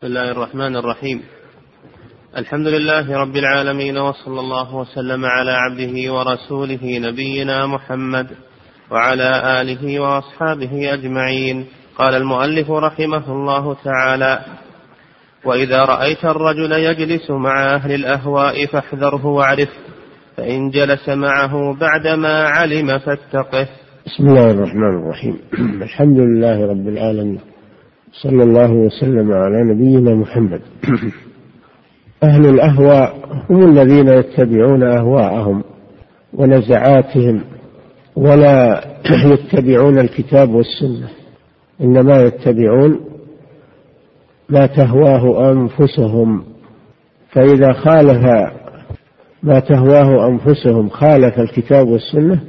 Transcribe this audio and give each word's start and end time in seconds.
بسم 0.00 0.08
الله 0.08 0.30
الرحمن 0.30 0.76
الرحيم. 0.76 1.22
الحمد 2.36 2.66
لله 2.66 3.16
رب 3.16 3.36
العالمين 3.36 3.98
وصلى 3.98 4.40
الله 4.40 4.76
وسلم 4.76 5.24
على 5.24 5.50
عبده 5.50 6.12
ورسوله 6.12 6.98
نبينا 6.98 7.66
محمد 7.66 8.26
وعلى 8.90 9.60
آله 9.60 10.00
وأصحابه 10.00 10.94
أجمعين. 10.94 11.66
قال 11.98 12.14
المؤلف 12.14 12.70
رحمه 12.70 13.32
الله 13.32 13.76
تعالى 13.84 14.40
وإذا 15.44 15.84
رأيت 15.84 16.24
الرجل 16.24 16.72
يجلس 16.72 17.30
مع 17.30 17.74
أهل 17.74 17.92
الأهواء 17.92 18.66
فاحذره 18.66 19.26
واعرفه 19.26 19.80
فإن 20.36 20.70
جلس 20.70 21.08
معه 21.08 21.76
بعدما 21.80 22.48
علم 22.48 22.98
فاتقه. 22.98 23.68
بسم 24.06 24.28
الله 24.28 24.50
الرحمن 24.50 25.02
الرحيم. 25.02 25.38
الحمد 25.88 26.18
لله 26.18 26.66
رب 26.66 26.88
العالمين 26.88 27.49
صلى 28.12 28.42
الله 28.42 28.72
وسلم 28.72 29.32
على 29.32 29.62
نبينا 29.62 30.14
محمد. 30.14 30.60
أهل 32.22 32.46
الأهواء 32.46 33.14
هم 33.50 33.70
الذين 33.70 34.08
يتبعون 34.08 34.82
أهواءهم 34.82 35.64
ونزعاتهم 36.32 37.40
ولا 38.16 38.84
يتبعون 39.32 39.98
الكتاب 39.98 40.50
والسنة. 40.50 41.08
إنما 41.80 42.22
يتبعون 42.22 43.00
ما 44.48 44.66
تهواه 44.66 45.52
أنفسهم. 45.52 46.44
فإذا 47.30 47.72
خالف 47.72 48.50
ما 49.42 49.60
تهواه 49.60 50.28
أنفسهم 50.28 50.88
خالف 50.88 51.38
الكتاب 51.38 51.88
والسنة 51.88 52.40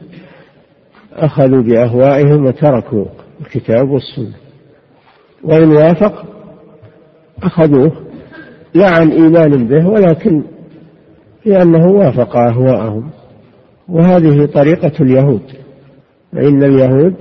أخذوا 1.14 1.62
بأهوائهم 1.62 2.46
وتركوا 2.46 3.06
الكتاب 3.42 3.90
والسنة. 3.90 4.51
وإن 5.44 5.72
وافق 5.72 6.26
أخذوه 7.44 7.92
لا 8.74 8.90
عن 8.90 9.12
إيمان 9.12 9.68
به 9.68 9.88
ولكن 9.88 10.44
لأنه 11.46 11.92
وافق 11.92 12.36
أهواءهم. 12.36 13.10
وهذه 13.90 14.46
طريقة 14.46 14.92
اليهود. 15.02 15.42
فإن 16.32 16.64
اليهود 16.64 17.16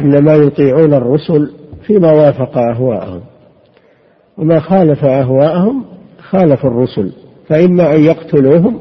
إنما 0.00 0.34
يطيعون 0.34 0.94
الرسل 0.94 1.50
فيما 1.86 2.12
وافق 2.12 2.58
أهواءهم. 2.58 3.20
وما 4.38 4.60
خالف 4.60 5.04
أهواءهم 5.04 5.84
خالف 6.18 6.66
الرسل 6.66 7.12
فإما 7.48 7.94
أن 7.94 8.04
يقتلوهم 8.04 8.80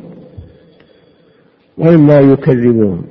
وإما 1.78 2.20
يكذبوهم 2.20 3.04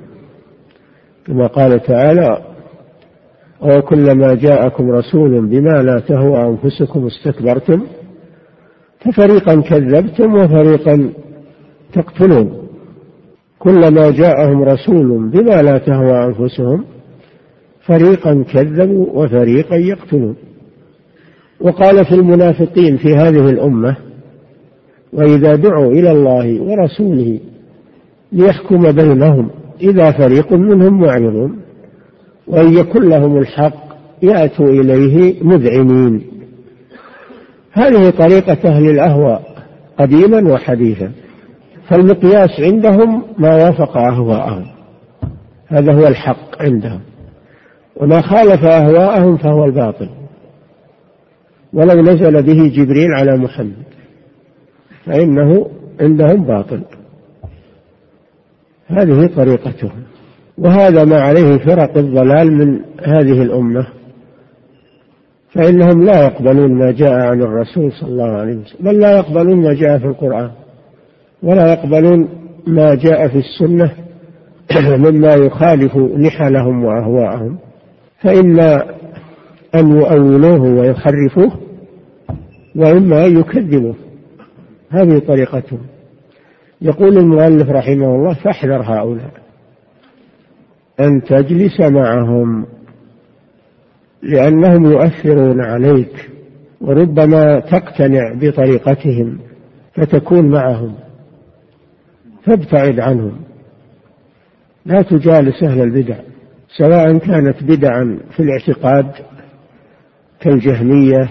كما 1.27 1.47
قال 1.47 1.83
تعالى 1.83 2.39
وكلما 3.63 4.35
جاءكم 4.35 4.91
رسول 4.91 5.47
بما 5.47 5.83
لا 5.83 6.01
تهوى 6.01 6.47
أنفسكم 6.47 7.07
استكبرتم 7.07 7.83
ففريقا 9.01 9.61
كذبتم 9.61 10.35
وفريقا 10.35 11.11
تقتلون. 11.93 12.69
كلما 13.59 14.11
جاءهم 14.11 14.63
رسول 14.63 15.31
بما 15.31 15.63
لا 15.63 15.79
تهوى 15.79 16.25
أنفسهم 16.25 16.85
فريقا 17.81 18.45
كذبوا 18.53 19.07
وفريقا 19.13 19.77
يقتلون. 19.77 20.37
وقال 21.61 22.05
في 22.05 22.15
المنافقين 22.15 22.97
في 22.97 23.15
هذه 23.15 23.51
الأمة 23.51 23.97
وإذا 25.13 25.55
دعوا 25.55 25.93
إلى 25.93 26.13
الله 26.13 26.63
ورسوله 26.63 27.41
ليحكم 28.33 28.93
بينهم 28.93 29.51
إذا 29.83 30.11
فريق 30.11 30.53
منهم 30.53 31.01
معرضون. 31.01 31.68
وإن 32.49 32.79
يكن 32.79 33.09
لهم 33.09 33.39
الحق 33.39 33.89
يأتوا 34.23 34.69
إليه 34.69 35.43
مذعنين. 35.43 36.23
هذه 37.73 38.11
طريقة 38.11 38.69
أهل 38.69 38.91
الأهواء 38.91 39.65
قديما 39.99 40.53
وحديثا 40.53 41.13
فالمقياس 41.89 42.61
عندهم 42.61 43.23
ما 43.39 43.57
وافق 43.57 43.97
أهواءهم. 43.97 44.67
هذا 45.69 45.93
هو 45.93 46.07
الحق 46.07 46.63
عندهم. 46.63 47.01
وما 47.97 48.21
خالف 48.21 48.65
أهواءهم 48.65 49.37
فهو 49.37 49.65
الباطل. 49.65 50.09
ولو 51.73 52.03
نزل 52.03 52.43
به 52.43 52.69
جبريل 52.69 53.13
على 53.15 53.37
محمد 53.37 53.89
فإنه 55.07 55.71
عندهم 56.01 56.45
باطل. 56.45 56.83
هذه 58.87 59.27
طريقتهم. 59.37 60.03
وهذا 60.59 61.05
ما 61.05 61.21
عليه 61.21 61.59
فرق 61.59 61.99
الضلال 61.99 62.53
من 62.53 62.81
هذه 63.03 63.43
الأمة 63.43 63.87
فإنهم 65.55 66.05
لا 66.05 66.25
يقبلون 66.25 66.75
ما 66.75 66.91
جاء 66.91 67.13
عن 67.13 67.43
الرسول 67.43 67.93
صلى 67.93 68.09
الله 68.09 68.31
عليه 68.31 68.57
وسلم 68.57 68.87
بل 68.91 69.01
لا 69.01 69.17
يقبلون 69.17 69.63
ما 69.63 69.75
جاء 69.75 69.99
في 69.99 70.07
القرآن 70.07 70.51
ولا 71.43 71.73
يقبلون 71.73 72.29
ما 72.67 72.95
جاء 72.95 73.29
في 73.29 73.39
السنة 73.39 73.91
مما 75.11 75.35
يخالف 75.35 75.97
نحلهم 75.97 76.85
وأهواءهم 76.85 77.59
فإما 78.21 78.85
أن 79.75 79.91
يؤولوه 79.91 80.63
ويحرفوه 80.63 81.53
وإما 82.77 83.27
أن 83.27 83.41
يكذبوه. 83.41 83.95
هذه 84.91 85.19
طريقتهم. 85.19 85.79
يقول 86.81 87.19
المؤلف 87.19 87.71
رحمه 87.71 88.15
الله 88.15 88.35
فاحذر 88.35 88.83
هؤلاء. 88.83 89.31
أن 91.01 91.23
تجلس 91.23 91.81
معهم 91.81 92.67
لأنهم 94.23 94.85
يؤثرون 94.85 95.61
عليك 95.61 96.31
وربما 96.81 97.61
تقتنع 97.61 98.35
بطريقتهم 98.35 99.39
فتكون 99.95 100.51
معهم 100.51 100.95
فابتعد 102.45 103.01
عنهم. 103.01 103.41
لا 104.87 105.03
تجالس 105.03 105.63
أهل 105.63 105.81
البدع 105.81 106.17
سواء 106.77 107.19
كانت 107.19 107.63
بدعا 107.63 108.19
في 108.37 108.43
الاعتقاد 108.43 109.13
كالجهمية 110.41 111.29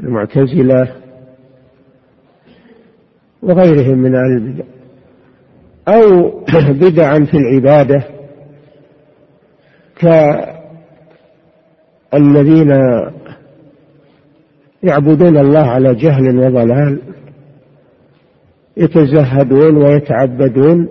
المعتزلة 0.00 0.88
وغيرهم 3.42 3.98
من 3.98 4.14
أهل 4.14 4.36
البدع 4.36 4.64
أو 5.88 6.30
بدعا 6.72 7.18
في 7.18 7.36
العبادة. 7.36 8.17
كالذين 12.12 12.70
يعبدون 14.82 15.38
الله 15.38 15.66
على 15.70 15.94
جهل 15.94 16.38
وضلال 16.38 17.00
يتزهدون 18.76 19.76
ويتعبدون 19.76 20.88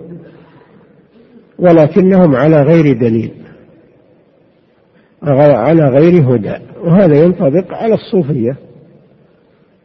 ولكنهم 1.58 2.36
على 2.36 2.62
غير 2.62 2.98
دليل 2.98 3.32
على 5.22 5.82
غير 5.82 6.34
هدى 6.34 6.54
وهذا 6.80 7.24
ينطبق 7.24 7.74
على 7.74 7.94
الصوفية 7.94 8.56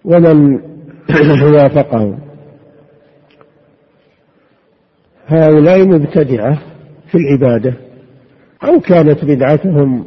ومن 0.05 0.59
وافقهم. 1.53 2.19
هؤلاء 5.27 5.87
مبتدعة 5.87 6.59
في 7.11 7.17
العبادة 7.17 7.73
أو 8.63 8.79
كانت 8.79 9.25
بدعتهم 9.25 10.05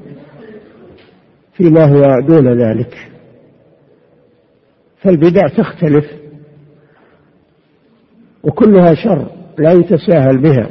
فيما 1.53 1.85
هو 1.85 2.21
دون 2.21 2.63
ذلك. 2.63 3.09
فالبدع 5.03 5.49
تختلف 5.49 6.05
وكلها 8.45 8.95
شر 8.95 9.27
لا 9.59 9.73
يتساهل 9.73 10.39
بها. 10.39 10.71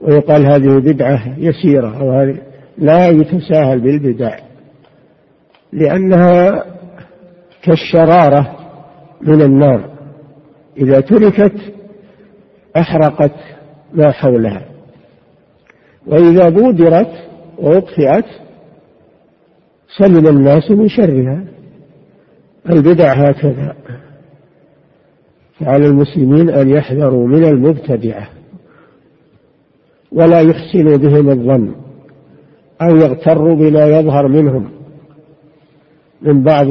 ويقال 0.00 0.46
هذه 0.46 0.78
بدعة 0.78 1.38
يسيرة 1.38 2.00
أو 2.00 2.12
هذه 2.12 2.36
لا 2.78 3.08
يتساهل 3.08 3.80
بالبدع 3.80 4.38
لأنها 5.72 6.64
كالشرارة 7.62 8.56
من 9.20 9.42
النار. 9.42 9.90
إذا 10.76 11.00
تركت 11.00 11.74
أحرقت 12.76 13.34
ما 13.94 14.10
حولها. 14.10 14.71
وإذا 16.06 16.48
بودرت 16.48 17.12
وأطفئت 17.58 18.24
سلم 19.98 20.26
الناس 20.26 20.70
من 20.70 20.88
شرها. 20.88 21.44
البدع 22.70 23.12
هكذا. 23.12 23.74
فعلى 25.60 25.86
المسلمين 25.86 26.50
أن 26.50 26.68
يحذروا 26.68 27.28
من 27.28 27.44
المبتدعة. 27.44 28.28
ولا 30.12 30.40
يحسنوا 30.40 30.96
بهم 30.96 31.30
الظن. 31.30 31.74
أو 32.82 32.96
يغتروا 32.96 33.54
بما 33.54 33.86
يظهر 33.86 34.28
منهم. 34.28 34.70
من 36.22 36.42
بعض 36.42 36.66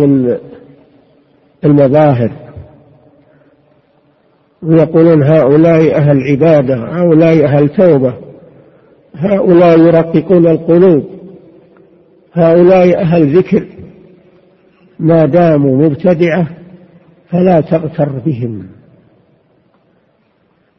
المظاهر. 1.65 2.31
ويقولون 4.63 5.23
هؤلاء 5.23 5.95
أهل 5.95 6.19
عبادة 6.31 6.75
هؤلاء 6.75 7.45
أهل 7.45 7.69
توبة. 7.69 8.30
هؤلاء 9.15 9.79
يرققون 9.79 10.47
القلوب. 10.47 11.05
هؤلاء 12.33 13.01
أهل 13.01 13.37
ذكر. 13.37 13.67
ما 14.99 15.25
داموا 15.25 15.77
مبتدعة 15.77 16.47
فلا 17.29 17.61
تغتر 17.61 18.19
بهم. 18.25 18.67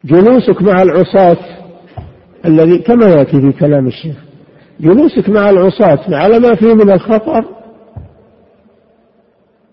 جلوسك 0.05 0.61
مع 0.61 0.81
العصاة 0.81 1.37
الذي 2.45 2.77
كما 2.77 3.05
يأتي 3.05 3.41
في 3.41 3.51
كلام 3.51 3.87
الشيخ 3.87 4.15
جلوسك 4.79 5.29
مع 5.29 5.49
العصاة 5.49 6.15
على 6.15 6.39
ما 6.39 6.55
فيه 6.55 6.73
من 6.73 6.91
الخطر 6.91 7.45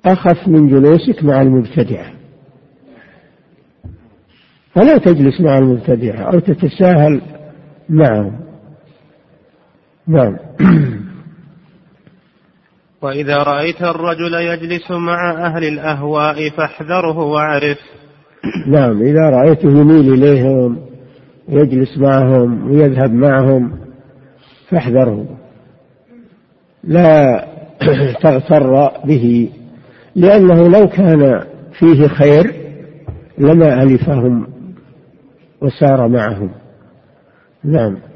أخف 0.05 0.49
من 0.49 0.69
جلوسك 0.69 1.25
مع 1.25 1.43
المبتدعة. 1.43 2.13
فلا 4.75 4.99
تجلس 4.99 5.41
مع 5.41 5.59
المبتدعة 5.59 6.23
أو 6.33 6.39
تتساهل 6.39 7.21
معهم. 7.89 8.50
نعم. 10.09 10.37
وإذا 13.03 13.37
رأيت 13.37 13.83
الرجل 13.83 14.35
يجلس 14.35 14.91
مع 14.91 15.47
أهل 15.47 15.65
الأهواء 15.65 16.51
فاحذره 16.51 17.19
واعرف. 17.19 17.79
نعم 18.75 19.03
إذا 19.03 19.31
رأيته 19.31 19.69
يميل 19.69 20.13
إليهم 20.15 20.79
ويجلس 21.49 21.99
معهم 21.99 22.71
ويذهب 22.71 23.13
معهم 23.13 23.79
فاحذره. 24.69 25.27
لا 26.85 27.45
تغتر 28.23 28.91
به 29.05 29.51
لأنه 30.15 30.69
لو 30.69 30.89
كان 30.89 31.45
فيه 31.79 32.07
خير 32.07 32.55
لما 33.39 33.83
ألفهم 33.83 34.47
وسار 35.61 36.09
معهم. 36.09 36.51
نعم. 37.65 38.10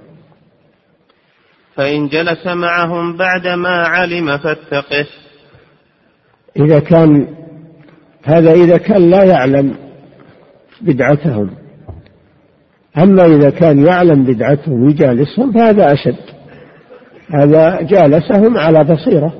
فإن 1.76 2.08
جلس 2.08 2.46
معهم 2.46 3.16
بعدما 3.16 3.68
علم 3.68 4.38
فاتقه. 4.38 5.06
إذا 6.56 6.78
كان 6.78 7.26
هذا 8.24 8.52
إذا 8.52 8.76
كان 8.76 9.10
لا 9.10 9.24
يعلم 9.24 9.74
بدعتهم. 10.80 11.50
أما 12.98 13.24
إذا 13.24 13.50
كان 13.50 13.86
يعلم 13.86 14.24
بدعتهم 14.24 14.82
ويجالسهم 14.82 15.52
فهذا 15.52 15.92
أشد. 15.92 16.16
هذا 17.30 17.82
جالسهم 17.82 18.58
على 18.58 18.84
بصيرة 18.84 19.32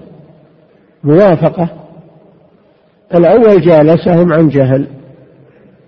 موافقة. 1.05 1.69
الأول 3.15 3.61
جالسهم 3.61 4.33
عن 4.33 4.49
جهل 4.49 4.87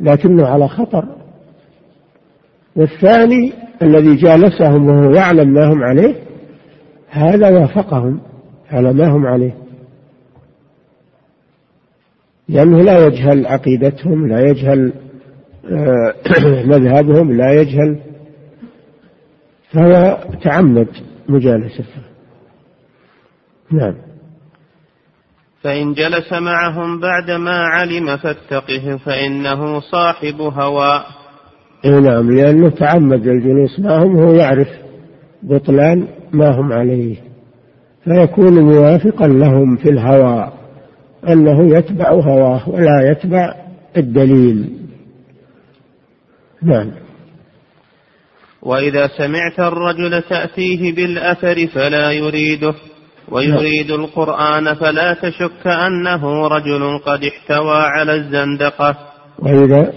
لكنه 0.01 0.47
على 0.47 0.69
خطر. 0.69 1.05
والثاني 2.77 3.53
الذي 3.83 4.15
جالسهم 4.15 4.87
وهو 4.87 5.15
يعلم 5.15 5.49
ما 5.49 5.73
هم 5.73 5.83
عليه 5.83 6.26
هذا 7.17 7.51
وافقهم 7.51 8.21
على 8.71 8.93
ما 8.93 9.09
هم 9.09 9.27
عليه. 9.27 9.55
لأنه 12.49 12.83
لا 12.83 13.07
يجهل 13.07 13.47
عقيدتهم 13.47 14.27
لا 14.27 14.41
يجهل 14.41 14.93
آه، 15.71 16.15
مذهبهم 16.73 17.33
لا 17.33 17.53
يجهل. 17.53 17.99
فهو 19.73 20.19
تعمد 20.43 20.89
مجالسته 21.29 22.03
نعم. 23.71 23.95
فإن 25.63 25.93
جلس 25.93 26.33
معهم 26.33 27.01
بعدما 27.01 27.59
علم 27.59 28.17
فاتقه 28.17 28.97
فإنه 28.97 29.81
صاحب 29.81 30.41
هوى. 30.41 31.05
إيه 31.85 31.99
نعم 31.99 32.31
لأنه 32.31 32.71
تعمد 32.71 33.27
الجلوس 33.27 33.81
معهم 33.81 34.17
وهو 34.17 34.35
يعرف 34.35 34.69
بطلان 35.43 36.09
ما 36.33 36.61
هم 36.61 36.73
عليه 36.73 37.17
فيكون 38.05 38.61
موافقا 38.61 39.27
لهم 39.27 39.77
في 39.77 39.91
الهوى 39.91 40.53
أنه 41.29 41.77
يتبع 41.79 42.11
هواه 42.11 42.69
ولا 42.69 43.11
يتبع 43.11 43.55
الدليل. 43.97 44.71
نعم. 46.63 46.93
وإذا 48.63 49.07
سمعت 49.07 49.61
الرجل 49.61 50.23
تأتيه 50.23 50.95
بالأثر 50.95 51.67
فلا 51.67 52.11
يريده 52.11 52.75
ويريد 53.29 53.91
القرآن 53.91 54.75
فلا 54.75 55.15
تشك 55.15 55.67
أنه 55.67 56.49
رجل 56.49 56.99
قد 56.99 57.25
احتوى 57.25 57.77
على 57.77 58.15
الزندقة. 58.15 58.97
وإذا 59.39 59.93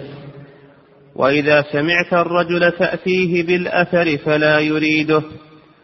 وإذا 1.16 1.62
سمعت 1.62 2.14
الرجل 2.14 2.72
تأتيه 2.72 3.44
بالأثر 3.44 4.18
فلا 4.18 4.60
يريده. 4.60 5.24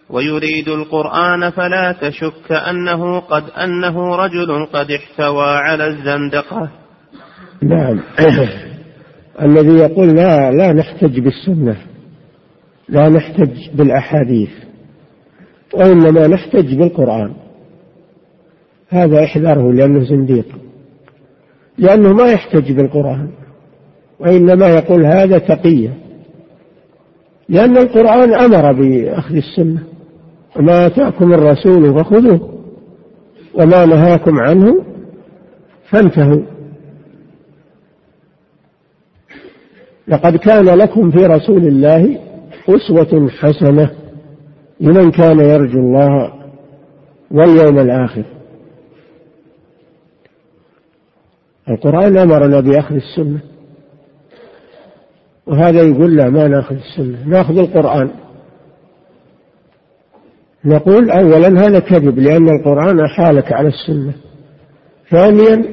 ويريد 0.10 0.70
القرآن 0.70 1.50
فلا 1.50 1.96
تشك 2.02 2.52
أنه 2.52 3.20
قد 3.20 3.44
أنه 3.50 4.16
رجل 4.16 4.66
قد 4.66 4.92
احتوى 4.92 5.46
على 5.46 5.88
الزندقة. 5.88 6.70
نعم 7.62 8.00
الذي 9.42 9.78
يقول 9.78 10.16
لا 10.16 10.52
لا 10.52 10.74
نحتج 10.74 11.20
بالسنة 11.20 11.78
لا 12.90 13.10
نحتج 13.10 13.70
بالأحاديث 13.74 14.50
وإنما 15.74 16.28
نحتج 16.28 16.76
بالقرآن. 16.76 17.34
هذا 18.90 19.24
احذره 19.24 19.74
لأنه 19.74 20.04
زنديق 20.04 20.46
لأنه 21.78 22.14
ما 22.14 22.32
يحتج 22.32 22.72
بالقرآن 22.72 23.30
وإنما 24.20 24.68
يقول 24.68 25.06
هذا 25.06 25.38
تقية 25.38 25.94
لأن 27.50 27.78
القرآن 27.78 28.34
أمر 28.34 28.72
بأخذ 28.72 29.36
السنة. 29.36 29.95
وما 30.58 30.86
أتاكم 30.86 31.34
الرسول 31.34 31.94
فخذوه 32.00 32.60
وما 33.54 33.86
نهاكم 33.86 34.40
عنه 34.40 34.84
فانتهوا. 35.90 36.42
لقد 40.08 40.36
كان 40.36 40.66
لكم 40.66 41.12
في 41.12 41.26
رسول 41.26 41.68
الله 41.68 42.20
أسوة 42.70 43.30
حسنة 43.30 43.92
لمن 44.80 45.12
كان 45.12 45.40
يرجو 45.40 45.80
الله 45.80 46.34
واليوم 47.32 47.80
الآخر. 47.80 48.24
القرآن 51.70 52.18
أمرنا 52.18 52.60
بأخذ 52.60 52.96
السنة 52.96 53.40
وهذا 55.46 55.82
يقول 55.82 56.16
لا 56.16 56.30
ما 56.30 56.48
نأخذ 56.48 56.76
السنة 56.76 57.28
نأخذ 57.28 57.58
القرآن. 57.58 58.10
نقول 60.66 61.12
أولا 61.12 61.68
هذا 61.68 61.80
كذب 61.80 62.20
لأن 62.20 62.50
القرآن 62.50 63.00
أحالك 63.00 63.54
على 63.54 63.68
السنة. 63.68 64.14
ثانيا 65.10 65.64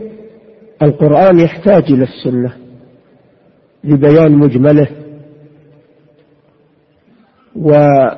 القرآن 0.82 1.40
يحتاج 1.40 1.92
إلى 1.92 2.04
السنة 2.04 2.52
لبيان 3.84 4.32
مجمله 4.32 4.88
وتفسير 7.56 8.12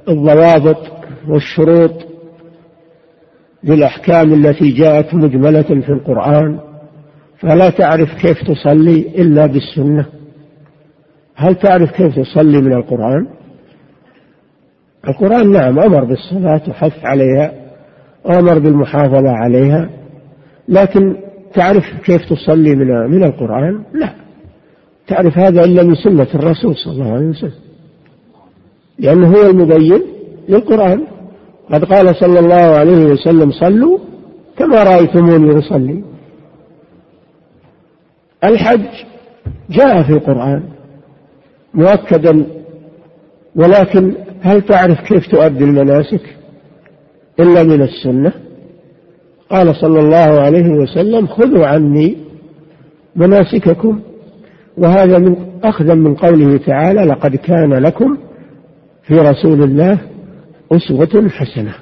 الضوابط 0.09 0.79
والشروط 1.29 1.95
للأحكام 3.65 4.33
التي 4.33 4.71
جاءت 4.71 5.15
مجملة 5.15 5.63
في 5.63 5.93
القرآن. 5.93 6.61
فلا 7.39 7.71
تعرف 7.71 8.15
كيف 8.15 8.43
تصلي 8.43 9.01
إلا 9.01 9.47
بالسنة. 9.47 10.07
هل 11.37 11.55
تعرف 11.55 11.91
كيف 11.91 12.19
تصلي 12.19 12.61
من 12.61 12.73
القرآن؟ 12.73 13.27
القرآن 15.09 15.53
نعم 15.53 15.79
أمر 15.79 16.05
بالصلاة 16.05 16.61
وحث 16.69 17.05
عليها 17.05 17.53
وأمر 18.25 18.59
بالمحافظة 18.59 19.31
عليها 19.31 19.91
لكن 20.69 21.17
تعرف 21.55 21.85
كيف 22.05 22.23
تصلي 22.29 22.75
من 22.75 22.87
من 23.11 23.25
القرآن؟ 23.25 23.83
لا. 23.93 24.11
تعرف 25.07 25.39
هذا 25.39 25.65
إلا 25.65 25.83
من 25.83 25.95
سنة 25.95 26.27
الرسول 26.35 26.77
صلى 26.77 26.93
الله 26.93 27.13
عليه 27.13 27.27
وسلم. 27.27 27.53
لأنه 28.99 29.37
هو 29.37 29.51
المبين 29.51 30.03
للقرآن. 30.49 31.05
قد 31.73 31.85
قال 31.85 32.17
صلى 32.17 32.39
الله 32.39 32.55
عليه 32.55 33.05
وسلم 33.05 33.51
صلوا 33.51 33.99
كما 34.59 34.83
رأيتموني 34.83 35.59
أصلي. 35.59 36.05
الحج 38.45 39.05
جاء 39.71 40.03
في 40.03 40.11
القرآن 40.13 40.63
مؤكدا 41.75 42.47
ولكن 43.57 44.15
هل 44.41 44.63
تعرف 44.63 45.01
كيف 45.01 45.27
تؤدي 45.31 45.65
المناسك؟ 45.65 46.37
إلا 47.41 47.63
من 47.63 47.83
السنة. 47.83 48.33
قال 49.51 49.77
صلى 49.77 50.01
الله 50.01 50.41
عليه 50.41 50.69
وسلم 50.69 51.27
خذوا 51.27 51.67
عني 51.67 52.17
مناسككم. 53.17 54.01
وهذا 54.77 55.19
من 55.19 55.37
أخذا 55.65 55.95
من 55.95 56.15
قوله 56.15 56.57
تعالى 56.57 57.01
لقد 57.01 57.37
كان 57.37 57.73
لكم 57.75 58.19
في 59.03 59.15
رسول 59.15 59.63
الله 59.63 59.99
أسوة 60.73 61.29
حسنة. 61.29 61.75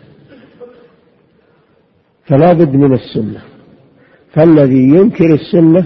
فلا 2.24 2.52
بد 2.52 2.74
من 2.74 2.92
السنة. 2.92 3.40
فالذي 4.32 4.82
ينكر 4.82 5.34
السنة 5.34 5.84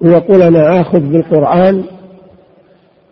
ويقول 0.00 0.42
أنا 0.42 0.80
آخذ 0.80 1.00
بالقرآن 1.00 1.84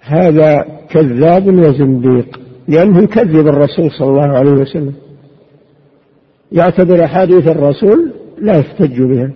هذا 0.00 0.64
كذاب 0.90 1.46
وزنديق 1.46 2.40
لأنه 2.68 3.02
يكذب 3.02 3.48
الرسول 3.48 3.90
صلى 3.90 4.08
الله 4.08 4.38
عليه 4.38 4.50
وسلم. 4.50 4.94
يعتبر 6.52 7.04
أحاديث 7.04 7.48
الرسول 7.48 8.12
لا 8.38 8.58
يحتج 8.58 9.02
بها. 9.02 9.30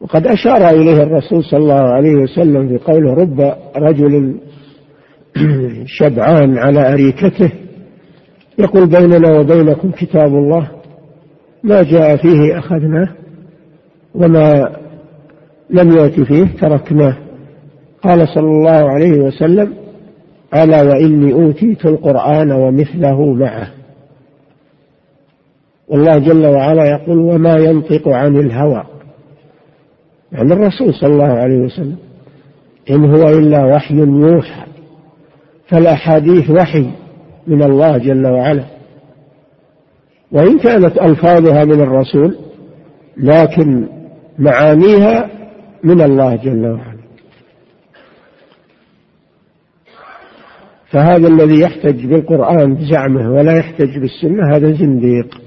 وقد 0.00 0.26
أشار 0.26 0.68
إليه 0.68 1.02
الرسول 1.02 1.44
صلى 1.44 1.60
الله 1.60 1.92
عليه 1.92 2.14
وسلم 2.14 2.68
في 2.68 2.78
قوله 2.84 3.14
رب 3.14 3.54
رجل 3.76 4.40
شبعان 5.98 6.58
على 6.58 6.92
أريكته. 6.92 7.52
يقول 8.58 8.86
بيننا 8.86 9.38
وبينكم 9.38 9.90
كتاب 9.90 10.34
الله 10.34 10.70
ما 11.62 11.82
جاء 11.82 12.16
فيه 12.16 12.58
أخذناه 12.58 13.08
وما 14.14 14.72
لم 15.72 15.96
يأت 15.96 16.20
فيه 16.20 16.46
تركناه. 16.60 17.16
قال 18.02 18.28
صلى 18.28 18.46
الله 18.46 18.90
عليه 18.90 19.20
وسلم 19.20 19.74
ألا 20.54 20.82
وإني 20.82 21.32
أوتيت 21.32 21.86
القرآن 21.86 22.52
ومثله 22.52 23.32
معه. 23.32 23.68
والله 25.88 26.18
جل 26.18 26.46
وعلا 26.46 26.84
يقول 26.84 27.18
وما 27.18 27.56
ينطق 27.56 28.08
عن 28.08 28.36
الهوى. 28.36 28.84
يعني 30.32 30.52
الرسول 30.52 30.94
صلى 30.94 31.12
الله 31.12 31.32
عليه 31.32 31.58
وسلم 31.58 31.96
إن 32.90 33.04
هو 33.04 33.28
إلا 33.28 33.64
وحي 33.64 33.94
يوحى 33.94 34.62
فالأحاديث 35.66 36.50
وحي 36.50 36.90
من 37.46 37.62
الله 37.62 37.98
جل 37.98 38.26
وعلا. 38.26 38.64
وإن 40.32 40.58
كانت 40.58 40.98
ألفاظها 40.98 41.64
من 41.64 41.80
الرسول 41.80 42.36
لكن 43.16 43.88
معانيها 44.38 45.41
من 45.84 46.00
الله 46.00 46.36
جل 46.36 46.66
وعلا. 46.66 47.02
فهذا 50.90 51.28
الذي 51.28 51.60
يحتج 51.60 52.06
بالقرآن 52.06 52.74
بزعمه 52.74 53.32
ولا 53.32 53.52
يحتج 53.52 53.98
بالسنة 53.98 54.56
هذا 54.56 54.72
زنديق. 54.72 55.40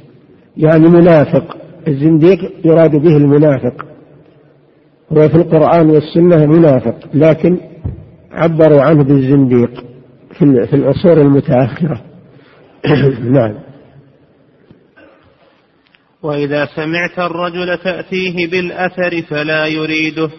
يعني 0.57 0.89
منافق. 0.89 1.57
الزنديق 1.87 2.51
يراد 2.65 2.95
به 2.95 3.17
المنافق. 3.17 3.85
هو 5.11 5.29
في 5.29 5.35
القرآن 5.35 5.89
والسنة 5.89 6.45
منافق 6.45 6.95
لكن 7.13 7.57
عبروا 8.31 8.81
عنه 8.81 9.03
بالزنديق 9.03 9.83
في 10.39 10.73
العصور 10.73 11.21
المتأخرة. 11.21 12.01
نعم. 13.35 13.64
وإذا 16.25 16.65
سمعت 16.65 17.19
الرجل 17.19 17.77
تأتيه 17.77 18.51
بالأثر 18.51 19.21
فلا 19.21 19.65
يريده 19.65 20.29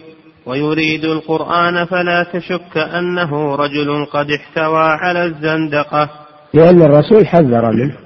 ويريد 0.45 1.05
القرآن 1.05 1.85
فلا 1.85 2.25
تشك 2.33 2.77
أنه 2.77 3.55
رجل 3.55 4.05
قد 4.05 4.31
احتوى 4.31 4.83
على 4.83 5.23
الزندقة. 5.25 6.09
لأن 6.53 6.81
الرسول 6.81 7.27
حذر 7.27 7.71
منه. 7.71 7.97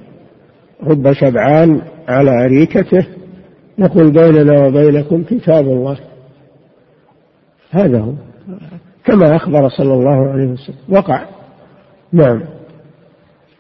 رب 0.84 1.14
شبعان 1.14 1.82
على 2.08 2.46
أريكته 2.46 3.08
يقول 3.78 4.12
بيننا 4.12 4.68
وبينكم 4.68 5.24
كتاب 5.24 5.66
الله. 5.66 5.98
هذا 7.72 8.00
هو. 8.00 8.14
كما 9.06 9.36
أخبر 9.36 9.70
صلى 9.70 9.94
الله 9.94 10.32
عليه 10.32 10.48
وسلم. 10.48 10.76
وقع. 10.90 11.26
نعم. 12.14 12.44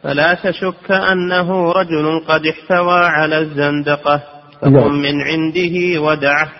فلا 0.04 0.34
تشك 0.34 0.92
أنه 0.92 1.72
رجل 1.72 2.20
قد 2.28 2.42
احتوى 2.46 3.00
على 3.00 3.38
الزندقة 3.38 4.24
فقم 4.62 4.74
نعم. 4.74 5.02
من 5.02 5.22
عنده 5.22 6.02
ودعه. 6.02 6.52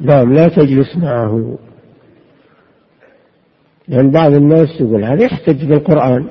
نعم 0.00 0.32
لا 0.32 0.48
تجلس 0.48 0.96
معه. 0.96 1.58
لأن 3.88 3.98
يعني 3.98 4.10
بعض 4.10 4.32
الناس 4.32 4.80
يقول 4.80 5.04
هذا 5.04 5.24
يحتج 5.24 5.64
بالقرآن. 5.64 6.28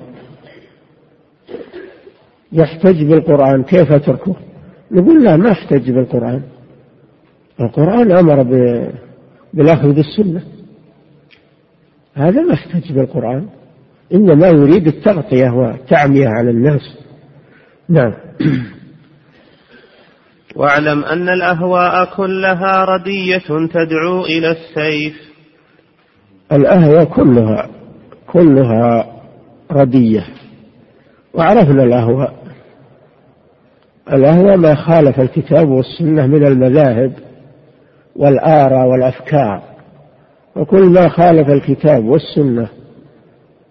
يحتج 2.51 3.03
بالقرآن 3.03 3.63
كيف 3.63 3.91
أتركه 3.91 4.35
نقول 4.91 5.23
لا 5.23 5.37
ما 5.37 5.51
احتج 5.51 5.91
بالقرآن. 5.91 6.43
القرآن 7.61 8.11
أمر 8.11 8.43
بالأخذ 9.53 9.93
بالسنة. 9.93 10.41
هذا 12.13 12.41
ما 12.41 12.53
احتج 12.53 12.91
بالقرآن. 12.91 13.49
إنما 14.13 14.47
يريد 14.47 14.87
التغطية 14.87 15.49
والتعمية 15.49 16.27
على 16.27 16.49
الناس. 16.49 16.97
نعم. 17.89 18.13
واعلم 20.55 21.03
أن 21.03 21.29
الأهواء 21.29 22.15
كلها 22.15 22.85
ردية 22.85 23.67
تدعو 23.73 24.25
إلى 24.25 24.51
السيف. 24.51 25.33
الأهواء 26.51 27.03
كلها 27.03 27.69
كلها 28.27 29.07
ردية. 29.71 30.25
وعرفنا 31.33 31.83
الأهواء. 31.83 32.43
الأهواء 34.13 34.57
ما 34.57 34.75
خالف 34.75 35.19
الكتاب 35.19 35.69
والسنة 35.69 36.27
من 36.27 36.47
المذاهب 36.47 37.13
والآراء 38.15 38.87
والأفكار. 38.87 39.63
وكل 40.55 40.85
ما 40.85 41.09
خالف 41.09 41.49
الكتاب 41.49 42.05
والسنة 42.05 42.67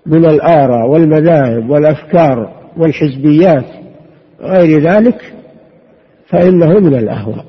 من 0.06 0.24
الآراء 0.24 0.88
والمذاهب 0.88 1.70
والأفكار 1.70 2.52
والحزبيات 2.76 3.64
غير 4.40 4.80
ذلك 4.80 5.34
فإنه 6.26 6.78
من 6.80 6.94
الأهواء. 6.94 7.44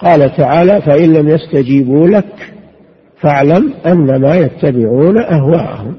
قال 0.00 0.36
تعالى 0.36 0.82
فإن 0.82 1.12
لم 1.12 1.28
يستجيبوا 1.28 2.08
لك 2.08 2.52
فاعلم 3.20 3.74
أنما 3.86 4.36
يتبعون 4.36 5.18
أهواءهم. 5.18 5.96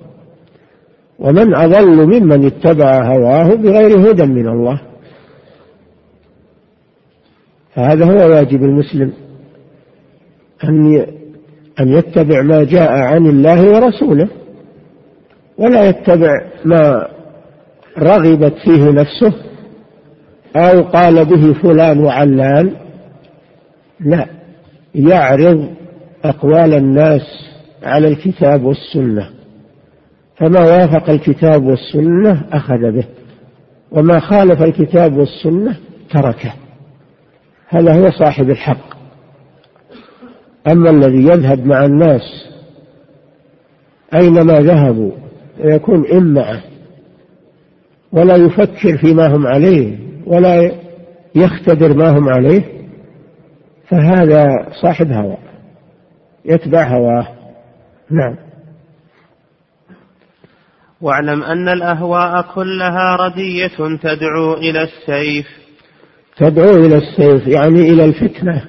ومن 1.20 1.56
أضل 1.56 2.06
ممن 2.06 2.46
اتبع 2.46 3.04
هواه 3.04 3.56
بغير 3.56 4.12
هدى 4.12 4.26
من 4.26 4.48
الله. 4.48 4.82
فهذا 7.76 8.06
هو 8.06 8.30
واجب 8.30 8.64
المسلم 8.64 9.14
أن 10.64 11.06
أن 11.80 11.88
يتبع 11.88 12.42
ما 12.42 12.64
جاء 12.64 12.92
عن 12.92 13.26
الله 13.26 13.72
ورسوله. 13.72 14.28
ولا 15.60 15.90
يتبع 15.90 16.42
ما 16.66 17.08
رغبت 17.98 18.54
فيه 18.66 18.90
نفسه 18.90 19.34
أو 20.56 20.84
قال 20.84 21.26
به 21.26 21.54
فلان 21.54 22.00
وعلان. 22.00 22.72
لا 24.00 24.26
يعرض 24.96 25.70
أقوال 26.24 26.74
الناس 26.74 27.22
على 27.84 28.08
الكتاب 28.08 28.64
والسنة 28.64 29.30
فما 30.36 30.60
وافق 30.60 31.10
الكتاب 31.10 31.66
والسنة 31.66 32.42
أخذ 32.52 32.92
به 32.92 33.04
وما 33.92 34.20
خالف 34.20 34.62
الكتاب 34.62 35.18
والسنة 35.18 35.76
تركه. 36.10 36.54
هذا 37.68 37.94
هو 37.94 38.12
صاحب 38.12 38.50
الحق. 38.50 39.00
أما 40.68 40.90
الذي 40.90 41.24
يذهب 41.24 41.66
مع 41.66 41.86
الناس 41.86 42.50
أينما 44.14 44.60
ذهبوا 44.60 45.12
ويكون 45.60 46.08
إمعة 46.08 46.62
ولا 48.12 48.36
يفكر 48.36 48.98
فيما 48.98 49.28
هم 49.28 49.48
عليه 49.48 49.98
ولا 50.26 50.72
يختبر 51.36 51.94
ما 51.94 52.18
هم 52.18 52.30
عليه 52.30 52.64
فهذا 53.88 54.46
صاحب 54.82 55.12
هوى 55.12 55.38
يتبع 56.46 56.88
هواه. 56.88 57.28
نعم. 58.12 58.36
واعلم 61.02 61.44
أن 61.44 61.70
الأهواء 61.70 62.42
كلها 62.56 63.16
ردية 63.16 63.98
تدعو 64.02 64.54
إلى 64.54 64.84
السيف. 64.84 65.48
تدعو 66.38 66.86
إلى 66.86 66.96
السيف 66.98 67.48
يعني 67.48 67.90
إلى 67.90 68.06
الفتنة. 68.06 68.66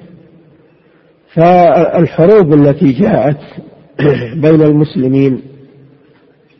فالحروب 1.33 2.53
التي 2.53 2.91
جاءت 2.91 3.39
بين 4.43 4.61
المسلمين 4.61 5.50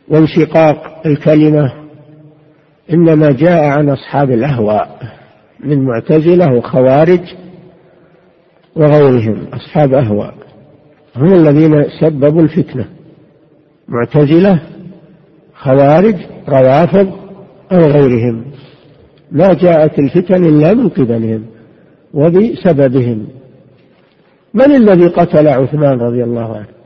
وانشقاق 0.08 1.02
الكلمة 1.06 1.72
إنما 2.92 3.32
جاء 3.32 3.64
عن 3.64 3.88
أصحاب 3.88 4.30
الأهواء 4.30 4.98
من 5.64 5.84
معتزلة 5.84 6.54
وخوارج 6.54 7.20
وغيرهم 8.76 9.44
أصحاب 9.52 9.94
أهواء. 9.94 10.34
هم 11.16 11.32
الذين 11.32 11.84
سببوا 12.00 12.42
الفتنة. 12.42 12.84
معتزلة 13.88 14.62
خوارج 15.54 16.16
روافض 16.48 17.12
أو 17.72 17.78
غيرهم. 17.78 18.44
ما 19.30 19.52
جاءت 19.52 19.98
الفتن 19.98 20.44
إلا 20.44 20.74
من 20.74 20.88
قبلهم 20.88 21.44
وبسببهم. 22.14 23.26
من 24.54 24.74
الذي 24.74 25.06
قتل 25.06 25.48
عثمان 25.48 26.00
رضي 26.00 26.24
الله 26.24 26.56
عنه؟ 26.56 26.81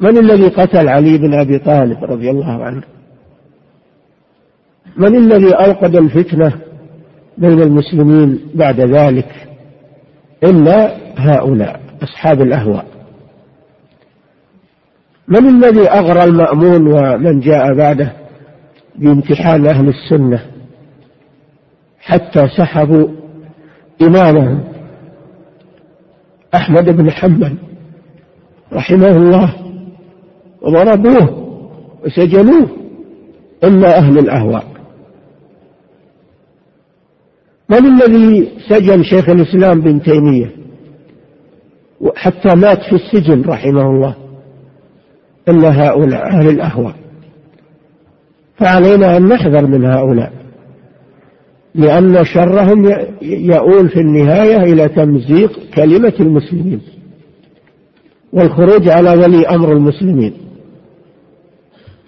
من 0.00 0.18
الذي 0.18 0.48
قتل 0.48 0.88
علي 0.88 1.18
بن 1.18 1.34
أبي 1.34 1.58
طالب 1.58 2.04
رضي 2.04 2.30
الله 2.30 2.64
عنه؟ 2.64 2.82
من 4.96 5.16
الذي 5.16 5.54
أوقد 5.54 5.96
الفتنة 5.96 6.52
بين 7.38 7.62
المسلمين 7.62 8.40
بعد 8.54 8.80
ذلك؟ 8.80 9.48
إلا 10.44 10.96
هؤلاء 11.16 11.80
أصحاب 12.02 12.42
الأهواء. 12.42 12.86
من 15.28 15.48
الذي 15.48 15.88
أغرى 15.90 16.24
المأمون 16.24 16.86
ومن 16.92 17.40
جاء 17.40 17.74
بعده 17.74 18.12
بامتحان 18.96 19.66
أهل 19.66 19.88
السنة 19.88 20.40
حتى 22.00 22.48
سحبوا 22.48 23.08
إمامهم؟ 24.02 24.64
أحمد 26.54 26.96
بن 26.96 27.10
حنبل 27.10 27.56
رحمه 28.72 29.16
الله. 29.16 29.65
وضربوه 30.66 31.46
وسجنوه 32.04 32.68
إلا 33.64 33.98
أهل 33.98 34.18
الأهواء. 34.18 34.64
من 37.70 37.86
الذي 37.86 38.48
سجن 38.68 39.02
شيخ 39.02 39.28
الإسلام 39.28 39.80
بن 39.80 40.02
تيمية 40.02 40.50
حتى 42.16 42.54
مات 42.54 42.78
في 42.82 42.92
السجن 42.92 43.42
رحمه 43.42 43.90
الله؟ 43.90 44.16
إلا 45.48 45.88
هؤلاء 45.88 46.26
أهل 46.26 46.48
الأهواء. 46.48 46.94
فعلينا 48.56 49.16
أن 49.16 49.28
نحذر 49.28 49.66
من 49.66 49.84
هؤلاء 49.84 50.32
لأن 51.74 52.24
شرهم 52.24 52.84
يؤول 53.22 53.88
في 53.88 54.00
النهاية 54.00 54.56
إلى 54.56 54.88
تمزيق 54.88 55.60
كلمة 55.74 56.12
المسلمين 56.20 56.80
والخروج 58.32 58.88
على 58.88 59.10
ولي 59.10 59.46
أمر 59.46 59.72
المسلمين. 59.72 60.45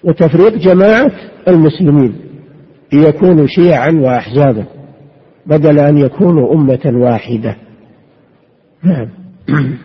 وتفريق 0.04 0.54
جماعة 0.54 1.10
المسلمين 1.48 2.16
ليكونوا 2.92 3.46
شيعا 3.46 3.90
وأحزابا 3.90 4.64
بدل 5.46 5.78
أن 5.78 5.98
يكونوا 5.98 6.54
أمة 6.54 6.92
واحدة. 6.94 7.56
نعم. 8.82 9.08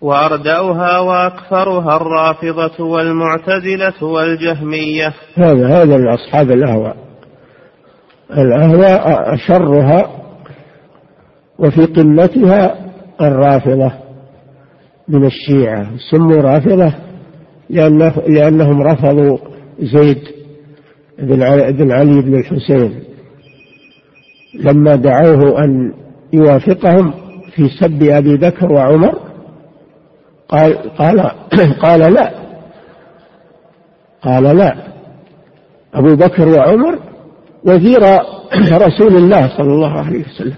وأردأها 0.00 0.98
وأكثرها 0.98 1.96
الرافضة 1.96 2.84
والمعتزلة 2.84 4.04
والجهمية. 4.04 5.14
هذا 5.34 5.68
هذا 5.68 5.98
لأصحاب 5.98 6.50
الأهواء. 6.50 6.96
الأهواء 8.30 9.34
أشرها 9.34 10.10
وفي 11.58 11.86
قمتها 11.86 12.74
الرافضة 13.20 13.92
من 15.08 15.26
الشيعة 15.26 15.86
سموا 16.10 16.42
رافضة 16.42 17.07
لأنه 17.70 18.14
لأنهم 18.28 18.82
رفضوا 18.82 19.38
زيد 19.78 20.18
بن 21.18 21.42
علي 21.42 21.72
بن, 21.72 21.92
علي 21.92 22.20
بن 22.20 22.34
الحسين. 22.34 23.02
لما 24.54 24.96
دعوه 24.96 25.64
أن 25.64 25.92
يوافقهم 26.32 27.12
في 27.54 27.68
سب 27.80 28.02
أبي 28.02 28.36
بكر 28.36 28.72
وعمر 28.72 29.18
قال 30.48 30.76
قال 30.76 31.20
قال 31.84 32.14
لا. 32.14 32.34
قال 34.22 34.42
لا. 34.42 34.76
أبو 35.94 36.16
بكر 36.16 36.48
وعمر 36.48 36.98
وزير 37.64 38.02
رسول 38.86 39.16
الله 39.16 39.56
صلى 39.56 39.72
الله 39.72 39.98
عليه 39.98 40.24
وسلم 40.24 40.56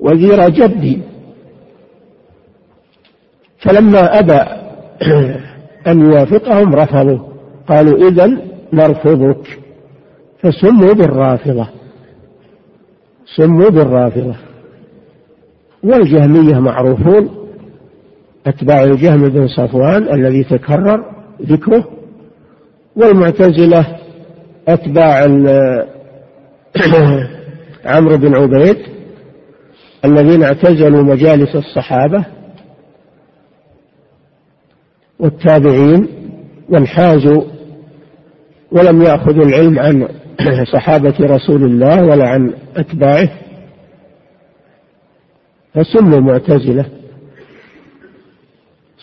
وزير 0.00 0.48
جدي. 0.48 1.02
فلما 3.58 4.18
أبى 4.18 4.40
أن 5.88 6.00
يوافقهم 6.00 6.74
رفضوا. 6.74 7.18
قالوا 7.68 8.08
إذا 8.08 8.38
نرفضك. 8.72 9.58
فسموا 10.42 10.92
بالرافضة. 10.92 11.68
سموا 13.36 13.68
بالرافضة. 13.68 14.34
والجهمية 15.82 16.58
معروفون. 16.58 17.28
أتباع 18.46 18.82
الجهم 18.82 19.28
بن 19.28 19.48
صفوان 19.48 20.02
الذي 20.14 20.44
تكرر 20.44 21.04
ذكره. 21.42 21.84
والمعتزلة 22.96 23.86
أتباع 24.68 25.24
عمرو 27.84 28.16
بن 28.16 28.34
عبيد 28.34 28.76
الذين 30.04 30.42
اعتزلوا 30.42 31.02
مجالس 31.02 31.56
الصحابة. 31.56 32.37
والتابعين 35.18 36.08
وانحازوا 36.68 37.42
ولم 38.72 39.02
يأخذوا 39.02 39.44
العلم 39.44 39.78
عن 39.78 40.08
صحابة 40.74 41.14
رسول 41.20 41.62
الله 41.62 42.04
ولا 42.04 42.28
عن 42.28 42.54
أتباعه 42.76 43.28
فسموا 45.74 46.20
معتزلة 46.20 46.98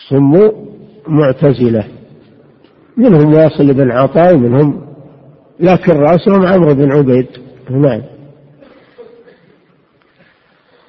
سموا 0.08 0.52
معتزلة. 1.08 1.84
منهم 2.96 3.34
واصل 3.34 3.74
بن 3.74 3.90
عطاء 3.90 4.34
ومنهم 4.34 4.86
لكن 5.60 5.92
رأسهم 5.92 6.46
عمرو 6.46 6.74
بن 6.74 6.92
عبيد. 6.92 7.26
نعم. 7.70 8.02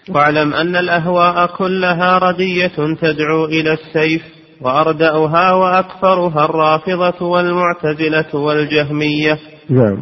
واعلم 0.09 0.53
أن 0.53 0.75
الأهواء 0.75 1.47
كلها 1.57 2.17
ردية 2.17 2.95
تدعو 3.01 3.45
إلى 3.45 3.73
السيف. 3.73 4.36
وأردأها 4.61 5.53
وأكثرها 5.53 6.45
الرافضة 6.45 7.25
والمعتزلة 7.25 8.35
والجهمية. 8.41 9.37
نعم. 9.69 10.01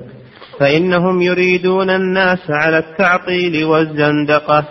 فإنهم 0.60 1.22
يريدون 1.22 1.90
الناس 1.90 2.40
على 2.50 2.78
التعطيل 2.78 3.66
والزندقة. 3.66 4.66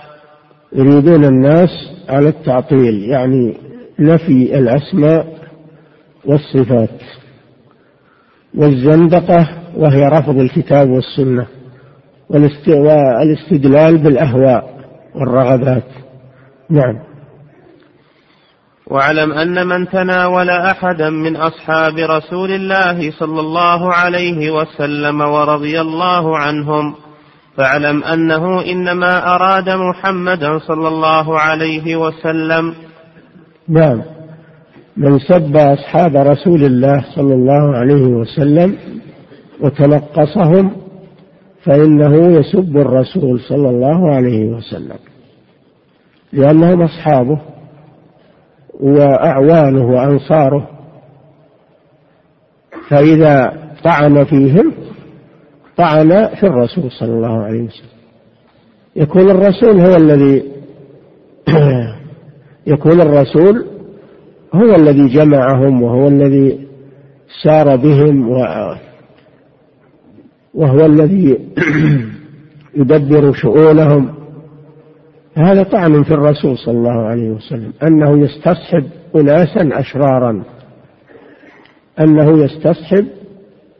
يريدون 0.72 1.24
الناس 1.24 1.70
على 2.08 2.28
التعطيل 2.28 3.04
يعني 3.04 3.56
نفي 3.98 4.58
الأسماء 4.58 5.34
والصفات 6.24 7.00
والزندقة 8.54 9.48
وهي 9.76 10.08
رفض 10.08 10.38
الكتاب 10.38 10.88
والسنة 10.90 11.46
والاستدلال 12.30 13.98
بالأهواء 13.98 14.74
والرغبات. 15.14 15.84
نعم. 16.70 17.13
واعلم 18.86 19.32
أن 19.32 19.66
من 19.66 19.88
تناول 19.88 20.50
أحدا 20.50 21.10
من 21.10 21.36
أصحاب 21.36 21.98
رسول 21.98 22.50
الله 22.50 23.10
صلى 23.10 23.40
الله 23.40 23.92
عليه 23.92 24.50
وسلم 24.50 25.20
ورضي 25.20 25.80
الله 25.80 26.38
عنهم 26.38 26.94
فاعلم 27.56 28.04
أنه 28.04 28.64
إنما 28.64 29.34
أراد 29.34 29.70
محمدا 29.70 30.58
صلى 30.58 30.88
الله 30.88 31.40
عليه 31.40 31.96
وسلم. 31.96 32.74
نعم. 33.68 34.02
من 34.96 35.18
سب 35.18 35.56
أصحاب 35.56 36.16
رسول 36.16 36.64
الله 36.64 37.04
صلى 37.14 37.34
الله 37.34 37.76
عليه 37.76 38.06
وسلم 38.06 38.76
وتنقصهم 39.60 40.76
فإنه 41.64 42.38
يسب 42.38 42.76
الرسول 42.76 43.40
صلى 43.40 43.70
الله 43.70 44.14
عليه 44.14 44.44
وسلم 44.44 44.98
لأنهم 46.32 46.82
أصحابه. 46.82 47.53
وأعوانه 48.80 49.86
وأنصاره. 49.86 50.68
فإذا 52.88 53.52
طعن 53.84 54.24
فيهم 54.24 54.72
طعن 55.76 56.28
في 56.34 56.46
الرسول 56.46 56.90
صلى 56.90 57.12
الله 57.12 57.42
عليه 57.42 57.62
وسلم. 57.62 57.94
يكون 58.96 59.30
الرسول 59.30 59.80
هو 59.80 59.96
الذي 59.96 60.42
يكون 62.66 63.00
الرسول 63.00 63.66
هو 64.54 64.74
الذي 64.74 65.08
جمعهم 65.08 65.82
وهو 65.82 66.08
الذي 66.08 66.66
سار 67.42 67.76
بهم 67.76 68.28
وهو 70.54 70.86
الذي 70.86 71.38
يدبر 72.76 73.32
شؤونهم. 73.32 74.14
هذا 75.36 75.62
طعن 75.62 76.02
في 76.02 76.14
الرسول 76.14 76.58
صلى 76.58 76.74
الله 76.74 77.06
عليه 77.06 77.30
وسلم 77.30 77.72
أنه 77.82 78.18
يستصحب 78.18 78.84
أناسا 79.16 79.80
أشرارا. 79.80 80.42
أنه 82.00 82.44
يستصحب 82.44 83.06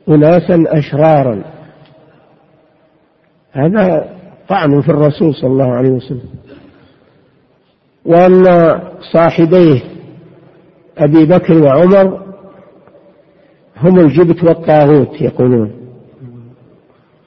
أناسا 0.09 0.65
أشرارا. 0.67 1.43
هذا 3.53 4.09
طعن 4.49 4.81
في 4.81 4.89
الرسول 4.89 5.35
صلى 5.35 5.51
الله 5.51 5.73
عليه 5.73 5.91
وسلم. 5.91 6.29
وأن 8.05 8.45
صاحبيه 9.13 9.81
أبي 10.99 11.25
بكر 11.25 11.63
وعمر 11.63 12.25
هم 13.77 14.01
الجبت 14.01 14.45
والطاغوت 14.45 15.21
يقولون. 15.21 15.73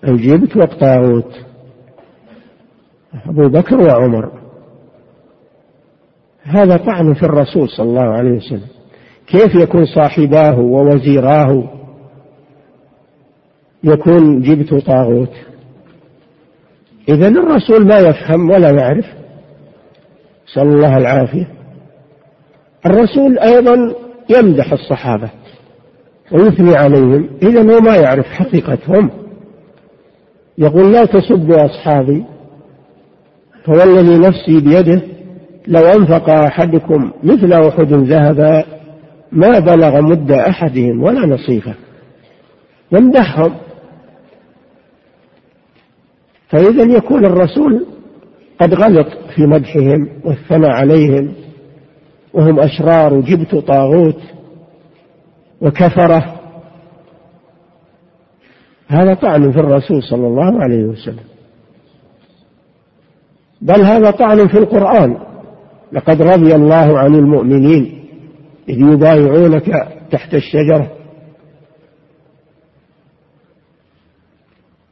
الجبت 0.03 0.57
والطاغوت. 0.57 1.46
أبو 3.30 3.50
بكر 3.50 3.78
وعمر. 3.78 4.32
هذا 6.43 6.78
طعن 6.78 7.13
في 7.13 7.24
الرسول 7.24 7.70
صلى 7.70 7.89
الله 7.89 8.02
عليه 8.02 8.32
وسلم. 8.32 8.67
كيف 9.28 9.56
يكون 9.56 9.86
صاحباه 9.86 10.60
ووزيراه 10.60 11.63
يكون 13.84 14.41
جبت 14.41 14.74
طاغوت؟ 14.74 15.34
إذا 17.10 17.28
الرسول 17.28 17.88
ما 17.88 18.00
يفهم 18.00 18.50
ولا 18.50 18.70
يعرف. 18.70 19.06
نسأل 20.50 20.67
الله 20.67 20.98
العافية. 20.98 21.48
الرسول 22.86 23.39
أيضا 23.39 23.96
يمدح 24.30 24.72
الصحابة 24.72 25.30
ويثني 26.32 26.76
عليهم 26.76 27.30
إذا 27.43 27.76
هو 27.76 27.80
ما 27.80 27.96
يعرف 27.96 28.26
حقيقتهم. 28.26 29.10
يقول 30.58 30.93
لا 30.93 31.06
تسبوا 31.06 31.65
أصحابي. 31.65 32.26
فوالذي 33.67 34.17
نفسي 34.17 34.60
بيده 34.60 35.01
لو 35.67 35.82
أنفق 35.82 36.30
أحدكم 36.30 37.12
مثل 37.23 37.53
أحد 37.53 37.93
ذهبا 37.93 38.63
ما 39.32 39.60
بلغ 39.60 40.01
مد 40.01 40.32
أحدهم 40.32 41.03
ولا 41.03 41.25
نصيفه. 41.25 41.73
يمدحهم 42.91 43.53
فإذا 46.49 46.84
يكون 46.84 47.25
الرسول 47.25 47.86
قد 48.60 48.73
غلط 48.73 49.08
في 49.36 49.45
مدحهم 49.45 50.10
والثناء 50.25 50.71
عليهم 50.71 51.34
وهم 52.34 52.60
أشرار 52.60 53.13
وجبت 53.13 53.56
طاغوت 53.56 54.19
وكفرة. 55.62 56.36
هذا 58.88 59.13
طعن 59.13 59.51
في 59.51 59.60
الرسول 59.60 60.03
صلى 60.03 60.27
الله 60.27 60.63
عليه 60.63 60.84
وسلم. 60.84 61.26
بل 63.62 63.82
هذا 63.82 64.12
طعن 64.12 64.48
في 64.48 64.58
القرآن. 64.58 65.17
لقد 65.91 66.22
رضي 66.22 66.56
الله 66.56 67.00
عن 67.00 67.15
المؤمنين 67.15 68.04
إذ 68.70 68.80
يبايعونك 68.80 69.88
تحت 70.12 70.34
الشجرة. 70.34 70.91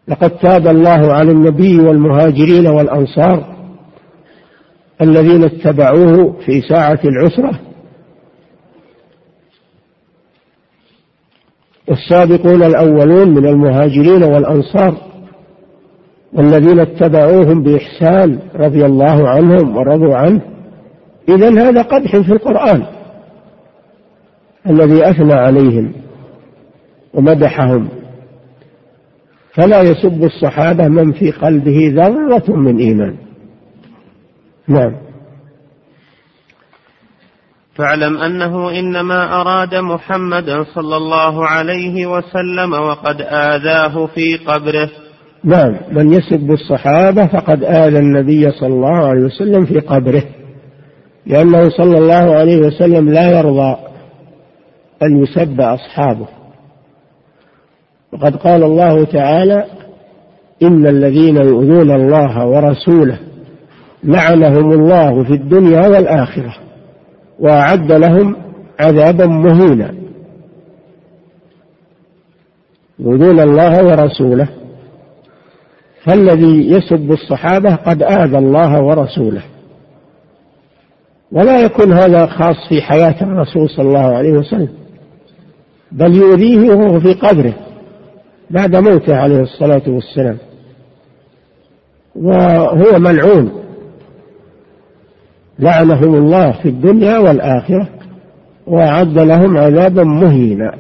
لقد 0.08 0.30
تاب 0.30 0.68
الله 0.68 1.14
على 1.14 1.32
النبي 1.32 1.80
والمهاجرين 1.80 2.68
والأنصار 2.68 3.56
الذين 5.02 5.44
اتبعوه 5.44 6.40
في 6.46 6.62
ساعة 6.62 7.00
العسرة. 7.06 7.60
والسابقون 11.88 12.64
الأولون 12.64 13.30
من 13.30 13.46
المهاجرين 13.48 14.24
والأنصار 14.24 15.05
والذين 16.36 16.80
اتبعوهم 16.80 17.64
بإحسان 17.64 18.40
رضي 18.56 18.86
الله 18.86 19.30
عنهم 19.30 19.78
ورضوا 19.78 20.16
عنه. 20.16 20.42
إذا 21.30 21.50
هذا 21.50 21.82
قدح 21.82 22.18
في 22.18 22.32
القرآن 22.32 22.86
الذي 24.70 25.10
أثنى 25.10 25.34
عليهم 25.34 25.94
ومدحهم. 27.14 27.90
فلا 29.54 29.82
يسب 29.82 30.24
الصحابة 30.24 30.88
من 30.88 31.12
في 31.12 31.32
قلبه 31.32 31.94
ذرة 31.96 32.56
من 32.56 32.78
إيمان. 32.78 33.16
نعم. 34.68 34.96
فاعلم 37.76 38.18
أنه 38.18 38.80
إنما 38.80 39.42
أراد 39.42 39.76
محمدا 39.76 40.64
صلى 40.64 40.98
الله 40.98 41.48
عليه 41.48 42.06
وسلم 42.06 42.74
وقد 42.74 43.22
آذاه 43.22 44.06
في 44.06 44.38
قبره. 44.38 44.90
نعم 45.46 45.76
من 45.92 46.14
يسب 46.14 46.52
الصحابه 46.52 47.28
فقد 47.28 47.64
اذى 47.64 48.00
النبي 48.00 48.52
صلى 48.52 48.74
الله 48.74 48.96
عليه 49.08 49.22
وسلم 49.22 49.66
في 49.66 49.80
قبره 49.80 50.24
لأنه 51.26 51.70
صلى 51.70 51.98
الله 51.98 52.36
عليه 52.36 52.58
وسلم 52.58 53.10
لا 53.10 53.40
يرضى 53.40 53.78
أن 55.04 55.24
يسب 55.24 55.62
أصحابه. 55.62 56.28
وقد 58.14 58.36
قال 58.36 58.64
الله 58.64 59.06
تعالى 59.06 59.66
إن 60.64 60.88
الذين 60.88 61.36
يؤذون 61.36 61.92
الله 61.92 62.48
ورسوله 62.48 63.20
لعنهم 64.04 64.72
الله 64.72 65.24
في 65.24 65.34
الدنيا 65.34 65.88
والآخرة 65.88 66.56
وأعد 67.40 67.92
لهم 67.92 68.36
عذابا 68.80 69.26
مهينا. 69.26 69.94
يؤذون 73.00 73.40
الله 73.40 73.86
ورسوله. 73.86 74.48
فالذي 76.06 76.72
يسب 76.72 77.12
الصحابة 77.12 77.76
قد 77.76 78.04
آذى 78.04 78.38
الله 78.38 78.82
ورسوله. 78.82 79.44
ولا 81.32 81.60
يكون 81.60 81.94
هذا 81.94 82.26
خاص 82.26 82.56
في 82.70 82.82
حياة 82.82 83.16
الرسول 83.22 83.70
صلى 83.70 83.88
الله 83.88 84.16
عليه 84.16 84.32
وسلم 84.32 84.70
بل 85.92 86.16
يؤذيه 86.16 86.74
وهو 86.74 87.00
في 87.00 87.14
قبره 87.14 87.54
بعد 88.50 88.76
موته 88.76 89.16
عليه 89.16 89.40
الصلاة 89.40 89.82
والسلام. 89.88 90.38
وهو 92.16 93.00
ملعون. 93.00 93.52
لعنهم 95.60 96.16
الله 96.16 96.52
في 96.52 96.70
الدنيا 96.70 97.18
والآخرة 97.18 97.90
وأعد 98.68 99.20
لهم 99.20 99.58
عذابا 99.58 100.04
مهينا. 100.04 100.74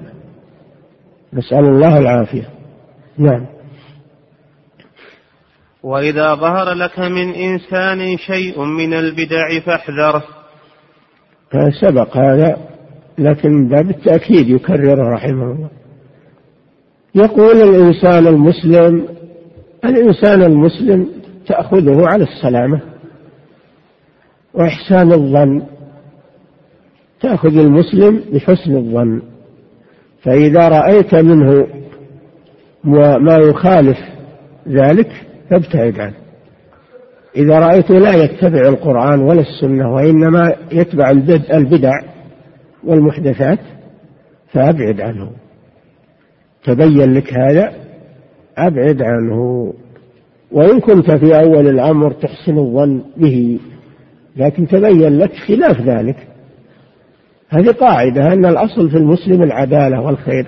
نسأل 1.34 1.66
الله 1.66 1.98
العافية. 1.98 2.50
نعم. 3.18 3.55
وإذا 5.86 6.36
ظهر 6.36 6.74
لك 6.74 7.00
من 7.00 7.34
إنسان 7.34 8.18
شيء 8.18 8.64
من 8.64 8.94
البدع 8.94 9.60
فاحذره 9.66 10.24
سبق 11.82 12.18
هذا 12.18 12.58
لكن 13.18 13.68
بالتأكيد 13.68 14.50
يكرره 14.50 15.14
رحمه 15.14 15.52
الله. 15.52 15.70
يقول 17.16 17.56
الإنسان 17.56 18.28
المسلم 18.28 19.08
الإنسان 19.86 20.44
المسلم 20.44 21.08
تأخذه 21.48 22.08
على 22.08 22.24
السلامة 22.24 22.82
وإحسان 24.54 25.12
الظن. 25.12 25.62
تأخذ 27.22 27.58
المسلم 27.58 28.24
بحسن 28.34 28.78
الظن. 28.78 29.22
فإذا 30.24 30.68
رأيت 30.70 31.16
منه 31.16 31.68
ما 33.20 33.38
يخالف 33.38 33.98
ذلك 34.68 35.25
فابتعد 35.50 36.00
عنه. 36.00 36.16
إذا 37.36 37.60
رأيته 37.60 37.94
لا 37.94 38.14
يتبع 38.24 38.70
القرآن 38.70 39.20
ولا 39.20 39.42
السنة 39.42 39.94
وإنما 39.94 40.56
يتبع 40.72 41.10
البدع 41.54 41.92
والمحدثات 42.84 43.60
فأبعد 44.54 45.02
عنه. 45.02 45.32
تبين 46.64 47.14
لك 47.14 47.34
هذا 47.34 47.74
أبعد 48.58 49.02
عنه. 49.02 49.74
وإن 50.52 50.80
كنت 50.80 51.12
في 51.12 51.40
أول 51.40 51.68
الأمر 51.68 52.12
تحسن 52.12 52.58
الظن 52.58 53.02
به 53.18 53.60
لكن 54.38 54.68
تبين 54.68 55.18
لك 55.18 55.34
خلاف 55.48 55.82
ذلك. 55.82 56.18
هذه 57.50 57.72
قاعدة 57.72 58.34
أن 58.34 58.46
الأصل 58.46 58.90
في 58.90 58.98
المسلم 58.98 59.44
العدالة 59.44 60.02
والخير. 60.02 60.46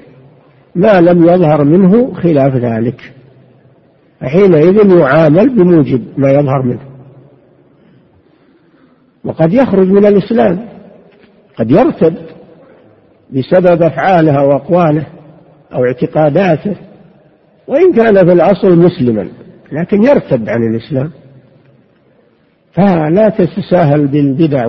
ما 0.75 1.01
لم 1.01 1.23
يظهر 1.23 1.63
منه 1.63 2.13
خلاف 2.13 2.55
ذلك. 2.55 3.13
حينئذ 4.21 4.99
يعامل 4.99 5.56
بموجب 5.56 6.03
ما 6.17 6.32
يظهر 6.32 6.62
منه. 6.62 6.82
وقد 9.25 9.53
يخرج 9.53 9.88
من 9.88 10.06
الإسلام 10.06 10.60
قد 11.58 11.71
يرتد 11.71 12.15
بسبب 13.30 13.82
أفعاله 13.82 14.45
وأقواله 14.45 15.06
أو 15.73 15.86
اعتقاداته 15.86 16.75
وإن 17.67 17.93
كان 17.93 18.25
في 18.25 18.34
الأصل 18.34 18.77
مسلما 18.77 19.27
لكن 19.71 20.03
يرتد 20.03 20.49
عن 20.49 20.63
الإسلام. 20.63 21.12
فلا 22.73 23.30
تتساهل 23.30 24.08
بالبدع 24.08 24.67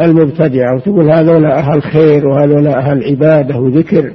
والمبتدعة 0.00 0.74
وتقول 0.76 1.10
هذولا 1.10 1.58
أهل 1.58 1.82
خير 1.82 2.28
وهذولا 2.28 2.78
أهل 2.78 3.04
عبادة 3.04 3.58
وذكر. 3.58 4.12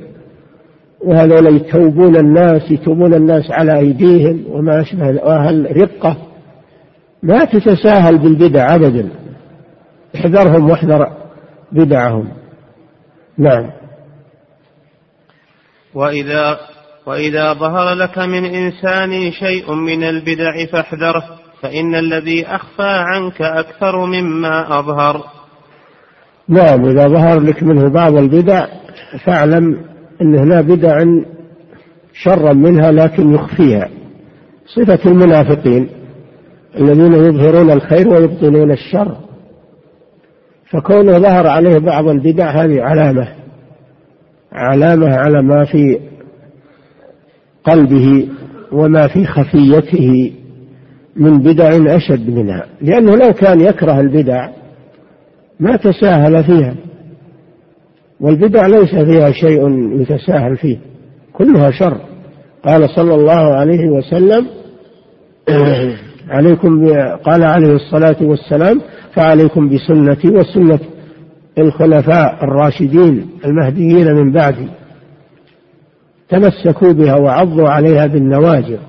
وهذولا 1.03 1.49
يتوبون 1.49 2.15
الناس 2.15 2.71
يتوبون 2.71 3.13
الناس 3.13 3.51
على 3.51 3.79
أيديهم 3.79 4.45
وما 4.49 4.81
أشبه 4.81 5.23
أهل 5.23 5.77
رقة. 5.77 6.17
ما 7.23 7.45
تتساهل 7.45 8.17
بالبدع 8.17 8.75
أبدا. 8.75 9.09
احذرهم 10.15 10.69
واحذر 10.69 11.07
بدعهم. 11.71 12.27
نعم. 13.37 13.69
وإذا 15.93 16.57
وإذا 17.05 17.53
ظهر 17.53 17.93
لك 17.93 18.17
من 18.17 18.45
إنسان 18.45 19.31
شيء 19.31 19.73
من 19.73 20.03
البدع 20.03 20.65
فاحذره 20.71 21.23
فإن 21.61 21.95
الذي 21.95 22.45
أخفى 22.47 22.87
عنك 22.87 23.41
أكثر 23.41 24.05
مما 24.05 24.79
أظهر. 24.79 25.23
نعم 26.47 26.85
إذا 26.85 27.07
ظهر 27.07 27.39
لك 27.39 27.63
منه 27.63 27.89
بعض 27.89 28.15
البدع 28.15 28.67
فاعلم 29.25 29.92
أن 30.23 30.35
هنا 30.35 30.61
بدع 30.61 31.05
شرا 32.13 32.53
منها 32.53 32.91
لكن 32.91 33.33
يخفيها. 33.33 33.89
صفة 34.65 35.11
المنافقين 35.11 35.89
الذين 36.79 37.13
يظهرون 37.13 37.71
الخير 37.71 38.07
ويبطنون 38.07 38.71
الشر. 38.71 39.17
فكونه 40.69 41.19
ظهر 41.19 41.47
عليه 41.47 41.77
بعض 41.77 42.07
البدع 42.07 42.63
هذه 42.63 42.81
علامة 42.81 43.27
علامة 44.51 45.15
على 45.15 45.41
ما 45.41 45.63
في 45.63 45.99
قلبه 47.63 48.29
وما 48.71 49.07
في 49.07 49.25
خفيته 49.25 50.31
من 51.15 51.39
بدع 51.39 51.95
أشد 51.95 52.29
منها. 52.29 52.65
لأنه 52.81 53.15
لو 53.15 53.33
كان 53.33 53.61
يكره 53.61 53.99
البدع 53.99 54.49
ما 55.59 55.75
تساهل 55.75 56.43
فيها. 56.43 56.75
والبدع 58.23 58.67
ليس 58.67 58.95
فيها 58.95 59.31
شيء 59.31 59.69
يتساهل 60.01 60.57
فيه 60.57 60.77
كلها 61.33 61.71
شر. 61.71 61.97
قال 62.65 62.89
صلى 62.89 63.15
الله 63.15 63.55
عليه 63.55 63.89
وسلم 63.89 64.47
عليكم 66.29 66.85
قال 67.23 67.43
عليه 67.43 67.73
الصلاة 67.73 68.15
والسلام 68.21 68.81
فعليكم 69.13 69.69
بسنتي 69.69 70.29
وسنة 70.29 70.79
الخلفاء 71.57 72.43
الراشدين 72.43 73.29
المهديين 73.45 74.13
من 74.13 74.31
بعدي. 74.31 74.67
تمسكوا 76.29 76.91
بها 76.91 77.15
وعضوا 77.15 77.69
عليها 77.69 78.07
بالنواجذ. 78.07 78.79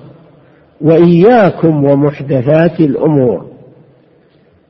وإياكم 0.81 1.83
ومحدثات 1.83 2.79
الأمور. 2.79 3.45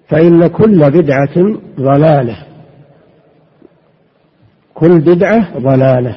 فإن 0.08 0.47
كل 0.47 0.91
بدعة 0.91 1.58
ضلالة. 1.80 2.54
كل 4.75 4.99
بدعة 4.99 5.59
ضلالة. 5.59 6.15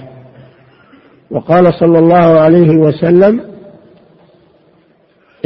وقال 1.31 1.75
صلى 1.75 1.99
الله 1.99 2.41
عليه 2.41 2.77
وسلم 2.77 3.41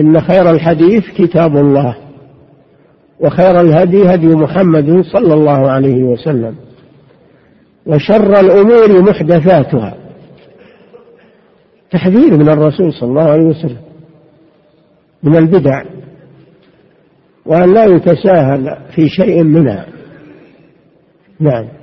إن 0.01 0.21
خير 0.21 0.51
الحديث 0.51 1.11
كتاب 1.11 1.57
الله 1.57 1.97
وخير 3.21 3.61
الهدي 3.61 4.15
هدي 4.15 4.27
محمد 4.27 5.05
صلى 5.05 5.35
الله 5.35 5.71
عليه 5.71 6.03
وسلم 6.05 6.55
وشر 7.87 8.41
الأمور 8.41 9.03
محدثاتها. 9.03 9.95
تحذير 11.91 12.37
من 12.37 12.49
الرسول 12.49 12.93
صلى 12.93 13.09
الله 13.09 13.31
عليه 13.31 13.47
وسلم 13.47 13.81
من 15.23 15.37
البدع 15.37 15.83
وأن 17.47 17.75
لا 17.75 17.85
يتساهل 17.85 18.77
في 18.95 19.09
شيء 19.09 19.43
منها. 19.43 19.87
نعم. 21.41 21.82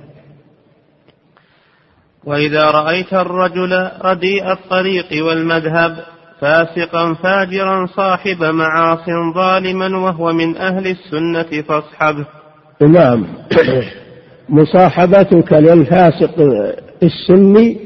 وإذا 2.25 2.63
رأيت 2.71 3.13
الرجل 3.13 3.89
رديء 4.01 4.51
الطريق 4.51 5.25
والمذهب 5.25 5.97
فاسقا 6.41 7.13
فاجرا 7.13 7.85
صاحب 7.85 8.43
معاص 8.43 9.05
ظالما 9.35 9.97
وهو 9.97 10.33
من 10.33 10.57
أهل 10.57 10.87
السنة 10.87 11.61
فاصحبه. 11.61 12.25
نعم. 12.81 13.27
مصاحبتك 14.49 15.53
للفاسق 15.53 16.35
السني 17.03 17.77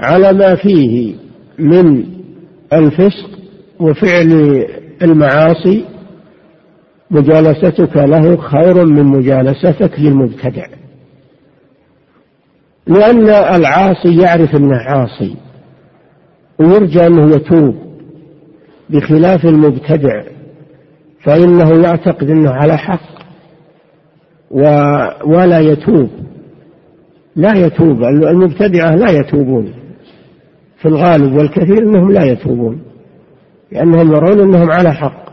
على 0.00 0.32
ما 0.32 0.54
فيه 0.54 1.14
من 1.58 2.04
الفسق 2.72 3.30
وفعل 3.80 4.64
المعاصي 5.02 5.84
مجالستك 7.10 7.96
له 7.96 8.36
خير 8.36 8.84
من 8.84 9.04
مجالستك 9.04 10.00
للمبتدع. 10.00 10.66
لأن 12.86 13.28
العاصي 13.28 14.16
يعرف 14.16 14.56
أنه 14.56 14.76
عاصي 14.76 15.36
ويرجى 16.58 17.06
أنه 17.06 17.36
يتوب 17.36 17.74
بخلاف 18.90 19.44
المبتدع 19.44 20.22
فإنه 21.22 21.82
يعتقد 21.82 22.30
أنه 22.30 22.50
على 22.50 22.76
حق 22.76 23.14
ولا 25.24 25.60
يتوب. 25.60 26.10
لا 27.36 27.54
يتوب 27.54 28.02
المبتدعة 28.02 28.94
لا 28.94 29.10
يتوبون. 29.10 29.74
في 30.78 30.88
الغالب 30.88 31.36
والكثير 31.36 31.78
أنهم 31.78 32.12
لا 32.12 32.24
يتوبون 32.24 32.82
لأنهم 33.72 34.12
يرون 34.12 34.40
أنهم 34.40 34.70
على 34.70 34.94
حق. 34.94 35.24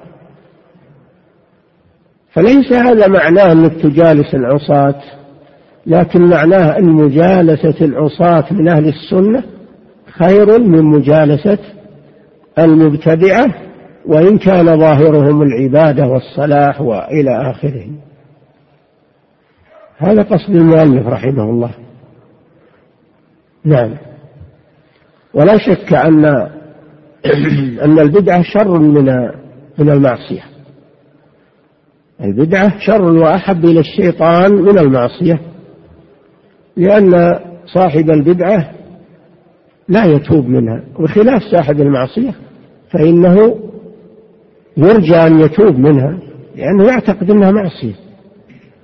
فليس 2.33 2.73
هذا 2.73 3.07
معناه 3.07 3.51
أنك 3.51 3.71
تجالس 3.81 4.35
العصاة 4.35 5.01
لكن 5.85 6.21
معناه 6.21 6.77
أن 6.77 6.85
مجالسة 6.85 7.85
العصاة 7.85 8.53
من 8.53 8.67
أهل 8.67 8.87
السنة 8.87 9.43
خير 10.05 10.59
من 10.59 10.83
مجالسة 10.83 11.59
المبتدعة 12.59 13.53
وإن 14.05 14.37
كان 14.37 14.79
ظاهرهم 14.79 15.41
العبادة 15.41 16.07
والصلاح 16.07 16.81
وإلى 16.81 17.51
آخره. 17.51 17.87
هذا 19.97 20.21
قصد 20.21 20.55
المؤلف 20.55 21.07
رحمه 21.07 21.43
الله. 21.43 21.71
نعم. 23.65 23.97
ولا 25.33 25.57
شك 25.57 25.93
أن 25.93 26.25
أن 27.85 27.99
البدعة 27.99 28.41
شر 28.41 28.79
من 28.79 29.05
من 29.77 29.89
المعصية. 29.89 30.43
البدعة 32.21 32.79
شر 32.79 33.01
وأحب 33.01 33.65
إلى 33.65 33.79
الشيطان 33.79 34.55
من 34.55 34.77
المعصية. 34.77 35.50
لأن 36.77 37.39
صاحب 37.65 38.12
البدعة 38.12 38.71
لا 39.88 40.05
يتوب 40.05 40.47
منها 40.47 40.84
وخلاف 40.99 41.41
صاحب 41.41 41.81
المعصية 41.81 42.34
فإنه 42.91 43.60
يرجى 44.77 45.15
أن 45.15 45.39
يتوب 45.39 45.79
منها 45.79 46.17
لأنه 46.55 46.84
يعتقد 46.84 47.31
أنها 47.31 47.51
معصية 47.51 47.95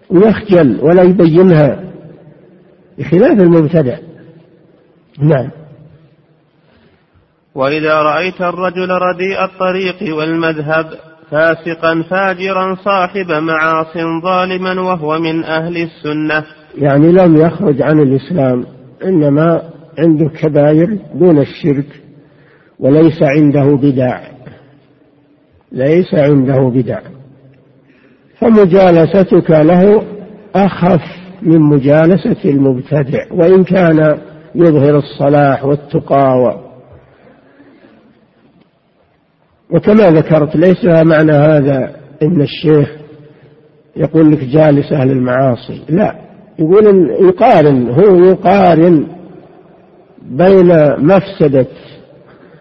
ويخجل 0.10 0.80
ولا 0.82 1.04
يبينها 1.04 1.84
بخلاف 2.97 3.39
المبتدع. 3.39 3.97
نعم. 5.19 5.50
وإذا 7.56 7.93
رأيت 7.93 8.41
الرجل 8.41 8.89
رديء 8.89 9.43
الطريق 9.43 10.17
والمذهب 10.17 10.86
فاسقا 11.32 12.04
فاجرا 12.10 12.76
صاحب 12.76 13.32
معاص 13.32 13.97
ظالما 14.23 14.82
وهو 14.82 15.19
من 15.19 15.43
أهل 15.43 15.78
السنة 15.78 16.45
يعني 16.78 17.12
لم 17.12 17.38
يخرج 17.38 17.82
عن 17.82 18.00
الإسلام 18.00 18.66
إنما 19.04 19.62
عنده 20.00 20.30
كبائر 20.30 20.98
دون 21.16 21.38
الشرك 21.40 21.86
وليس 22.80 23.22
عنده 23.22 23.76
بدع 23.76 24.20
ليس 25.72 26.13
عنده 26.13 26.70
بدع. 26.70 27.00
فمجالستك 28.40 29.52
له 29.52 30.04
أخف 30.56 31.02
من 31.42 31.60
مجالسة 31.60 32.50
المبتدع 32.50 33.32
وإن 33.32 33.63
كان 33.63 34.18
يظهر 34.56 34.98
الصلاح 34.98 35.66
والتقى 35.66 36.58
وكما 39.72 40.10
ذكرت 40.10 40.56
ليس 40.56 40.86
معنى 40.86 41.32
هذا 41.32 41.96
إن 42.24 42.42
الشيخ 42.42 42.92
يقول 43.96 44.32
لك 44.32 44.44
جالس 44.44 44.92
أهل 44.94 45.12
المعاصي 45.12 45.82
لا. 45.90 46.27
يقول 46.60 47.10
يقارن 47.10 47.89
هو 47.89 48.24
يقارن 48.24 49.08
بين 50.22 51.00
مفسدة 51.06 51.67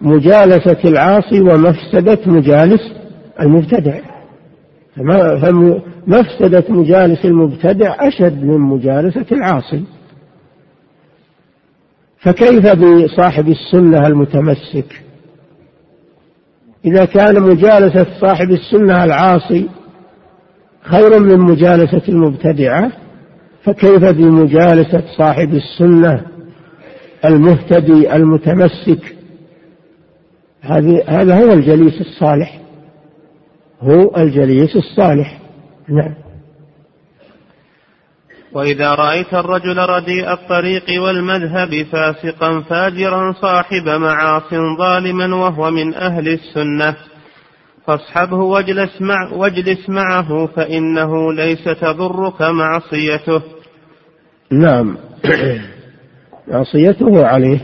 مجالسة 0.01 0.77
العاصي 0.85 1.41
ومفسدة 1.41 2.19
مجالس 2.25 2.81
المبتدع. 3.39 3.99
فمفسدة 5.41 6.63
مجالس 6.69 7.25
المبتدع 7.25 8.07
أشد 8.07 8.43
من 8.43 8.59
مجالسة 8.59 9.25
العاصي. 9.31 9.83
فكيف 12.19 12.75
بصاحب 12.75 13.47
السنة 13.47 14.07
المتمسك؟ 14.07 15.03
إذا 16.85 17.05
كان 17.05 17.41
مجالسة 17.41 18.05
صاحب 18.21 18.51
السنة 18.51 19.03
العاصي 19.03 19.69
خير 20.81 21.19
من 21.19 21.39
مجالسة 21.39 22.01
المبتدعة 22.09 22.91
فكيف 23.67 24.03
بمجالسة 24.03 25.03
صاحب 25.17 25.53
السنة 25.53 26.25
المهتدي 27.25 28.15
المتمسك؟ 28.15 29.15
هذا 31.07 31.35
هو 31.35 31.53
الجليس 31.53 32.01
الصالح. 32.01 32.61
هو 33.81 34.15
الجليس 34.17 34.75
الصالح. 34.75 35.39
نعم. 35.89 36.15
وإذا 38.53 38.95
رأيت 38.95 39.33
الرجل 39.33 39.77
رديء 39.77 40.33
الطريق 40.33 41.01
والمذهب 41.03 41.85
فاسقا 41.91 42.61
فاجرا 42.61 43.33
صاحب 43.41 43.89
معاص 43.89 44.53
ظالما 44.77 45.35
وهو 45.35 45.71
من 45.71 45.93
أهل 45.93 46.27
السنة 46.27 46.95
فاصحبه 47.87 48.37
واجلس, 48.37 49.01
مع 49.01 49.33
واجلس 49.33 49.89
معه 49.89 50.45
فإنه 50.45 51.33
ليس 51.33 51.63
تضرك 51.63 52.41
معصيته. 52.41 53.56
نعم. 54.51 54.97
معصيته 56.47 57.27
عليه. 57.27 57.59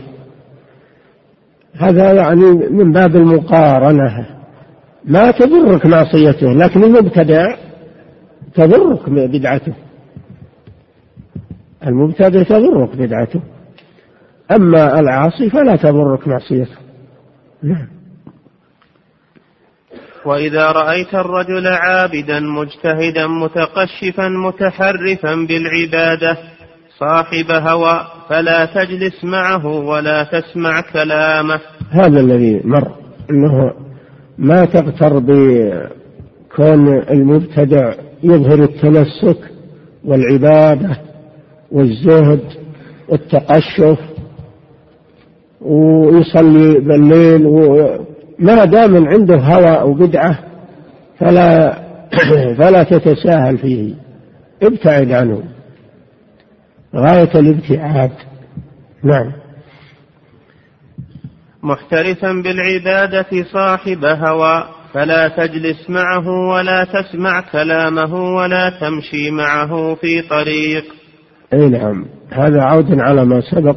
هذا 1.74 2.12
يعني 2.12 2.44
من 2.70 2.92
باب 2.92 3.16
المقارنة. 3.16 4.26
ما 5.04 5.30
تضرك 5.30 5.86
معصيته 5.86 6.52
لكن 6.52 6.84
المبتدع 6.84 7.56
تضرك 8.54 9.10
بدعته. 9.10 9.74
المبتدع 11.86 12.42
تضرك 12.42 12.96
بدعته. 12.96 13.40
أما 14.50 15.00
العاصي 15.00 15.50
فلا 15.50 15.76
تضرك 15.76 16.28
معصيته. 16.28 16.76
نعم. 17.62 17.88
وإذا 20.24 20.72
رأيت 20.72 21.14
الرجل 21.14 21.66
عابدا 21.66 22.40
مجتهدا 22.40 23.26
متقشفا 23.26 24.28
متحرفا 24.28 25.34
بالعبادة 25.34 26.38
صاحب 26.98 27.50
هوى 27.50 28.00
فلا 28.28 28.64
تجلس 28.64 29.24
معه 29.24 29.66
ولا 29.66 30.24
تسمع 30.24 30.80
كلامه. 30.92 31.60
هذا 31.90 32.20
الذي 32.20 32.60
مر 32.64 32.92
أنه 33.30 33.72
ما 34.38 34.64
تغتر 34.64 35.18
بكون 35.18 36.98
المبتدع 37.10 37.94
يظهر 38.22 38.62
التمسك 38.62 39.38
والعبادة 40.04 40.96
والزهد 41.72 42.40
والتقشف 43.08 43.98
ويصلي 45.60 46.80
بالليل 46.80 47.46
ما 48.38 48.64
دام 48.64 49.08
عنده 49.08 49.36
هوى 49.36 49.80
أو 49.80 49.94
بدعة 49.94 50.38
فلا 51.18 51.78
فلا 52.58 52.82
تتساهل 52.82 53.58
فيه. 53.58 53.94
ابتعد 54.62 55.12
عنه. 55.12 55.42
غاية 56.94 57.30
الابتعاد. 57.34 58.10
نعم. 59.02 59.32
محترفا 61.62 62.32
بالعبادة 62.32 63.44
صاحب 63.52 64.04
هوى 64.04 64.64
فلا 64.92 65.28
تجلس 65.28 65.90
معه 65.90 66.28
ولا 66.48 66.84
تسمع 66.84 67.40
كلامه 67.40 68.34
ولا 68.34 68.70
تمشي 68.80 69.30
معه 69.30 69.94
في 69.94 70.22
طريق. 70.22 70.84
أي 71.52 71.68
نعم. 71.68 72.06
هذا 72.30 72.62
عود 72.62 73.00
على 73.00 73.24
ما 73.24 73.40
سبق 73.40 73.76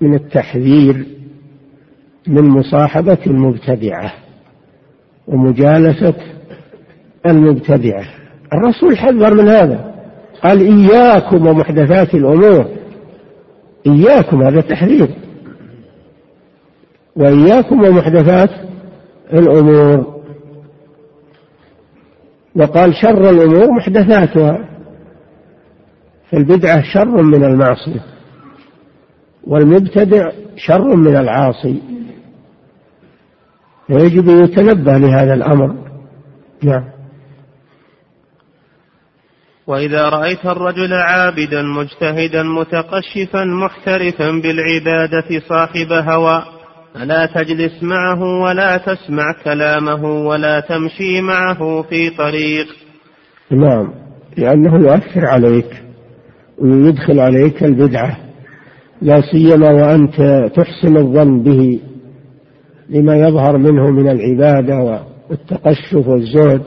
من 0.00 0.14
التحذير 0.14 1.06
من 2.26 2.42
مصاحبة 2.42 3.18
المبتدعة 3.26 4.12
ومجالسة 5.26 6.14
المبتدعة. 7.26 8.04
الرسول 8.52 8.98
حذر 8.98 9.34
من 9.34 9.48
هذا. 9.48 9.95
قال 10.42 10.60
إياكم 10.60 11.46
ومحدثات 11.46 12.14
الأمور. 12.14 12.66
إياكم 13.86 14.42
هذا 14.42 14.60
تحذير. 14.60 15.08
وإياكم 17.16 17.84
ومحدثات 17.84 18.50
الأمور. 19.32 20.16
وقال 22.56 22.94
شر 22.94 23.30
الأمور 23.30 23.70
محدثاتها. 23.70 24.68
فالبدعة 26.30 26.82
شر 26.82 27.22
من 27.22 27.44
المعصية. 27.44 28.04
والمبتدع 29.44 30.30
شر 30.56 30.96
من 30.96 31.16
العاصي. 31.16 31.82
ويجب 33.90 34.28
أن 34.28 34.44
يتنبه 34.44 34.98
لهذا 34.98 35.34
الأمر. 35.34 35.74
نعم. 36.62 36.95
وإذا 39.66 40.08
رأيت 40.08 40.46
الرجل 40.46 40.92
عابدا 40.92 41.62
مجتهدا 41.62 42.42
متقشفا 42.42 43.44
محترفا 43.44 44.30
بالعبادة 44.30 45.40
صاحب 45.48 45.92
هوى 45.92 46.42
فلا 46.94 47.26
تجلس 47.26 47.82
معه 47.82 48.22
ولا 48.42 48.76
تسمع 48.76 49.24
كلامه 49.44 50.04
ولا 50.04 50.60
تمشي 50.60 51.20
معه 51.20 51.82
في 51.82 52.10
طريق. 52.10 52.66
نعم 53.50 53.92
لأنه 54.36 54.76
يؤثر 54.78 55.26
عليك 55.26 55.82
ويدخل 56.58 57.20
عليك 57.20 57.64
البدعة. 57.64 58.16
لا 59.02 59.20
سيما 59.20 59.70
وأنت 59.70 60.50
تحسن 60.54 60.96
الظن 60.96 61.42
به 61.42 61.80
لما 62.90 63.16
يظهر 63.16 63.58
منه 63.58 63.90
من 63.90 64.08
العبادة 64.08 65.02
والتقشف 65.30 66.06
والزهد. 66.08 66.62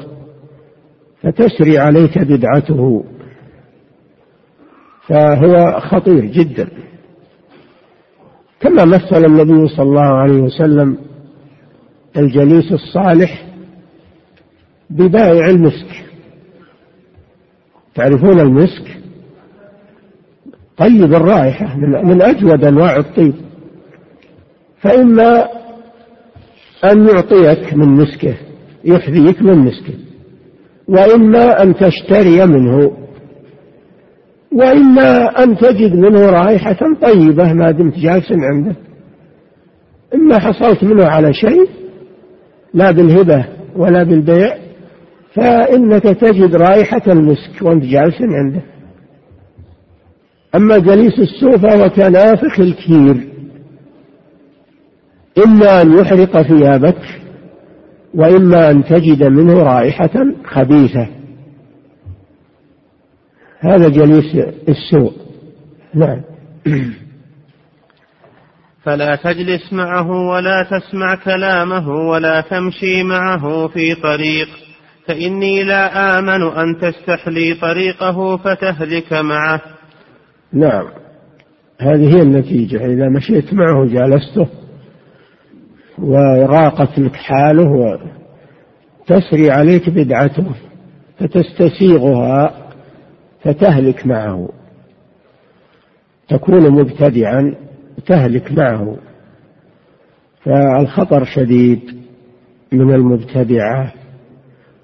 فتسري 1.24 1.78
عليك 1.78 2.18
بدعته. 2.20 3.04
فهو 5.08 5.80
خطير 5.80 6.26
جدا. 6.26 6.70
كما 8.60 8.86
مثل 8.86 9.26
النبي 9.26 9.68
صلى 9.68 9.86
الله 9.86 10.02
عليه 10.02 10.42
وسلم 10.42 10.98
الجليس 12.18 12.72
الصالح 12.72 13.46
ببائع 14.90 15.46
المسك. 15.46 16.06
تعرفون 17.96 18.40
المسك؟ 18.40 18.98
طيب 20.78 21.14
الرائحة 21.14 21.78
من 21.78 22.22
أجود 22.22 22.66
أنواع 22.66 22.98
الطيب. 22.98 23.34
فإما 24.82 25.48
أن 26.86 27.08
يعطيك 27.08 27.74
من 27.74 27.88
مسكه 27.88 28.38
يحذيك 28.86 29.42
من 29.42 29.58
مسكه. 29.58 29.94
وإما 30.90 31.64
أن 31.64 31.76
تشتري 31.76 32.46
منه. 32.46 32.92
وإما 34.54 35.44
أن 35.44 35.58
تجد 35.58 35.96
منه 35.96 36.30
رائحة 36.30 36.80
طيبة. 37.02 37.54
ما 37.54 37.72
دمت 37.72 37.96
جالس 37.96 38.32
عنده. 38.32 38.76
إما 40.16 40.40
حصلت 40.40 40.84
منه 40.84 41.06
على 41.06 41.34
شيء 41.34 41.70
لا 42.74 42.92
بالهبة 42.92 43.46
ولا 43.76 44.04
بالبيع 44.04 44.58
فإنك 45.34 46.04
تجد 46.04 46.56
رائحة 46.56 47.02
المسك 47.08 47.62
وأنت 47.62 47.84
جالس 47.84 48.22
عنده. 48.22 48.62
أما 50.56 50.78
جليس 50.78 51.20
السوء 51.20 51.58
فهو 51.58 51.90
كنافخ 51.90 52.60
الكير 52.60 53.30
إما 55.46 55.82
أن 55.82 55.98
يحرق 55.98 56.42
ثيابك 56.42 57.02
وإما 58.14 58.72
أن 58.72 58.84
تجد 58.84 59.24
منه 59.24 59.64
رائحة 59.64 60.12
خبيثة. 60.46 61.08
هذا 63.60 63.90
جليس 63.90 64.36
السوء. 64.70 65.14
نعم. 65.94 66.22
فلا 68.84 69.16
تجلس 69.16 69.74
معه 69.74 70.12
ولا 70.12 70.68
تسمع 70.72 71.16
كلامه 71.16 71.90
ولا 71.90 72.42
تمشي 72.42 73.04
معه 73.04 73.68
في 73.68 73.96
طريق. 73.96 74.48
فإني 75.08 75.64
لا 75.64 76.20
آمن 76.20 76.44
أن 76.44 76.78
تستحلي 76.82 77.54
طريقه 77.54 78.38
فتهلك 78.38 79.14
معه. 79.14 79.62
نعم. 80.54 80.88
هذه 81.82 82.16
هي 82.16 82.22
النتيجة. 82.22 82.86
إذا 82.86 83.10
مشيت 83.10 83.54
معه 83.54 83.86
جالسته. 83.86 84.48
وراقت 86.02 87.00
لك 87.00 87.16
حاله 87.16 88.00
وتسري 89.10 89.52
عليك 89.52 89.90
بدعته 89.90 90.46
فتستسيغها 91.20 92.70
فتهلك 93.42 94.08
معه. 94.08 94.50
تكون 96.30 96.70
مبتدعا 96.70 97.56
تهلك 98.06 98.52
معه. 98.52 98.98
فالخطر 100.44 101.26
شديد 101.26 101.82
من 102.72 102.94
المبتدعة. 102.94 103.94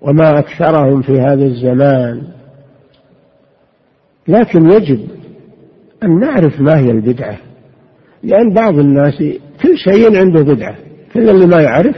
وما 0.01 0.39
أكثرهم 0.39 1.01
في 1.01 1.19
هذا 1.19 1.45
الزمان. 1.45 2.23
لكن 4.27 4.69
يجب 4.71 5.07
أن 6.03 6.19
نعرف 6.19 6.61
ما 6.61 6.79
هي 6.79 6.91
البدعة. 6.91 7.37
لأن 8.23 8.53
بعض 8.53 8.79
الناس 8.79 9.23
كل 9.63 9.77
شيء 9.77 10.17
عنده 10.17 10.41
بدعة. 10.41 10.84
كل 11.15 11.29
اللي 11.29 11.45
ما 11.45 11.61
يعرف 11.61 11.95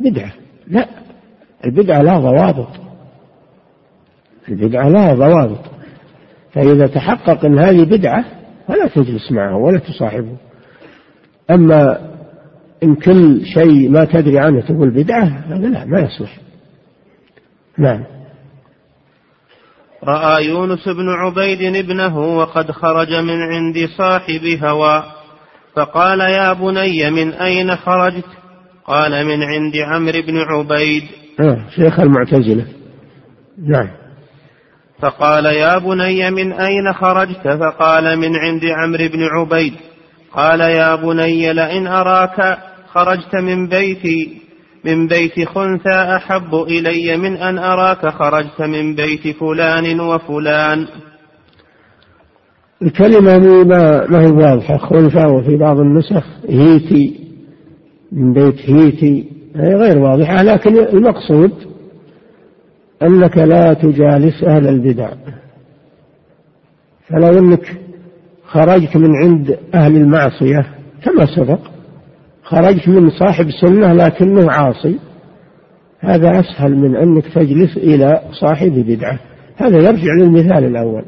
بدعة. 0.00 0.32
لا 0.66 0.88
البدعة 1.64 2.02
لا 2.02 2.18
ضوابط. 2.18 2.68
البدعة 4.48 4.88
لا 4.88 5.14
ضوابط. 5.14 5.64
فإذا 6.52 6.86
تحقق 6.86 7.44
أن 7.44 7.58
هذه 7.58 7.84
بدعة 7.84 8.24
فلا 8.68 8.86
تجلس 8.86 9.32
معه 9.32 9.56
ولا 9.56 9.78
تصاحبه. 9.78 10.36
أما 11.50 11.98
إن 12.82 12.94
كل 12.94 13.46
شيء 13.54 13.90
ما 13.90 14.04
تدري 14.04 14.38
عنه 14.38 14.60
تقول 14.60 14.90
بدعة 14.90 15.24
هذا 15.24 15.68
لا 15.68 15.84
ما 15.84 16.00
يصلح. 16.00 16.38
نعم. 17.78 18.04
رأى 20.04 20.46
يونس 20.46 20.88
بن 20.88 21.08
عبيد 21.08 21.76
ابنه 21.76 22.18
وقد 22.18 22.70
خرج 22.70 23.14
من 23.14 23.42
عند 23.42 23.88
صاحب 23.98 24.64
هوى. 24.64 25.15
فقال 25.76 26.20
يا 26.20 26.52
بني 26.52 27.10
من 27.10 27.32
أين 27.32 27.76
خرجت؟ 27.76 28.24
قال 28.86 29.26
من 29.26 29.42
عند 29.42 29.76
عمرو 29.76 30.22
بن 30.26 30.38
عبيد. 30.38 31.02
آه 31.40 31.64
شيخ 31.76 32.00
المعتزلة. 32.00 32.66
نعم. 33.68 33.88
فقال 35.00 35.44
يا 35.44 35.78
بني 35.78 36.30
من 36.30 36.52
أين 36.52 36.92
خرجت؟ 36.92 37.48
فقال 37.48 38.18
من 38.18 38.36
عند 38.36 38.64
عمرو 38.64 39.08
بن 39.08 39.22
عبيد. 39.22 39.74
قال 40.32 40.60
يا 40.60 40.94
بني 40.94 41.52
لئن 41.52 41.86
أراك 41.86 42.58
خرجت 42.92 43.34
من 43.34 43.68
بيتي 43.68 44.42
من 44.84 45.06
بيت 45.06 45.48
خنثى 45.48 46.16
أحب 46.16 46.54
إلي 46.54 47.16
من 47.16 47.36
أن 47.36 47.58
أراك 47.58 48.08
خرجت 48.08 48.60
من 48.60 48.94
بيت 48.94 49.36
فلان 49.36 50.00
وفلان. 50.00 50.88
الكلمة 52.82 53.38
ما 53.64 54.06
ما 54.06 54.20
هي 54.20 54.30
واضحة. 54.30 54.76
خنثى 54.76 55.26
وفي 55.26 55.56
بعض 55.56 55.80
النسخ 55.80 56.26
هيتي 56.48 57.20
من 58.12 58.32
بيت 58.32 58.70
هيتي. 58.70 59.24
هي 59.56 59.74
غير 59.74 59.98
واضحة 59.98 60.42
لكن 60.42 60.78
المقصود 60.78 61.52
أنك 63.02 63.38
لا 63.38 63.72
تجالس 63.72 64.44
أهل 64.44 64.68
البدع. 64.68 65.10
فلو 67.08 67.38
أنك 67.38 67.76
خرجت 68.46 68.96
من 68.96 69.16
عند 69.16 69.58
أهل 69.74 69.96
المعصية 69.96 70.66
كما 71.04 71.26
سبق 71.36 71.60
خرجت 72.42 72.88
من 72.88 73.10
صاحب 73.10 73.50
سنة 73.60 73.92
لكنه 73.92 74.50
عاصي 74.50 74.98
هذا 76.00 76.40
أسهل 76.40 76.76
من 76.76 76.96
أنك 76.96 77.24
تجلس 77.34 77.76
إلى 77.76 78.20
صاحب 78.40 78.72
بدعة. 78.72 79.18
هذا 79.56 79.76
يرجع 79.76 80.12
للمثال 80.20 80.64
الأول. 80.64 81.04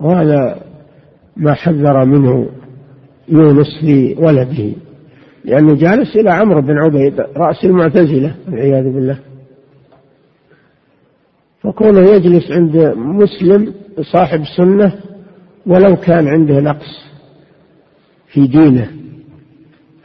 وهذا 0.00 0.60
ما 1.36 1.54
حذر 1.54 2.04
منه 2.04 2.48
يونس 3.28 3.84
لولده 3.84 4.72
لأنه 5.44 5.74
جالس 5.74 6.16
إلى 6.16 6.30
عمرو 6.30 6.62
بن 6.62 6.78
عبيد 6.78 7.20
رأس 7.20 7.64
المعتزلة 7.64 8.34
والعياذ 8.48 8.84
بالله. 8.84 9.18
فكونه 11.60 12.00
يجلس 12.00 12.50
عند 12.50 12.76
مسلم 12.96 13.74
صاحب 14.12 14.42
سنة 14.56 14.92
ولو 15.66 15.96
كان 15.96 16.28
عنده 16.28 16.60
نقص 16.60 17.06
في 18.32 18.46
دينه 18.46 18.90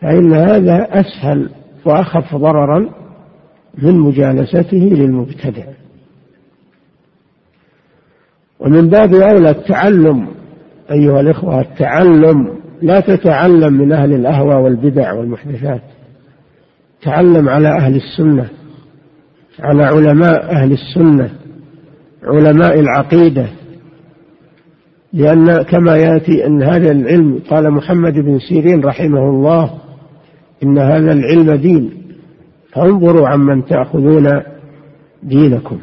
فإن 0.02 0.34
هذا 0.34 0.88
أسهل 1.00 1.50
وأخف 1.86 2.36
ضررا 2.36 2.90
من 3.78 4.00
مجالسته 4.00 4.78
للمبتدع. 4.78 5.64
ومن 8.62 8.90
باب 8.90 9.14
أولى 9.14 9.50
التعلم 9.50 10.28
أيها 10.92 11.22
الإخوة 11.22 11.62
التعلم 11.62 12.48
لا 12.82 13.00
تتعلم 13.00 13.74
من 13.74 13.92
أهل 13.92 14.14
الأهوى 14.14 14.56
والبدع 14.56 15.14
والمحدثات. 15.14 15.82
تعلم 17.02 17.50
على 17.50 17.68
أهل 17.68 17.96
السنة 17.96 18.50
على 19.60 19.84
علماء 19.84 20.52
أهل 20.52 20.72
السنة 20.72 21.30
علماء 22.24 22.80
العقيدة. 22.80 23.46
لأن 25.14 25.62
كما 25.62 25.96
يأتي 25.96 26.46
أن 26.46 26.64
هذا 26.64 26.92
العلم 26.92 27.40
قال 27.50 27.72
محمد 27.72 28.14
بن 28.14 28.40
سيرين 28.40 28.84
رحمه 28.84 29.30
الله 29.30 29.72
إن 30.64 30.78
هذا 30.78 31.14
العلم 31.14 31.56
دين. 31.56 31.92
فانظروا 32.74 33.28
عمن 33.28 33.66
تأخذون 33.66 34.42
دينكم. 35.24 35.80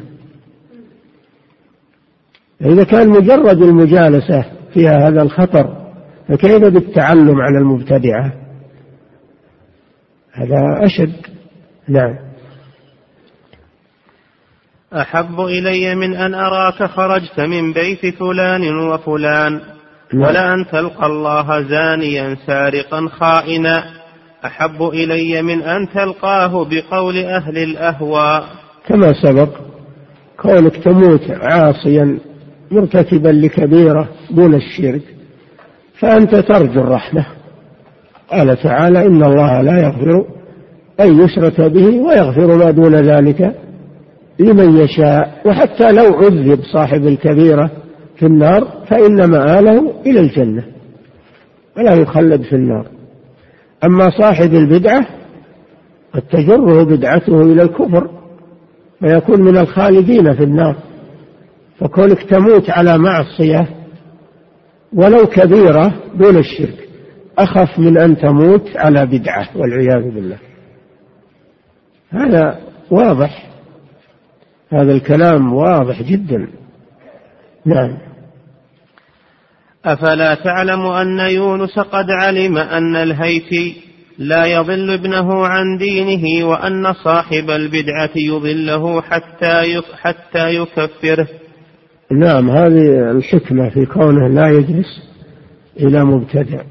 إذا 2.65 2.83
كان 2.83 3.09
مجرد 3.09 3.61
المجالسة 3.61 4.45
فيها 4.73 5.07
هذا 5.07 5.21
الخطر 5.21 5.79
فكيف 6.29 6.63
بالتعلم 6.63 7.41
على 7.41 7.57
المبتدعة؟ 7.57 8.33
هذا 10.33 10.85
أشد. 10.85 11.13
نعم. 11.87 12.15
أحب 14.93 15.39
إلي 15.39 15.95
من 15.95 16.15
أن 16.15 16.33
أراك 16.33 16.83
خرجت 16.83 17.39
من 17.39 17.73
بيت 17.73 18.15
فلان 18.15 18.77
وفلان 18.77 19.61
نعم. 20.13 20.23
ولأن 20.23 20.65
تلقى 20.71 21.05
الله 21.05 21.61
زانيا 21.61 22.37
سارقا 22.47 23.07
خائنا. 23.07 23.83
أحب 24.45 24.81
إلي 24.83 25.41
من 25.41 25.61
أن 25.61 25.89
تلقاه 25.89 26.65
بقول 26.65 27.17
أهل 27.17 27.57
الأهواء. 27.57 28.43
كما 28.87 29.13
سبق 29.23 29.49
كونك 30.37 30.75
تموت 30.77 31.31
عاصيا 31.31 32.19
مرتكبا 32.71 33.29
لكبيرة 33.29 34.09
دون 34.31 34.53
الشرك 34.53 35.01
فأنت 35.99 36.35
ترجو 36.35 36.81
الرحمة. 36.81 37.25
قال 38.31 38.57
تعالى 38.57 39.05
إن 39.05 39.23
الله 39.23 39.61
لا 39.61 39.81
يغفر 39.81 40.25
أن 40.99 41.23
يشرك 41.23 41.61
به 41.61 41.99
ويغفر 41.99 42.55
ما 42.57 42.71
دون 42.71 42.95
ذلك 42.95 43.55
لمن 44.39 44.77
يشاء. 44.77 45.41
وحتى 45.45 45.91
لو 45.91 46.13
عذب 46.13 46.59
صاحب 46.73 47.07
الكبيرة 47.07 47.71
في 48.15 48.25
النار 48.25 48.67
فإن 48.87 49.25
مآله 49.25 49.93
إلى 50.05 50.19
الجنة 50.19 50.63
ولا 51.77 51.93
يخلد 51.93 52.41
في 52.41 52.53
النار. 52.53 52.85
أما 53.83 54.09
صاحب 54.09 54.53
البدعة 54.53 55.07
قد 56.13 56.21
تجره 56.21 56.83
بدعته 56.83 57.41
إلى 57.41 57.61
الكفر 57.61 58.09
ويكون 59.03 59.41
من 59.41 59.57
الخالدين 59.57 60.33
في 60.33 60.43
النار. 60.43 60.75
فكونك 61.79 62.23
تموت 62.23 62.69
على 62.69 62.97
معصية 62.97 63.67
ولو 64.93 65.25
كبيرة 65.25 65.93
دون 66.15 66.37
الشرك 66.37 66.89
أخف 67.37 67.79
من 67.79 67.97
أن 67.97 68.17
تموت 68.17 68.77
على 68.77 69.05
بدعة 69.05 69.49
والعياذ 69.55 70.11
بالله. 70.13 70.37
هذا 72.09 72.59
واضح. 72.91 73.49
هذا 74.73 74.91
الكلام 74.91 75.53
واضح 75.53 76.01
جدا. 76.01 76.47
نعم. 77.65 77.97
أفلا 79.85 80.35
تعلم 80.35 80.85
أن 80.85 81.19
يونس 81.19 81.79
قد 81.79 82.05
علم 82.09 82.57
أن 82.57 82.95
الهيثي 82.95 83.75
لا 84.17 84.45
يضل 84.45 84.91
ابنه 84.91 85.45
عن 85.47 85.77
دينه 85.77 86.47
وأن 86.47 86.93
صاحب 86.93 87.49
البدعة 87.49 88.09
يضله 88.15 89.01
حتى 89.01 89.81
حتى 90.01 90.55
يكفره. 90.55 91.27
نعم 92.11 92.49
هذه 92.49 93.11
الحكمة 93.11 93.69
في 93.69 93.85
كونه 93.85 94.27
لا 94.27 94.47
يجلس 94.49 95.09
إلى 95.79 96.05
مبتدع 96.05 96.61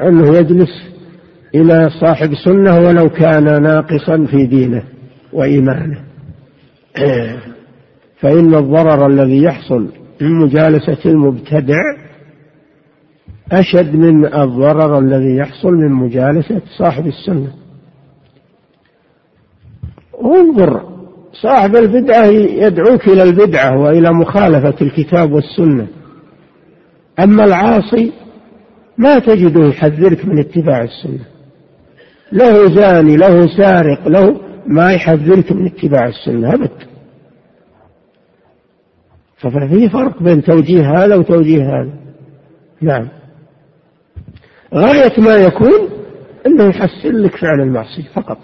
أنه 0.00 0.36
يجلس 0.36 0.92
إلى 1.54 1.90
صاحب 2.00 2.34
سنة 2.44 2.78
ولو 2.78 3.08
كان 3.08 3.62
ناقصا 3.62 4.26
في 4.30 4.46
دينه 4.46 4.82
وإيمانه. 5.32 6.04
فإن 8.20 8.54
الضرر 8.54 9.06
الذي 9.06 9.42
يحصل 9.42 9.88
من 10.20 10.32
مجالسة 10.32 11.10
المبتدع 11.10 11.82
أشد 13.52 13.96
من 13.96 14.24
الضرر 14.26 14.98
الذي 14.98 15.36
يحصل 15.36 15.72
من 15.72 15.92
مجالسة 15.92 16.60
صاحب 16.78 17.06
السنة. 17.06 17.52
انظر 20.24 20.91
صاحب 21.32 21.76
البدعة 21.76 22.26
يدعوك 22.26 23.08
إلى 23.08 23.22
البدعة 23.22 23.78
وإلى 23.78 24.12
مخالفة 24.12 24.74
الكتاب 24.82 25.32
والسنة. 25.32 25.86
أما 27.18 27.44
العاصي 27.44 28.12
ما 28.98 29.18
تجده 29.18 29.66
يحذرك 29.66 30.24
من 30.24 30.38
اتباع 30.38 30.82
السنة. 30.82 31.24
له 32.32 32.74
زاني 32.74 33.16
له 33.16 33.56
سارق 33.56 34.08
له 34.08 34.40
ما 34.66 34.92
يحذرك 34.92 35.52
من 35.52 35.66
اتباع 35.66 36.06
السنة 36.06 36.54
أبد. 36.54 36.70
ففي 39.36 39.88
فرق 39.88 40.22
بين 40.22 40.42
توجيه 40.42 40.90
هذا 40.90 41.16
وتوجيه 41.16 41.62
هذا. 41.62 41.92
نعم. 42.80 43.08
غاية 44.74 45.20
ما 45.20 45.34
يكون 45.34 45.88
أنه 46.46 46.64
يحسن 46.64 47.12
لك 47.12 47.36
فعل 47.36 47.60
المعصية 47.60 48.08
فقط. 48.14 48.38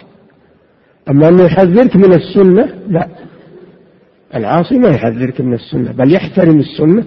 أما 1.10 1.28
أنه 1.28 1.44
يحذرك 1.44 1.96
من 1.96 2.12
السنة 2.12 2.74
لا. 2.88 3.08
العاصي 4.34 4.78
ما 4.78 4.88
يحذرك 4.88 5.40
من 5.40 5.54
السنة 5.54 5.92
بل 5.92 6.14
يحترم 6.14 6.58
السنة 6.58 7.04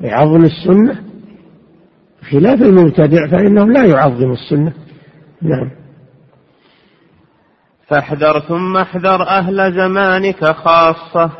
ويعظم 0.00 0.44
السنة. 0.44 1.00
خلاف 2.30 2.62
المبتدع 2.62 3.26
فإنه 3.26 3.64
لا 3.64 3.84
يعظم 3.84 4.32
السنة. 4.32 4.72
نعم. 5.42 5.70
فاحذر 7.88 8.40
ثم 8.40 8.76
احذر 8.76 9.22
أهل 9.22 9.72
زمانك 9.72 10.44
خاصة 10.44 11.30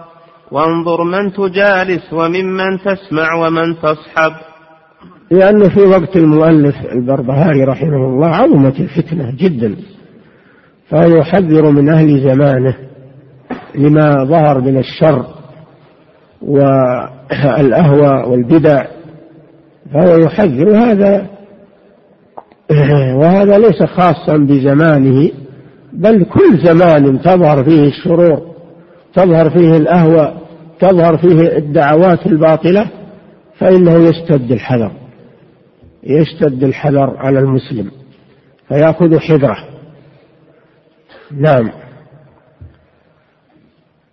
وانظر 0.51 1.05
من 1.05 1.33
تجالس 1.33 2.13
وممن 2.13 2.79
تسمع 2.79 3.35
ومن 3.35 3.77
تصحب. 3.77 4.33
لأن 5.31 5.69
في 5.69 5.81
وقت 5.81 6.17
المؤلف 6.17 6.77
البربهاري 6.93 7.65
رحمه 7.65 7.97
الله 7.97 8.29
عظمت 8.29 8.81
الفتنة 8.81 9.37
جدا. 9.37 9.77
فهو 10.89 11.17
يحذر 11.17 11.71
من 11.71 11.89
أهل 11.89 12.21
زمانه 12.21 12.75
لما 13.75 14.25
ظهر 14.25 14.61
من 14.61 14.79
الشر 14.79 15.27
والأهوى 16.43 18.31
والبدع 18.31 18.87
فهو 19.93 20.17
يحذر. 20.17 20.77
هذا 20.77 21.27
وهذا 23.21 23.59
ليس 23.59 23.83
خاصا 23.83 24.37
بزمانه 24.37 25.31
بل 25.93 26.25
كل 26.25 26.59
زمان 26.65 27.21
تظهر 27.21 27.65
فيه 27.65 27.89
الشرور 27.89 28.43
تظهر 29.15 29.51
فيه 29.51 29.77
الأهوى 29.77 30.35
تظهر 30.81 31.17
فيه 31.17 31.57
الدعوات 31.57 32.27
الباطلة 32.27 32.91
فإنه 33.59 34.09
يشتد 34.09 34.53
الحذر 34.53 34.93
يشتد 36.05 36.65
الحذر 36.65 37.17
على 37.17 37.39
المسلم 37.39 37.91
فيأخذ 38.69 39.19
حذره. 39.19 39.76
نعم. 41.31 41.71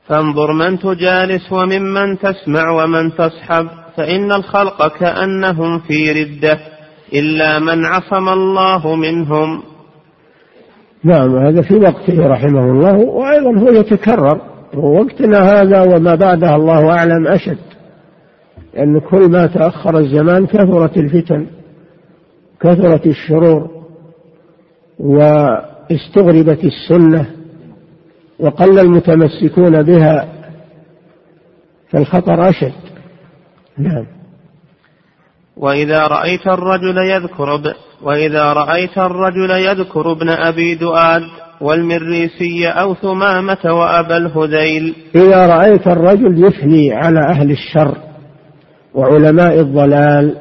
فانظر 0.07 0.53
من 0.53 0.79
تجالس 0.79 1.51
وممن 1.51 2.19
تسمع 2.19 2.69
ومن 2.69 3.13
تصحب 3.13 3.67
فإن 3.97 4.31
الخلق 4.31 4.97
كأنهم 4.97 5.79
في 5.79 6.11
ردة 6.11 6.59
إلا 7.13 7.59
من 7.59 7.85
عصم 7.85 8.29
الله 8.29 8.95
منهم. 8.95 9.63
نعم 11.03 11.37
هذا 11.37 11.61
في 11.61 11.75
وقته 11.75 12.27
رحمه 12.27 12.71
الله 12.71 12.95
وأيضا 12.97 13.59
هو 13.59 13.69
يتكرر 13.69 14.41
ووقتنا 14.77 15.39
هذا 15.39 15.81
وما 15.81 16.15
بعده 16.15 16.55
الله 16.55 16.91
أعلم 16.91 17.27
أشد 17.27 17.57
لأن 18.73 18.99
كل 18.99 19.31
ما 19.31 19.47
تأخر 19.47 19.97
الزمان 19.97 20.45
كثرت 20.45 20.97
الفتن 20.97 21.47
كثرت 22.61 23.07
الشرور 23.07 23.69
واستغربت 25.91 26.63
السنة 26.63 27.25
وقل 28.39 28.79
المتمسكون 28.79 29.83
بها 29.83 30.27
فالخطر 31.89 32.49
أشد. 32.49 32.73
نعم. 33.77 34.05
وإذا 35.57 36.07
رأيت 36.07 36.47
الرجل 36.47 36.97
يذكر 36.97 37.55
ب... 37.55 37.73
وإذا 38.01 38.53
رأيت 38.53 38.97
الرجل 38.97 39.51
يذكر 39.51 40.11
ابن 40.11 40.29
أبي 40.29 40.75
دؤاد 40.75 41.21
والمريسي 41.61 42.67
أو 42.67 42.93
ثمامة 42.93 43.59
وأبا 43.65 44.17
الهذيل. 44.17 44.95
إذا 45.15 45.47
رأيت 45.47 45.87
الرجل 45.87 46.45
يثني 46.45 46.93
على 46.93 47.19
أهل 47.19 47.51
الشر 47.51 47.97
وعلماء 48.93 49.59
الضلال 49.59 50.35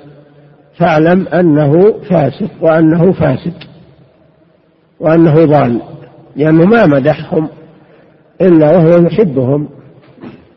فاعلم 0.78 1.28
أنه 1.28 1.93
فاسق 2.11 2.51
وأنه 2.61 3.12
فاسد 3.12 3.72
وأنه 5.03 5.44
ضال 5.44 5.80
لأنه 6.36 6.64
ما 6.64 6.86
مدحهم 6.86 7.48
إلا 8.40 8.76
وهو 8.76 9.07
يحبهم 9.07 9.68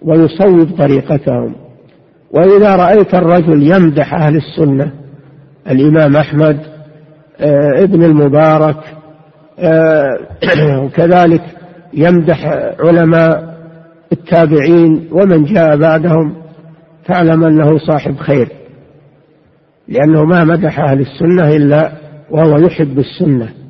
ويصوب 0.01 0.77
طريقتهم. 0.77 1.55
وإذا 2.31 2.75
رأيت 2.75 3.13
الرجل 3.13 3.63
يمدح 3.63 4.13
أهل 4.13 4.35
السنة 4.35 4.91
الإمام 5.69 6.15
أحمد 6.15 6.59
آه، 7.39 7.83
ابن 7.83 8.03
المبارك 8.03 8.77
آه، 9.59 10.19
وكذلك 10.83 11.43
يمدح 11.93 12.45
علماء 12.79 13.55
التابعين 14.11 15.09
ومن 15.11 15.43
جاء 15.43 15.77
بعدهم 15.77 16.35
فاعلم 17.05 17.43
أنه 17.43 17.77
صاحب 17.77 18.17
خير. 18.17 18.49
لأنه 19.87 20.25
ما 20.25 20.43
مدح 20.43 20.79
أهل 20.79 20.99
السنة 20.99 21.55
إلا 21.55 21.91
وهو 22.31 22.57
يحب 22.57 22.99
السنة. 22.99 23.64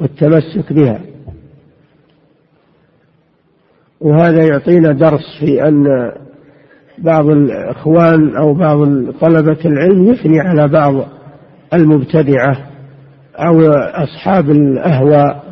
والتمسك 0.00 0.72
بها. 0.72 1.00
وهذا 4.00 4.44
يعطينا 4.44 4.92
درس 4.92 5.38
في 5.40 5.68
أن 5.68 5.84
بعض 6.98 7.26
الإخوان 7.26 8.36
أو 8.36 8.54
بعض 8.54 8.78
طلبة 9.20 9.58
العلم 9.64 10.04
يثني 10.04 10.40
على 10.40 10.68
بعض 10.68 10.94
المبتدعة 11.74 12.56
أو 13.36 13.72
أصحاب 13.72 14.50
الأهواء 14.50 15.44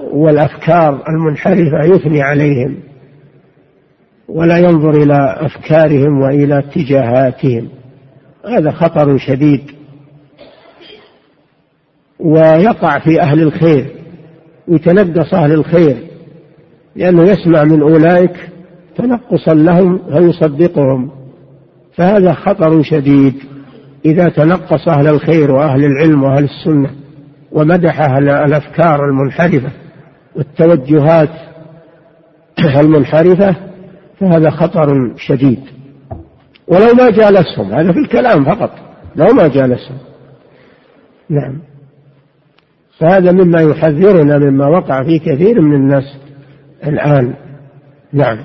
والأفكار 0.00 1.02
المنحرفة 1.08 1.84
يثني 1.84 2.22
عليهم 2.22 2.76
ولا 4.28 4.58
ينظر 4.58 4.90
إلى 4.90 5.36
أفكارهم 5.40 6.20
وإلى 6.20 6.58
اتجاهاتهم. 6.58 7.68
هذا 8.48 8.70
خطر 8.70 9.18
شديد. 9.18 9.71
ويقع 12.24 12.98
في 12.98 13.20
أهل 13.20 13.42
الخير 13.42 13.86
يتنقص 14.68 15.34
أهل 15.34 15.52
الخير 15.52 15.96
لأنه 16.96 17.22
يسمع 17.22 17.64
من 17.64 17.82
أولئك 17.82 18.36
تنقصا 18.96 19.54
لهم 19.54 19.98
فيصدقهم. 20.12 21.10
فهذا 21.94 22.32
خطر 22.32 22.82
شديد 22.82 23.34
إذا 24.04 24.28
تنقص 24.28 24.88
أهل 24.88 25.06
الخير 25.08 25.50
وأهل 25.50 25.84
العلم 25.84 26.22
وأهل 26.22 26.44
السنة 26.44 26.90
ومدح 27.52 28.00
أهل 28.00 28.28
الأفكار 28.28 29.04
المنحرفة 29.04 29.70
والتوجهات 30.36 31.30
المنحرفة 32.76 33.56
فهذا 34.20 34.50
خطر 34.50 35.16
شديد. 35.16 35.60
ولو 36.68 36.94
ما 36.94 37.10
جالسهم 37.10 37.72
هذا 37.72 37.92
في 37.92 37.98
الكلام 37.98 38.44
فقط 38.44 38.70
لو 39.16 39.26
ما 39.26 39.48
جالسهم. 39.48 39.98
نعم. 41.30 41.71
فهذا 43.02 43.32
مما 43.32 43.60
يحذرنا 43.60 44.38
مما 44.38 44.66
وقع 44.66 45.02
في 45.02 45.18
كثير 45.18 45.60
من 45.60 45.74
الناس 45.74 46.04
الآن. 46.86 47.34
نعم. 48.12 48.38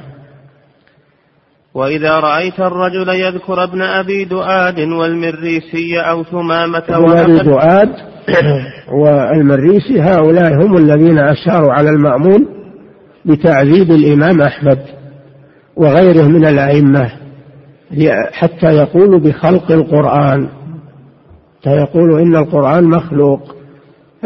وإذا 1.74 2.20
رأيت 2.20 2.60
الرجل 2.60 3.10
يذكر 3.10 3.64
ابن 3.64 3.82
أبي 3.82 4.26
دؤاد 4.26 4.80
والمريسي 4.80 6.00
أو 6.00 6.24
ثمامة 6.24 6.84
ابن 6.90 7.18
أبي 7.18 7.40
دؤاد 7.40 7.90
والمريسي 9.02 10.02
هؤلاء 10.02 10.54
هم 10.54 10.78
الذين 10.78 11.20
أشاروا 11.20 11.74
على 11.74 11.90
المأمون 11.90 12.46
بتعذيب 13.26 13.92
الإمام 13.92 14.42
أحمد 14.42 14.80
وغيره 15.76 16.24
من 16.24 16.46
الأئمة 16.46 17.12
حتى 18.32 18.68
يقول 18.68 19.20
بخلق 19.20 19.72
القرآن. 19.72 20.50
حتى 21.60 21.70
يقول 21.70 22.22
إن 22.22 22.36
القرآن 22.36 22.84
مخلوق. 22.84 23.57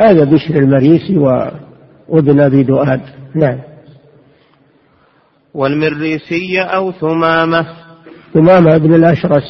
هذا 0.01 0.23
بشر 0.23 0.55
المريسي 0.55 1.17
وابن 2.09 2.39
أبي 2.39 2.63
دؤاد. 2.63 3.01
نعم. 3.35 3.59
والمريسي 5.53 6.61
أو 6.61 6.91
ثمامة. 6.91 7.67
ثمامة 8.33 8.75
ابن 8.75 8.93
الأشرس. 8.93 9.43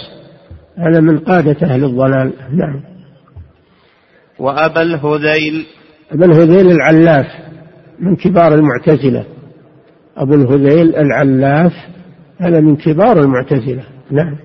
هذا 0.78 1.00
من 1.00 1.20
قادة 1.20 1.68
أهل 1.68 1.84
الضلال. 1.84 2.34
نعم. 2.52 2.82
وأبا 4.40 4.82
الهذيل. 4.82 5.66
أبا 6.12 6.26
الهذيل 6.26 6.72
العلاف 6.72 7.26
من 8.00 8.16
كبار 8.16 8.54
المعتزلة. 8.54 9.26
أبو 10.18 10.34
الهذيل 10.34 10.96
العلاف 10.96 11.74
هذا 12.38 12.60
من 12.60 12.76
كبار 12.76 13.20
المعتزلة. 13.20 13.84
نعم. 14.12 14.36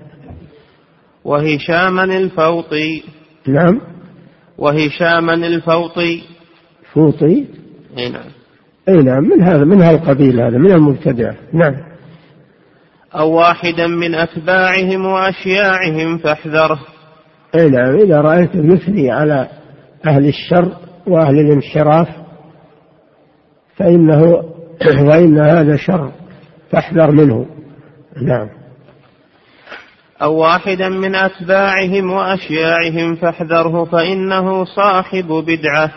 وهشاما 1.23 2.03
الفوطي. 2.03 3.03
نعم. 3.47 3.96
وهشاما 4.57 5.33
الفوطي. 5.33 6.23
فوطي؟ 6.93 7.45
إي 7.97 8.09
نعم. 8.09 8.29
إي 8.89 8.95
نعم 8.95 9.23
من 9.23 9.41
هذا 9.41 9.63
من 9.63 9.81
هالقبيل 9.81 10.41
هذا 10.41 10.57
من 10.57 10.71
المبتدع؟ 10.71 11.33
نعم. 11.53 11.75
أو 13.15 13.31
واحدا 13.31 13.87
من 13.87 14.15
أتباعهم 14.15 15.05
وأشياعهم 15.05 16.17
فاحذره. 16.17 16.79
إي 17.55 17.69
نعم 17.69 17.95
إذا 17.95 18.21
رأيته 18.21 18.73
يثني 18.73 19.11
على 19.11 19.47
أهل 20.07 20.27
الشر 20.27 20.77
وأهل 21.07 21.39
الانحراف 21.39 22.07
فإنه 23.75 24.43
وإن 25.01 25.39
هذا 25.39 25.75
شر 25.75 26.11
فاحذر 26.71 27.11
منه. 27.11 27.45
نعم. 28.21 28.56
أو 30.21 30.35
واحدا 30.35 30.89
من 30.89 31.15
أتباعهم 31.15 32.11
وأشياعهم 32.11 33.15
فاحذره 33.15 33.83
فإنه 33.83 34.65
صاحب 34.65 35.25
بدعة. 35.27 35.91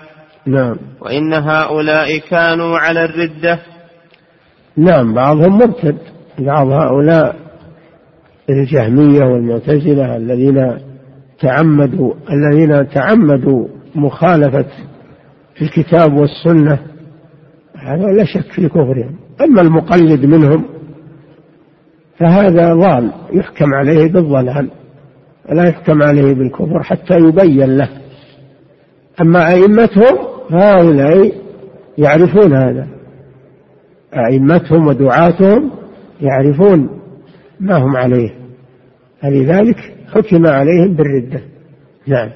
نعم. 0.46 0.76
وإن 1.00 1.32
هؤلاء 1.32 2.18
كانوا 2.18 2.78
على 2.78 3.04
الردة. 3.04 3.60
نعم 4.76 5.14
بعضهم 5.14 5.58
مرتد. 5.58 5.98
بعض 6.38 6.66
هؤلاء 6.66 7.36
الجهمية 8.50 9.24
والمعتزلة 9.24 10.16
الذين 10.16 10.78
تعمدوا 11.40 12.14
الذين 12.30 12.88
تعمدوا 12.88 13.68
مخالفة 13.94 14.66
الكتاب 15.62 16.12
والسنة. 16.12 16.78
هذا 17.76 18.06
لا 18.06 18.24
شك 18.24 18.52
في 18.52 18.68
كفرهم. 18.68 19.16
أما 19.40 19.60
المقلد 19.60 20.24
منهم 20.24 20.79
فهذا 22.20 22.74
ضال 22.74 23.12
يحكم 23.32 23.74
عليه 23.74 24.12
بالضلال 24.12 24.70
لا 25.48 25.64
يحكم 25.64 26.02
عليه 26.02 26.34
بالكفر 26.34 26.82
حتى 26.82 27.14
يبين 27.14 27.76
له. 27.76 27.88
أما 29.20 29.48
أئمتهم 29.48 30.18
هؤلاء 30.50 31.32
يعرفون 31.98 32.56
هذا. 32.56 32.88
أئمتهم 34.14 34.86
ودعاتهم 34.86 35.70
يعرفون 36.20 37.00
ما 37.60 37.76
هم 37.76 37.96
عليه. 37.96 38.34
فلذلك 39.22 39.94
حكم 40.14 40.46
عليهم 40.46 40.94
بالردة. 40.94 41.40
نعم. 42.06 42.30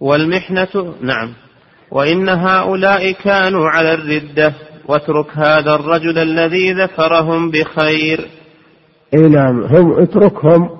والمحنة 0.00 0.94
نعم. 1.02 1.32
وإن 1.90 2.28
هؤلاء 2.28 3.12
كانوا 3.12 3.68
على 3.68 3.94
الردة. 3.94 4.54
واترك 4.88 5.26
هذا 5.34 5.74
الرجل 5.74 6.18
الذي 6.18 6.72
ذكرهم 6.72 7.50
بخير. 7.50 8.26
إي 9.14 9.28
نعم 9.28 9.62
هم 9.64 10.02
اتركهم 10.02 10.70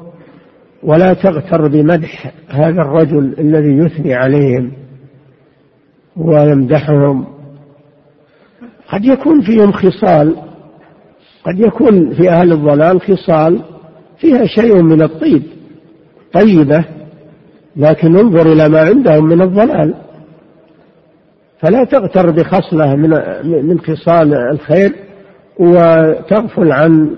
ولا 0.82 1.12
تغتر 1.12 1.68
بمدح 1.68 2.32
هذا 2.48 2.82
الرجل 2.82 3.34
الذي 3.38 3.78
يثني 3.78 4.14
عليهم 4.14 4.72
ويمدحهم. 6.16 7.26
قد 8.88 9.04
يكون 9.04 9.40
فيهم 9.40 9.72
خصال 9.72 10.36
قد 11.44 11.60
يكون 11.60 12.14
في 12.14 12.30
أهل 12.30 12.52
الضلال 12.52 13.00
خصال 13.00 13.60
فيها 14.18 14.46
شيء 14.46 14.82
من 14.82 15.02
الطيب 15.02 15.42
طيبة 16.32 16.84
لكن 17.76 18.16
انظر 18.16 18.52
إلى 18.52 18.68
ما 18.68 18.80
عندهم 18.80 19.24
من 19.24 19.42
الضلال. 19.42 19.94
فلا 21.60 21.84
تغتر 21.84 22.30
بخصلة 22.30 22.96
من 22.96 23.10
من 23.66 23.80
خصال 23.80 24.34
الخير 24.34 24.92
وتغفل 25.58 26.72
عن 26.72 27.16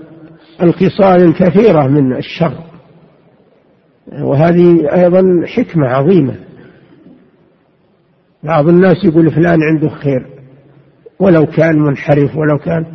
الخصال 0.63 1.23
الكثيرة 1.23 1.87
من 1.87 2.15
الشر. 2.17 2.53
وهذه 4.21 4.95
أيضا 4.95 5.23
حكمة 5.45 5.87
عظيمة. 5.87 6.35
بعض 8.43 8.67
الناس 8.67 9.05
يقول 9.05 9.31
فلان 9.31 9.59
عنده 9.63 9.89
خير 9.89 10.25
ولو 11.19 11.45
كان 11.45 11.79
منحرف 11.79 12.35
ولو 12.35 12.57
كان 12.57 12.85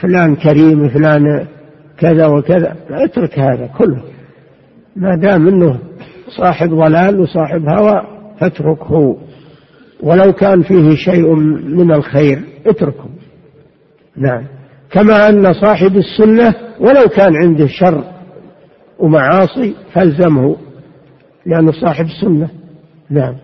فلان 0.00 0.36
كريم 0.36 0.88
فلان 0.88 1.46
كذا 1.98 2.26
وكذا. 2.26 2.76
اترك 2.90 3.38
هذا 3.38 3.66
كله. 3.78 4.02
ما 4.96 5.16
دام 5.16 5.48
إنه 5.48 5.78
صاحب 6.38 6.68
ضلال 6.68 7.20
وصاحب 7.20 7.68
هوى 7.68 8.02
فاتركه. 8.40 9.16
ولو 10.02 10.32
كان 10.32 10.62
فيه 10.62 10.94
شيء 10.96 11.34
من 11.74 11.92
الخير 11.92 12.42
اتركه. 12.66 13.10
نعم. 14.16 14.46
كما 14.90 15.28
أن 15.28 15.52
صاحب 15.52 15.96
السنة 15.96 16.54
ولو 16.80 17.08
كان 17.08 17.36
عنده 17.36 17.66
شر 17.66 18.04
ومعاصي 18.98 19.74
فالزمه 19.92 20.56
لأنه 21.46 21.72
صاحب 21.72 22.04
السنة 22.04 22.48
نعم. 23.10 23.36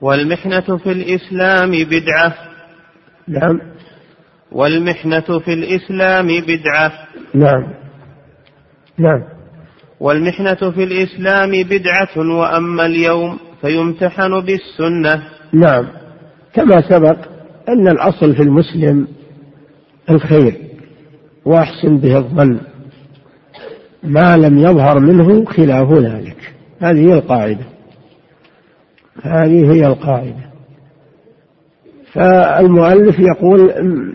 والمحنة 0.00 0.76
في 0.76 0.92
الإسلام 0.92 1.70
بدعة. 1.70 2.34
نعم. 3.28 3.60
والمحنة 4.52 5.38
في 5.38 5.52
الإسلام 5.52 6.26
بدعة. 6.26 6.92
نعم. 7.34 7.74
نعم. 8.98 9.22
والمحنة 10.00 10.70
في 10.70 10.84
الإسلام 10.84 11.50
بدعة 11.50 12.38
وأما 12.38 12.86
اليوم 12.86 13.38
فيمتحن 13.60 14.40
بالسنة. 14.40 15.22
نعم. 15.52 15.86
كما 16.52 16.88
سبق 16.88 17.16
أن 17.68 17.88
الأصل 17.88 18.34
في 18.34 18.42
المسلم 18.42 19.08
الخير 20.10 20.56
وأحسن 21.44 21.96
به 21.96 22.16
الظن. 22.16 22.60
ما 24.02 24.36
لم 24.36 24.58
يظهر 24.58 24.98
منه 25.00 25.44
خلاف 25.44 25.92
ذلك. 25.92 26.52
هذه 26.80 27.08
هي 27.08 27.14
القاعدة. 27.14 27.64
هذه 29.22 29.72
هي 29.72 29.86
القاعدة. 29.86 30.50
فالمؤلف 32.12 33.18
يقول 33.18 33.72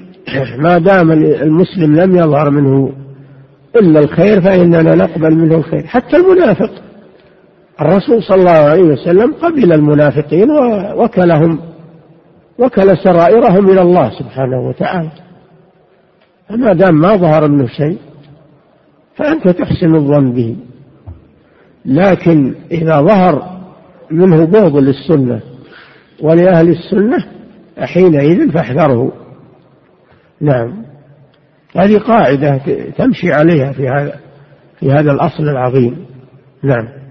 ما 0.64 0.78
دام 0.78 1.12
المسلم 1.12 1.96
لم 1.96 2.16
يظهر 2.16 2.50
منه 2.50 2.94
إلا 3.76 4.00
الخير 4.00 4.42
فإننا 4.42 4.96
نقبل 4.96 5.36
منه 5.36 5.56
الخير. 5.56 5.88
حتى 5.88 6.18
المنافق. 6.18 6.85
الرسول 7.82 8.24
صلى 8.24 8.38
الله 8.38 8.52
عليه 8.52 8.84
وسلم 8.84 9.34
قبل 9.34 9.74
المنافقين 9.74 10.50
ووكلهم 10.52 11.60
وكل 12.60 12.98
سرائرهم 12.98 13.70
إلى 13.70 13.82
الله 13.82 14.10
سبحانه 14.20 14.68
وتعالى. 14.68 15.12
فما 16.50 16.74
دام 16.74 16.96
ما 16.96 17.16
ظهر 17.16 17.48
منه 17.48 17.68
شيء 17.68 17.98
فأنت 19.16 19.48
تحسن 19.48 19.96
الظن 19.96 20.32
به. 20.32 20.56
لكن 21.86 22.56
إذا 22.72 23.02
ظهر 23.02 23.60
منه 24.12 24.46
بغض 24.46 24.76
للسنة 24.78 25.42
ولأهل 26.22 26.70
السنة 26.70 27.26
حينئذ 27.78 28.52
فاحذره. 28.52 29.12
نعم. 30.42 30.86
هذه 31.76 31.98
قاعدة 31.98 32.58
تمشي 32.98 33.34
عليها 33.34 33.72
في 33.72 33.88
هذا 33.88 34.20
في 34.80 34.92
هذا 34.92 35.12
الأصل 35.12 35.44
العظيم. 35.44 36.06
نعم. 36.64 37.05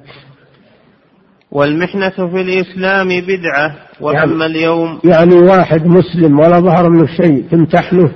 والمحنة 1.55 2.11
في 2.11 2.41
الإسلام 2.41 3.09
بدعة 3.09 3.75
وأما 4.01 4.21
يعني 4.21 4.47
اليوم 4.47 4.99
يعني 5.05 5.35
واحد 5.35 5.87
مسلم 5.87 6.39
ولا 6.39 6.61
ظهر 6.61 6.91
منه 6.91 7.07
شيء 7.07 7.45
تمتحنه 7.51 8.13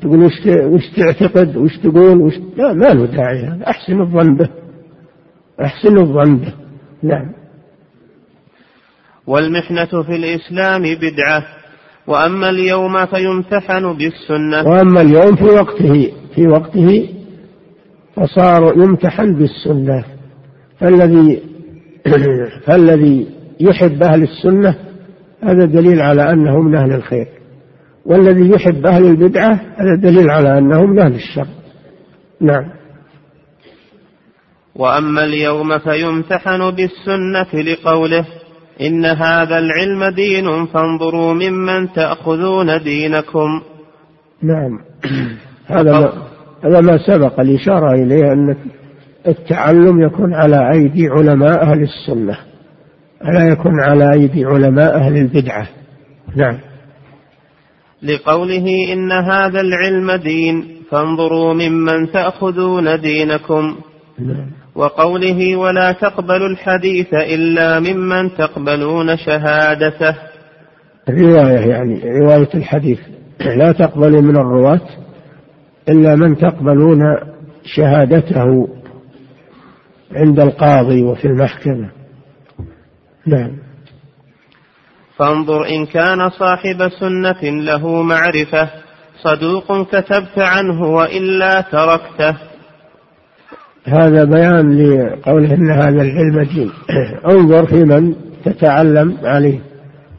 تقول 0.00 0.22
وش 0.22 0.46
وش 0.46 0.88
تعتقد 0.96 1.56
وش 1.56 1.76
تقول 1.76 2.20
وش 2.20 2.34
لا 2.56 2.72
ما 2.72 2.86
له 2.86 3.06
داعي 3.06 3.60
أحسن 3.66 4.00
الظن 4.00 4.34
به 4.36 4.48
أحسن 5.64 5.98
الظن 5.98 6.36
به 6.36 6.52
نعم. 7.02 7.32
والمحنة 9.26 10.02
في 10.02 10.16
الإسلام 10.16 10.82
بدعة 10.82 11.44
وأما 12.06 12.50
اليوم 12.50 13.06
فيمتحن 13.06 13.96
بالسنة. 13.96 14.68
وأما 14.68 15.00
اليوم 15.00 15.36
في 15.36 15.44
وقته 15.44 16.12
في 16.34 16.46
وقته 16.46 17.08
فصار 18.16 18.72
يمتحن 18.76 19.34
بالسنة. 19.34 20.04
فالذي 20.80 21.42
فالذي 22.66 23.26
يحب 23.60 24.02
أهل 24.02 24.22
السنة 24.22 24.74
هذا 25.42 25.64
دليل 25.64 26.00
على 26.00 26.32
أنه 26.32 26.60
من 26.60 26.76
أهل 26.76 26.92
الخير. 26.92 27.26
والذي 28.06 28.50
يحب 28.50 28.86
أهل 28.86 29.04
البدعة 29.04 29.52
هذا 29.76 29.96
دليل 30.02 30.30
على 30.30 30.58
أنه 30.58 30.86
من 30.86 30.98
أهل 30.98 31.14
الشر. 31.14 31.46
نعم. 32.40 32.64
وأما 34.74 35.24
اليوم 35.24 35.78
فيمتحن 35.78 36.70
بالسنة 36.70 37.62
لقوله 37.62 38.26
إن 38.80 39.04
هذا 39.04 39.58
العلم 39.58 40.14
دين 40.14 40.66
فانظروا 40.66 41.34
ممن 41.34 41.92
تأخذون 41.92 42.82
دينكم. 42.82 43.62
نعم. 44.42 44.78
هذا 45.76 46.00
ما 46.00 46.32
هذا 46.64 46.80
ما 46.80 46.98
سبق 47.06 47.40
الإشارة 47.40 47.94
إليه 47.94 48.32
أن 48.32 48.56
التعلم 49.28 50.02
يكون 50.02 50.34
على 50.34 50.70
أيدي 50.72 51.08
علماء 51.08 51.62
أهل 51.62 51.82
السنة 51.82 52.38
لا 53.24 53.48
يكون 53.48 53.80
على 53.80 54.12
أيدي 54.12 54.44
علماء 54.44 54.96
أهل 54.96 55.16
البدعة. 55.16 55.68
نعم. 56.36 56.58
لقوله 58.02 58.92
إن 58.92 59.12
هذا 59.12 59.60
العلم 59.60 60.12
دين 60.12 60.64
فانظروا 60.90 61.54
ممن 61.54 62.12
تأخذون 62.12 63.00
دينكم. 63.00 63.74
نعم. 64.18 64.50
وقوله 64.74 65.56
ولا 65.56 65.92
تقبلوا 65.92 66.48
الحديث 66.48 67.14
إلا 67.14 67.80
ممن 67.80 68.34
تقبلون 68.34 69.16
شهادته. 69.16 70.16
الرواية 71.08 71.70
يعني 71.70 72.00
رواية 72.20 72.48
الحديث. 72.54 72.98
لا 73.58 73.72
تقبلوا 73.72 74.20
من 74.20 74.36
الرواة 74.36 74.88
إلا 75.88 76.14
من 76.16 76.36
تقبلون 76.36 77.00
شهادته. 77.64 78.68
عند 80.14 80.40
القاضي 80.40 81.02
وفي 81.02 81.24
المحكمة. 81.24 81.90
نعم. 83.26 83.50
فانظر 85.16 85.66
إن 85.68 85.86
كان 85.86 86.30
صاحب 86.30 86.88
سنة 87.00 87.42
له 87.42 88.02
معرفة 88.02 88.70
صدوق 89.22 89.82
كتبت 89.88 90.38
عنه 90.38 90.82
وإلا 90.82 91.60
تركته. 91.60 92.36
هذا 93.84 94.24
بيان 94.24 94.78
لقوله 94.78 95.54
إن 95.54 95.70
هذا 95.70 96.02
العلم 96.02 96.42
دين. 96.42 96.70
انظر 97.32 97.66
في 97.66 97.84
من 97.84 98.14
تتعلم 98.44 99.18
عليه 99.22 99.60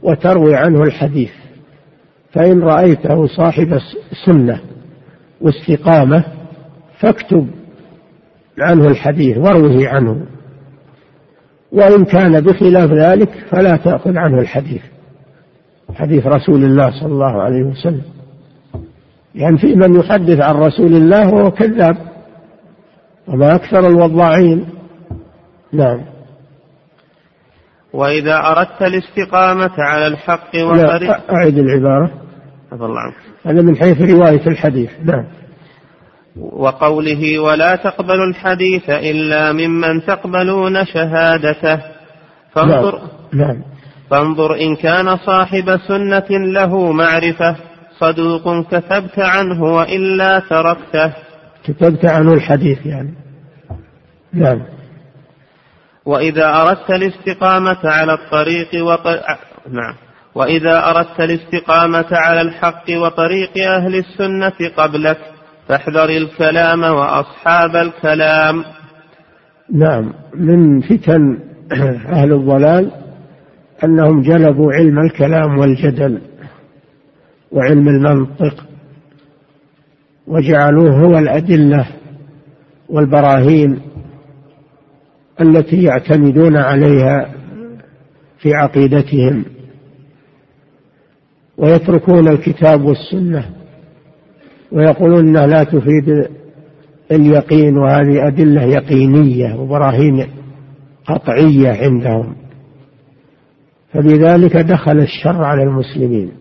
وتروي 0.02 0.56
عنه 0.56 0.84
الحديث. 0.84 1.32
فإن 2.34 2.62
رأيته 2.62 3.28
صاحب 3.28 3.80
سنة 4.26 4.60
واستقامة 5.41 6.24
فاكتب 7.00 7.48
عنه 8.60 8.88
الحديث 8.88 9.38
واروه 9.38 9.88
عنه. 9.88 10.26
وإن 11.72 12.06
كان 12.06 12.41
بخلاف 12.41 12.91
ذلك 12.91 13.30
فلا 13.49 13.76
تأخذ 13.76 14.18
عنه 14.18 14.39
الحديث. 14.39 14.82
حديث 15.95 16.28
رسول 16.28 16.64
الله 16.64 16.91
صلى 16.99 17.12
الله 17.12 17.41
عليه 17.41 17.64
وسلم. 17.64 18.01
يعني 19.36 19.58
في 19.58 19.76
من 19.76 19.99
يحدث 19.99 20.41
عن 20.41 20.56
رسول 20.56 20.93
الله 20.93 21.34
وهو 21.34 21.51
كذاب. 21.51 21.97
وما 23.28 23.56
أكثر 23.56 23.88
الوضاعين. 23.88 24.66
نعم. 25.74 26.01
وإذا 27.93 28.36
أردت 28.36 28.82
الاستقامة 28.82 29.74
على 29.78 30.08
الحق 30.08 30.56
وطريق 30.56 31.32
أعد 31.32 31.58
العبارة. 31.58 32.12
الله 32.74 32.99
عنك. 32.99 33.16
هذا 33.45 33.62
من 33.62 33.76
حيث 33.76 34.01
رواية 34.01 34.47
الحديث. 34.47 34.89
نعم. 35.04 35.26
وقوله 36.40 37.40
ولا 37.40 37.76
تقبلوا 37.76 38.30
الحديث 38.30 38.90
إلا 38.90 39.52
ممن 39.52 40.06
تقبلون 40.06 40.86
شهادته. 40.86 41.80
فانظر 42.52 43.02
نعم, 43.34 43.48
نعم. 43.48 43.64
فانظر 44.10 44.56
إن 44.56 44.76
كان 44.76 45.18
صاحب 45.18 45.78
سنة 45.88 46.28
له 46.30 46.92
معرفة 46.92 47.56
صدوق 48.00 48.68
كتبت 48.68 49.20
عنه 49.20 49.64
وإلا 49.64 50.40
تركته. 50.40 51.14
كتبت 51.64 52.06
عنه 52.06 52.34
الحديث 52.34 52.86
يعني. 52.86 53.14
نعم. 54.34 54.62
وإذا 56.06 56.62
أردت 56.62 56.92
الاستقامة 56.92 57.78
على 57.84 58.14
الطريق 58.14 58.86
وطر... 58.86 59.20
نعم. 59.70 59.96
وإذا 60.36 60.90
أردت 60.90 61.20
الاستقامة 61.20 62.08
على 62.12 62.42
الحق 62.42 62.84
وطريق 62.90 63.58
أهل 63.58 63.96
السنة 63.96 64.70
قبلك 64.78 65.33
فاحذر 65.68 66.09
الكلام 66.09 66.84
وأصحاب 66.84 67.76
الكلام. 67.76 68.64
نعم 69.72 70.14
من 70.36 70.82
فتن 70.82 71.39
أهل 72.14 72.34
الضلال 72.34 72.91
أنهم 73.84 74.22
جلبوا 74.22 74.74
علم 74.74 74.99
الكلام 74.99 75.57
والجدل 75.57 76.22
وعلم 77.51 77.88
المنطق 77.88 78.66
وجعلوه 80.28 80.99
هو 80.99 81.18
الأدلة 81.18 81.88
والبراهين 82.89 83.82
التي 85.41 85.84
يعتمدون 85.84 86.57
عليها 86.57 87.30
في 88.39 88.53
عقيدتهم. 88.53 89.45
ويتركون 91.57 92.28
الكتاب 92.28 92.82
والسنة 92.86 93.62
ويقولون 94.74 95.28
إنها 95.28 95.48
لا 95.48 95.64
تفيد 95.64 96.28
اليقين 97.12 97.78
وهذه 97.78 98.28
أدلة 98.28 98.64
يقينية 98.64 99.56
وبراهين 99.56 100.26
قطعية 101.06 101.70
عندهم. 101.70 102.36
فبذلك 103.94 104.58
دخل 104.58 105.00
الشر 105.00 105.44
على 105.44 105.64
المسلمين 105.64 106.32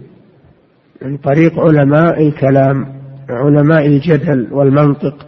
من 1.02 1.16
طريق 1.16 1.60
علماء 1.60 2.28
الكلام 2.28 2.86
علماء 3.30 3.86
الجدل 3.86 4.48
والمنطق 4.52 5.26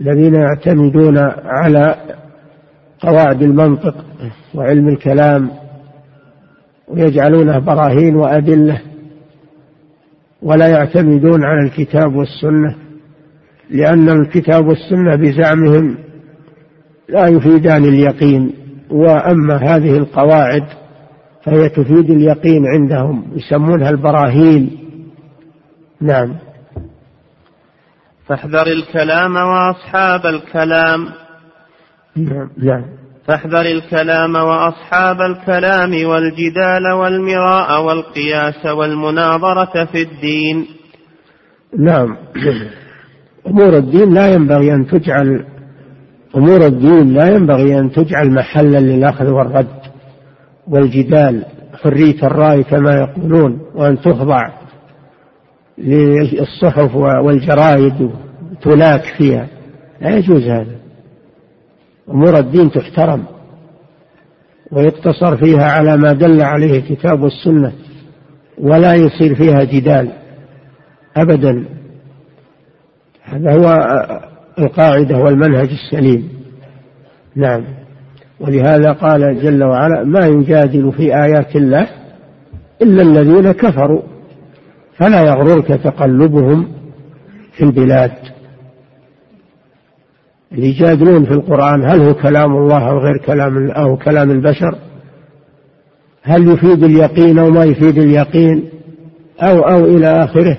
الذين 0.00 0.34
يعتمدون 0.34 1.18
على 1.44 1.94
قواعد 3.00 3.42
المنطق 3.42 3.94
وعلم 4.54 4.88
الكلام 4.88 5.50
ويجعلونه 6.88 7.58
براهين 7.58 8.16
وأدلة. 8.16 8.80
ولا 10.46 10.68
يعتمدون 10.68 11.44
على 11.44 11.66
الكتاب 11.66 12.16
والسنة 12.16 12.76
لأن 13.70 14.08
الكتاب 14.08 14.66
والسنة 14.66 15.16
بزعمهم 15.16 15.98
لا 17.08 17.26
يفيدان 17.26 17.84
اليقين 17.84 18.54
وأما 18.90 19.56
هذه 19.56 19.96
القواعد 19.96 20.64
فهي 21.42 21.68
تفيد 21.68 22.10
اليقين 22.10 22.66
عندهم 22.66 23.24
يسمونها 23.36 23.90
البراهين. 23.90 24.78
نعم. 26.00 26.36
فاحذر 28.26 28.66
الكلام 28.66 29.36
وأصحاب 29.36 30.26
الكلام. 30.26 31.08
نعم 32.16 32.50
نعم. 32.58 32.84
فاحذر 33.26 33.60
الكلام 33.60 34.34
وأصحاب 34.34 35.20
الكلام 35.20 35.90
والجدال 36.06 36.92
والمراء 36.92 37.82
والقياس 37.84 38.66
والمناظرة 38.66 39.84
في 39.84 40.02
الدين. 40.02 40.66
نعم. 41.78 42.16
أمور 43.46 43.76
الدين 43.76 44.14
لا 44.14 44.28
ينبغي 44.28 44.74
أن 44.74 44.86
تجعل 44.86 45.44
أمور 46.36 46.66
الدين 46.66 47.14
لا 47.14 47.34
ينبغي 47.34 47.78
أن 47.78 47.92
تجعل 47.92 48.30
محلا 48.30 48.78
للأخذ 48.78 49.28
والرد 49.28 49.80
والجدال 50.68 51.44
حرية 51.82 52.22
الرأي 52.22 52.62
كما 52.62 52.94
يقولون 52.94 53.60
وأن 53.74 54.00
تخضع 54.00 54.50
للصحف 55.78 56.94
والجرائد 56.94 58.10
تلاك 58.62 59.04
فيها. 59.18 59.46
لا 60.00 60.16
يجوز 60.16 60.42
هذا. 60.42 60.85
أمور 62.10 62.38
الدين 62.38 62.70
تحترم 62.70 63.24
ويقتصر 64.72 65.36
فيها 65.36 65.64
على 65.64 65.96
ما 65.96 66.12
دل 66.12 66.42
عليه 66.42 66.78
الكتاب 66.78 67.22
والسنة 67.22 67.72
ولا 68.58 68.94
يصير 68.94 69.34
فيها 69.34 69.64
جدال 69.64 70.12
أبدا. 71.16 71.64
هذا 73.22 73.52
هو 73.54 73.86
القاعدة 74.58 75.18
والمنهج 75.18 75.68
السليم. 75.68 76.28
نعم. 77.36 77.64
ولهذا 78.40 78.92
قال 78.92 79.42
جل 79.42 79.64
وعلا 79.64 80.04
ما 80.04 80.26
يجادل 80.26 80.92
في 80.92 81.22
آيات 81.24 81.56
الله 81.56 81.88
إلا 82.82 83.02
الذين 83.02 83.52
كفروا 83.52 84.02
فلا 84.94 85.20
يغررك 85.20 85.66
تقلبهم 85.66 86.68
في 87.52 87.64
البلاد. 87.64 88.12
اللي 90.56 90.68
يجادلون 90.68 91.24
في 91.24 91.30
القرآن 91.30 91.90
هل 91.90 92.00
هو 92.00 92.14
كلام 92.14 92.56
الله 92.56 92.88
أو 92.88 92.98
غير 92.98 93.18
كلام 93.26 93.70
أو 93.70 93.96
كلام 93.96 94.30
البشر؟ 94.30 94.78
هل 96.22 96.48
يفيد 96.48 96.84
اليقين 96.84 97.38
أو 97.38 97.50
ما 97.50 97.64
يفيد 97.64 97.98
اليقين؟ 97.98 98.64
أو 99.40 99.60
أو 99.60 99.84
إلى 99.84 100.06
آخره؟ 100.06 100.58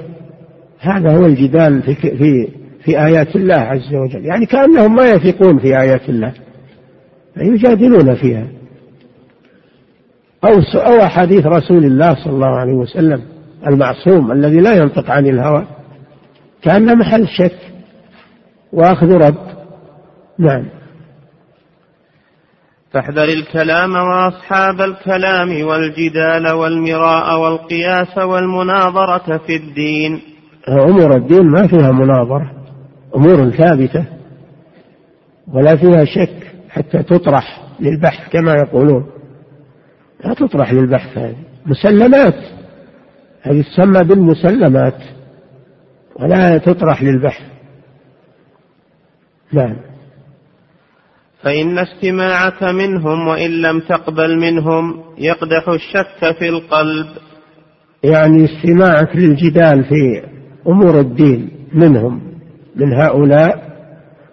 هذا 0.80 1.18
هو 1.18 1.26
الجدال 1.26 1.82
في 1.82 1.96
في 1.96 2.48
في 2.84 3.06
آيات 3.06 3.36
الله 3.36 3.56
عز 3.56 3.94
وجل. 3.94 4.26
يعني 4.26 4.46
كأنهم 4.46 4.96
ما 4.96 5.10
يثقون 5.10 5.60
في 5.60 5.80
آيات 5.80 6.10
الله 6.10 6.34
يجادلون 7.38 8.16
فيها. 8.16 8.48
أو 10.44 10.62
أو 10.76 11.04
أحاديث 11.04 11.46
رسول 11.46 11.86
الله 11.86 12.16
صلى 12.16 12.34
الله 12.34 12.60
عليه 12.60 12.74
وسلم 12.74 13.22
المعصوم 13.68 14.32
الذي 14.32 14.58
لا 14.58 14.74
ينطق 14.76 15.12
عن 15.12 15.28
الهوى 15.28 15.68
كأن 16.62 16.98
محل 16.98 17.28
شك 17.28 17.58
وأخذ 18.74 19.12
رد. 19.12 19.57
نعم. 20.40 20.66
فاحذر 22.92 23.24
الكلام 23.24 23.92
وأصحاب 23.96 24.82
الكلام 24.82 25.66
والجدال 25.66 26.52
والمراء 26.52 27.40
والقياس 27.40 28.18
والمناظرة 28.18 29.38
في 29.38 29.56
الدين. 29.56 30.22
أمور 30.70 31.16
الدين 31.16 31.46
ما 31.46 31.68
فيها 31.68 31.92
مناظرة 31.92 32.52
أمور 33.16 33.50
ثابتة 33.50 34.06
ولا 35.54 35.76
فيها 35.76 36.06
شك 36.06 36.48
حتى 36.70 37.04
تطرح 37.04 37.62
للبحث 37.80 38.32
كما 38.32 38.54
يقولون. 38.54 39.12
لا 40.26 40.34
تطرح 40.34 40.74
للبحث 40.74 41.18
هذه. 41.18 41.36
مسلمات 41.66 42.36
هذه 43.42 43.62
تسمى 43.62 44.04
بالمسلمات 44.04 45.02
ولا 46.20 46.58
تطرح 46.58 47.04
للبحث. 47.04 47.46
نعم. 49.54 49.87
فإن 51.48 51.78
استماعك 51.78 52.64
منهم 52.64 53.28
وإن 53.28 53.52
لم 53.62 53.80
تقبل 53.80 54.38
منهم 54.38 55.04
يقدح 55.18 55.70
الشك 55.70 56.38
في 56.40 56.50
القلب. 56.50 57.08
يعني 58.04 58.46
استماعك 58.46 59.16
للجدال 59.16 59.84
في 59.84 60.24
أمور 60.68 61.00
الدين 61.00 61.50
منهم 61.74 62.22
من 62.76 62.94
هؤلاء 62.94 63.68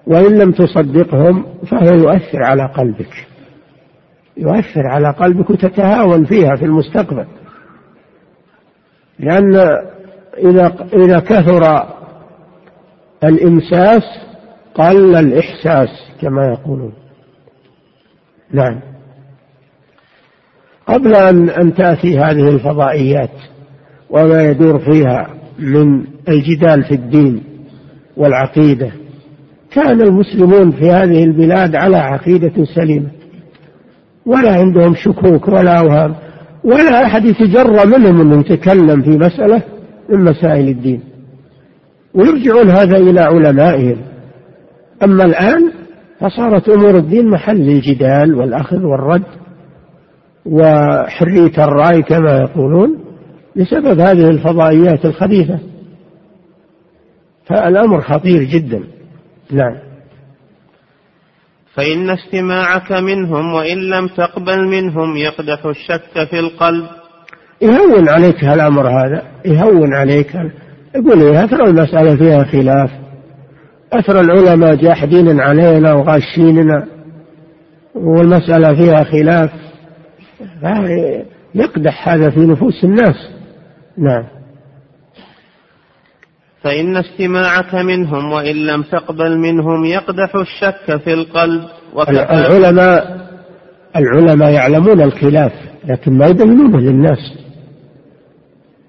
وإن 0.07 0.39
لم 0.39 0.53
تصدقهم 0.53 1.47
فهو 1.71 1.95
يؤثر 1.95 2.43
على 2.43 2.67
قلبك. 2.67 3.27
يؤثر 4.37 4.87
على 4.87 5.11
قلبك 5.11 5.51
وتتهاون 5.51 6.25
فيها 6.25 6.57
في 6.57 6.65
المستقبل. 6.65 7.27
لأن 9.19 9.55
إذا 10.39 10.87
إذا 10.95 11.19
كثر 11.19 11.87
الإمساس 13.25 14.03
قل 14.75 15.17
الإحساس 15.17 15.89
كما 16.21 16.47
يقولون. 16.47 17.04
نعم. 18.53 18.81
قبل 20.87 21.15
أن 21.15 21.49
أن 21.51 21.75
تأتي 21.75 22.19
هذه 22.19 22.49
الفضائيات 22.49 23.31
وما 24.11 24.43
يدور 24.43 24.79
فيها 24.79 25.31
من 25.59 26.05
الجدال 26.29 26.85
في 26.85 26.95
الدين 26.95 27.43
والعقيدة 28.17 28.91
كان 29.71 30.01
المسلمون 30.01 30.71
في 30.71 30.91
هذه 30.91 31.25
البلاد 31.25 31.77
على 31.77 31.97
عقيدة 31.97 32.65
سليمة. 32.75 33.09
ولا 34.27 34.55
عندهم 34.55 34.95
شكوك 34.95 35.49
ولا 35.49 35.79
أوهام 35.79 36.15
ولا 36.65 37.07
أحد 37.07 37.25
يتجرى 37.25 37.87
منهم 37.87 38.33
أن 38.33 38.41
يتكلم 38.41 39.03
في 39.03 39.11
مسألة 39.11 39.63
من 40.09 40.25
مسائل 40.25 40.69
الدين. 40.69 41.01
ويرجعون 42.15 42.71
هذا 42.71 42.97
إلى 42.97 43.21
علمائهم. 43.21 43.97
أما 45.03 45.25
الآن 45.25 45.73
فصارت 46.25 46.69
أمور 46.69 46.97
الدين 46.97 47.31
محل 47.31 47.69
الجدال 47.69 48.35
والأخذ 48.35 48.77
والرد 48.77 49.25
وحرية 50.47 51.53
الرأي 51.59 52.03
كما 52.03 52.39
يقولون 52.39 53.05
بسبب 53.57 54.01
هذه 54.01 54.31
الفضائيات 54.31 55.05
الخبيثة. 55.05 55.59
فالأمر 57.47 58.01
خطير 58.01 58.43
جدا. 58.43 58.85
نعم. 59.51 59.77
فإن 61.75 62.11
استماعك 62.11 62.93
منهم 62.93 63.55
وإن 63.55 63.79
لم 63.79 64.07
تقبل 64.09 64.69
منهم 64.69 65.17
يقدح 65.17 65.67
الشك 65.67 66.29
في 66.31 66.39
القلب. 66.39 66.87
يهون 67.63 68.09
عليك 68.09 68.45
هالأمر 68.45 68.89
هذا 68.89 69.23
يهون 69.45 69.95
عليك. 69.95 70.35
يقول 70.95 71.23
إيه 71.23 71.47
ترى 71.47 71.71
المسألة 71.71 72.17
فيها 72.17 72.45
خلاف؟ 72.45 73.04
أثر 73.99 74.21
العلماء 74.21 74.75
جاحدين 74.75 75.41
علينا 75.41 75.93
وغاشيننا 75.93 76.87
والمسألة 77.95 78.75
فيها 78.75 79.05
خلاف. 79.05 79.51
يقدح 81.55 82.09
هذا 82.09 82.31
في 82.31 82.41
نفوس 82.41 82.85
الناس. 82.85 83.17
نعم. 83.99 84.25
فإن 86.63 86.97
استماعك 86.97 87.75
منهم 87.75 88.33
وإن 88.33 88.57
لم 88.57 88.83
تقبل 88.83 89.39
منهم 89.39 89.85
يقدح 89.85 90.35
الشك 90.37 90.97
في 90.97 91.13
القلب 91.13 91.63
العلماء 92.09 93.25
العلماء 93.97 94.51
يعلمون 94.51 95.01
الخلاف 95.03 95.53
لكن 95.85 96.19
ما 96.19 96.27
يبينونه 96.27 96.81
للناس. 96.81 97.39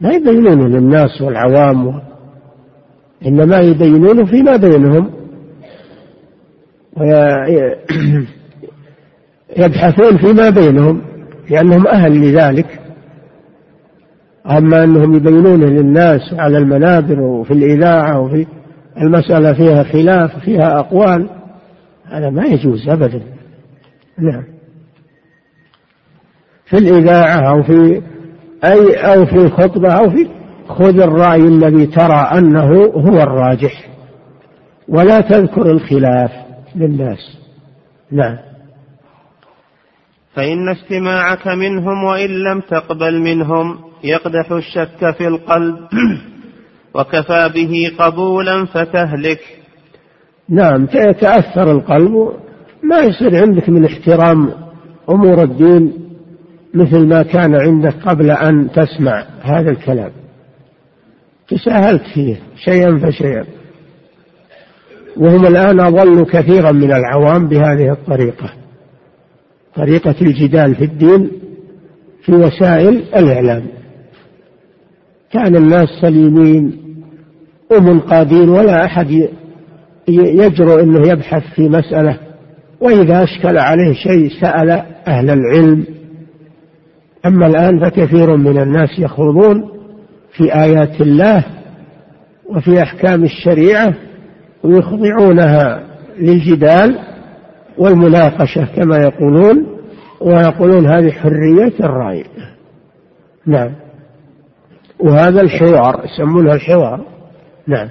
ما 0.02 0.14
يبينونه 0.14 0.68
للناس 0.68 1.22
والعوام 1.22 2.02
إنما 3.26 3.58
يبينونه 3.58 4.26
فيما 4.26 4.56
بينهم. 4.56 5.12
ويبحثون 9.58 10.18
فيما 10.26 10.50
بينهم 10.50 11.02
لأنهم 11.50 11.88
أهل 11.88 12.12
لذلك. 12.12 12.80
أما 14.50 14.84
أنهم 14.84 15.14
يبينونه 15.14 15.66
للناس 15.66 16.34
على 16.34 16.58
المنابر 16.58 17.22
وفي 17.22 17.52
الإذاعة 17.52 18.20
وفي 18.20 18.46
المسألة 18.98 19.54
فيها 19.54 19.84
خلاف 19.84 20.40
فيها 20.40 20.80
أقوال 20.80 21.30
هذا 22.06 22.30
ما 22.30 22.46
يجوز 22.46 22.90
أبدا. 22.90 23.22
نعم. 24.20 24.44
في 26.66 26.78
الإذاعة 26.78 27.50
أو 27.50 27.64
في 27.64 28.02
أي 28.64 28.96
أو 28.96 29.26
في 29.26 29.50
خطبة 29.50 29.94
أو 29.94 30.10
في 30.10 30.28
خذ 30.68 31.00
الرأي 31.00 31.42
الذي 31.42 31.88
ترى 31.88 32.30
أنه 32.38 32.86
هو 32.86 33.22
الراجح. 33.22 33.90
ولا 34.88 35.20
تذكر 35.20 35.72
الخلاف 35.72 36.32
للناس. 36.76 37.38
نعم. 38.12 38.38
فإن 40.34 40.70
استماعك 40.70 41.48
منهم 41.48 42.04
وإن 42.04 42.30
لم 42.30 42.60
تقبل 42.60 43.22
منهم 43.22 43.78
يقدح 44.04 44.52
الشك 44.52 45.18
في 45.18 45.28
القلب. 45.28 45.76
وكفى 46.96 47.50
به 47.56 47.92
قبولا 48.00 48.66
فتهلك. 48.66 49.40
نعم 50.50 50.88
يتأثر 50.94 51.72
القلب. 51.72 52.32
ما 52.84 53.00
يصير 53.00 53.42
عندك 53.42 53.70
من 53.70 53.86
احترام 53.86 54.52
أمور 55.10 55.44
الدين 55.44 55.94
مثل 56.74 57.08
ما 57.08 57.24
كان 57.24 57.56
عندك 57.56 57.94
قبل 58.06 58.32
أن 58.32 58.72
تسمع 58.72 59.26
هذا 59.42 59.72
الكلام. 59.72 60.12
تساهلت 61.48 62.04
فيه 62.14 62.36
شيئا 62.56 62.98
فشيئا. 62.98 63.46
وهم 65.18 65.46
الآن 65.46 65.80
أضلوا 65.80 66.26
كثيرا 66.26 66.72
من 66.72 66.92
العوام 66.92 67.48
بهذه 67.48 67.92
الطريقة. 67.92 68.54
طريقة 69.76 70.16
الجدال 70.22 70.76
في 70.76 70.84
الدين 70.84 71.32
في 72.22 72.32
وسائل 72.32 73.04
الإعلام. 73.16 73.64
كان 75.32 75.56
الناس 75.56 75.90
سليمين 76.02 76.78
ومنقادين 77.72 78.50
ولا 78.50 78.86
أحد 78.86 79.30
يجرؤ 80.08 80.84
أنه 80.84 81.08
يبحث 81.08 81.44
في 81.56 81.70
مسألة. 81.70 82.20
وإذا 82.82 83.24
أشكل 83.24 83.58
عليه 83.58 83.94
شيء 83.94 84.30
سأل 84.42 84.70
أهل 85.08 85.30
العلم. 85.30 85.86
أما 87.26 87.48
الآن 87.48 87.80
فكثير 87.80 88.36
من 88.36 88.62
الناس 88.62 88.90
يخوضون 89.00 89.75
في 90.38 90.56
آيات 90.56 91.02
الله 91.02 91.44
وفي 92.46 92.84
أحكام 92.84 93.24
الشريعة 93.24 93.94
ويخضعونها 94.64 95.84
للجدال 96.20 97.00
والمناقشة 97.78 98.66
كما 98.76 98.98
يقولون 98.98 99.68
ويقولون 100.22 100.86
هذه 100.86 101.12
حرية 101.12 101.74
الرأي. 101.80 102.26
نعم. 103.46 103.76
وهذا 105.00 105.42
الحوار 105.42 106.06
يسمونها 106.06 106.56
الحوار. 106.56 107.06
نعم. 107.68 107.90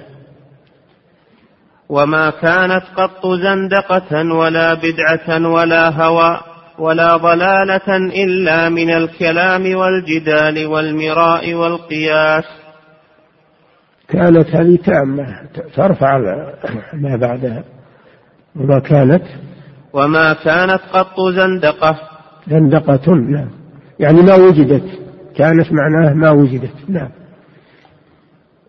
وما 1.89 2.29
كانت 2.29 2.83
قط 2.97 3.27
زندقة 3.27 4.35
ولا 4.35 4.73
بدعة 4.73 5.49
ولا 5.49 5.89
هوى 5.89 6.39
ولا 6.79 7.17
ضلالة 7.17 7.97
إلا 7.97 8.69
من 8.69 8.89
الكلام 8.89 9.75
والجدال 9.75 10.65
والمراء 10.65 11.53
والقياس. 11.53 12.43
كانت 14.07 14.55
هذه 14.55 14.77
تامة 14.85 15.25
ترفع 15.75 16.17
ما 16.93 17.15
بعدها. 17.15 17.63
وما 18.55 18.79
كانت؟ 18.79 19.23
وما 19.93 20.33
كانت 20.33 20.81
قط 20.93 21.19
زندقة. 21.35 21.97
زندقة 22.47 23.13
نعم. 23.13 23.49
يعني 23.99 24.21
ما 24.21 24.35
وجدت 24.35 24.99
كانت 25.35 25.67
معناه 25.71 26.13
ما 26.13 26.29
وجدت 26.29 26.89
نعم. 26.89 27.09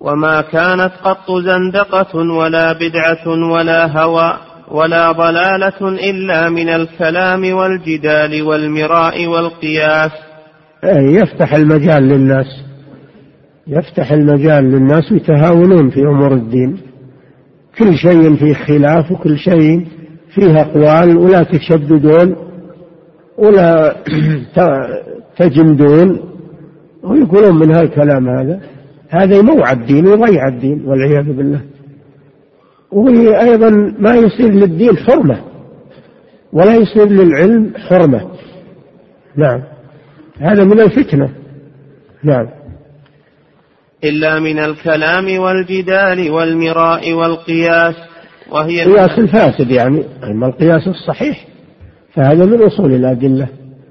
وما 0.01 0.41
كانت 0.41 0.93
قط 1.05 1.31
زندقة 1.31 2.17
ولا 2.17 2.73
بدعة 2.73 3.29
ولا 3.53 4.01
هوى. 4.01 4.37
ولا 4.71 5.13
ضلالة 5.13 5.89
إلا 6.11 6.49
من 6.49 6.69
الكلام 6.69 7.53
والجدال 7.55 8.43
والمراء 8.43 9.27
والقياس. 9.27 10.11
يفتح 10.99 11.55
المجال 11.55 12.03
للناس. 12.03 12.47
يفتح 13.67 14.13
المجال 14.13 14.65
للناس 14.65 15.13
يتهاونون 15.13 15.91
في 15.91 16.01
أمور 16.01 16.33
الدين. 16.33 16.79
كل 17.79 17.97
شيء 17.97 18.37
فيه 18.37 18.55
خلاف 18.55 19.13
وكل 19.13 19.39
شيء 19.39 19.87
فيه 20.35 20.61
أقوال 20.61 21.17
ولا 21.17 21.43
تشددون 21.43 22.37
ولا 23.39 23.97
تجمدون 25.39 26.21
ويقولون 27.03 27.59
من 27.59 27.75
هالكلام 27.75 28.29
هذا؟ 28.29 28.61
هذا 29.09 29.37
يموع 29.37 29.73
الدين 29.73 30.07
ويضيع 30.07 30.49
الدين 30.49 30.85
والعياذ 30.87 31.37
بالله. 31.37 31.61
وأيضا 32.93 33.71
ما 33.99 34.17
يصير 34.17 34.53
للدين 34.53 34.97
حرمة 34.97 35.41
ولا 36.53 36.75
يصير 36.75 37.09
للعلم 37.09 37.73
حرمة. 37.77 38.31
نعم. 39.37 39.63
هذا 40.39 40.65
من 40.65 40.81
الفتنة. 40.81 41.31
نعم. 42.23 42.49
إلا 44.05 44.41
من 44.41 44.59
الكلام 44.59 45.39
والجدال 45.39 46.31
والمراء 46.31 47.13
والقياس 47.13 47.95
وهي 48.51 48.83
القياس 48.83 49.19
الفاسد 49.19 49.71
يعني 49.71 50.05
أما 50.25 50.47
القياس 50.47 50.89
الصحيح 50.89 51.47
فهذا 52.15 52.45
من 52.45 52.63
أصول 52.63 52.93
الأدلة. 52.93 53.49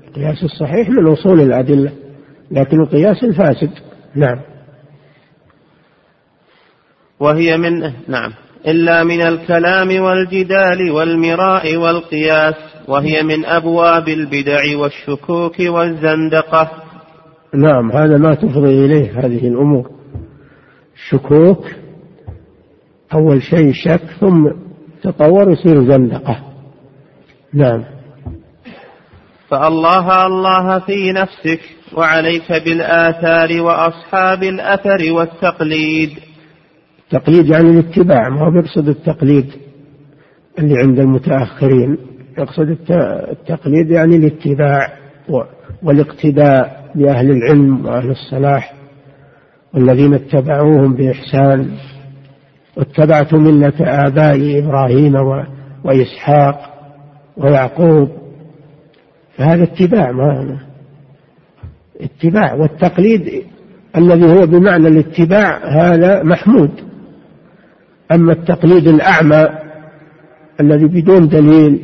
القياس 0.07 0.43
الصحيح 0.43 0.89
من 0.89 1.07
أصول 1.07 1.41
الأدلة 1.41 1.91
لكن 2.51 2.81
القياس 2.81 3.23
الفاسد. 3.23 3.69
نعم. 4.15 4.39
وهي 7.19 7.57
من 7.57 7.79
نعم. 8.07 8.33
إلا 8.67 9.03
من 9.03 9.21
الكلام 9.21 10.01
والجدال 10.01 10.91
والمراء 10.91 11.75
والقياس 11.75 12.55
وهي 12.87 13.23
من 13.23 13.45
أبواب 13.45 14.09
البدع 14.09 14.77
والشكوك 14.77 15.59
والزندقة. 15.59 16.71
نعم 17.53 17.91
هذا 17.91 18.17
ما 18.17 18.35
تفضي 18.35 18.85
إليه 18.85 19.19
هذه 19.19 19.47
الأمور. 19.47 19.91
الشكوك 20.95 21.65
أول 23.13 23.43
شيء 23.43 23.71
شك 23.73 24.01
ثم 24.19 24.51
تطور 25.03 25.51
يصير 25.51 25.83
زندقة. 25.91 26.39
نعم. 27.53 27.83
فالله 29.49 30.25
الله 30.25 30.79
في 30.79 31.11
نفسك 31.11 31.59
وعليك 31.93 32.51
بالآثار 32.51 33.61
وأصحاب 33.61 34.43
الأثر 34.43 35.13
والتقليد. 35.13 36.09
التقليد 37.05 37.45
يعني 37.45 37.69
الاتباع 37.69 38.29
ما 38.29 38.41
هو 38.41 38.51
بيقصد 38.51 38.89
التقليد 38.89 39.51
اللي 40.59 40.77
عند 40.77 40.99
المتأخرين 40.99 41.97
يقصد 42.37 42.77
التقليد 43.31 43.91
يعني 43.91 44.15
الاتباع 44.15 44.93
والاقتداء 45.83 46.91
بأهل 46.95 47.31
العلم 47.31 47.85
وأهل 47.85 48.09
الصلاح 48.09 48.73
والذين 49.73 50.13
اتبعوهم 50.13 50.93
بإحسان. 50.93 51.71
واتبعت 52.77 53.33
ملة 53.33 53.73
آبائي 53.79 54.59
إبراهيم 54.59 55.15
وإسحاق 55.83 56.59
ويعقوب. 57.37 58.09
فهذا 59.37 59.63
اتباع 59.63 60.11
ما 60.11 60.57
اتباع. 62.01 62.53
والتقليد 62.53 63.43
الذي 63.97 64.25
هو 64.25 64.45
بمعنى 64.45 64.87
الاتباع 64.87 65.57
هذا 65.67 66.23
محمود. 66.23 66.71
أما 68.11 68.31
التقليد 68.31 68.87
الأعمى 68.87 69.47
الذي 70.61 70.85
بدون 70.85 71.27
دليل 71.27 71.79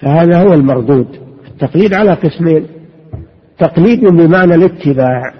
فهذا 0.00 0.38
هو 0.38 0.54
المردود. 0.54 1.06
التقليد 1.48 1.94
على 1.94 2.12
قسمين. 2.12 2.66
تقليد 3.58 4.00
بمعنى 4.00 4.54
الاتباع 4.54 5.34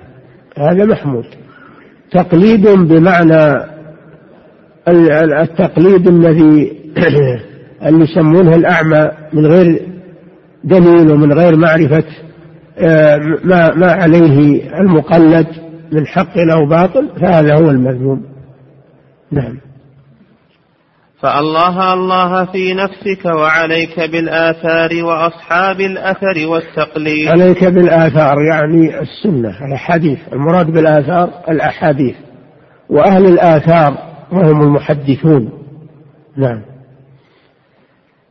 هذا 0.58 0.84
محمود. 0.84 1.24
تقليد 2.10 2.68
بمعنى 2.68 3.70
التقليد 5.42 6.08
الذي 6.08 6.72
اللي 7.86 8.04
يسمونه 8.04 8.54
الأعمى 8.54 9.10
من 9.32 9.46
غير 9.46 9.88
دليل 10.64 11.12
ومن 11.12 11.32
غير 11.32 11.56
معرفة 11.56 12.04
آه، 12.78 13.16
ما 13.44 13.74
ما 13.74 13.92
عليه 13.92 14.62
المقلد 14.80 15.46
من 15.92 16.06
حق 16.06 16.38
أو 16.38 16.68
باطل 16.68 17.08
فهذا 17.20 17.54
هو 17.54 17.70
المذموم. 17.70 18.22
نعم. 19.32 19.69
فالله 21.22 21.94
الله 21.94 22.44
في 22.44 22.74
نفسك 22.74 23.24
وعليك 23.24 24.00
بالآثار 24.00 25.04
وأصحاب 25.04 25.80
الأثر 25.80 26.46
والتقليد. 26.46 27.28
عليك 27.28 27.64
بالآثار 27.64 28.36
يعني 28.52 29.00
السنة 29.00 29.66
الأحاديث 29.68 30.18
المراد 30.32 30.66
بالآثار 30.66 31.30
الأحاديث. 31.48 32.16
وأهل 32.88 33.26
الآثار 33.26 33.98
وهم 34.32 34.62
المحدثون. 34.62 35.52
نعم. 36.36 36.62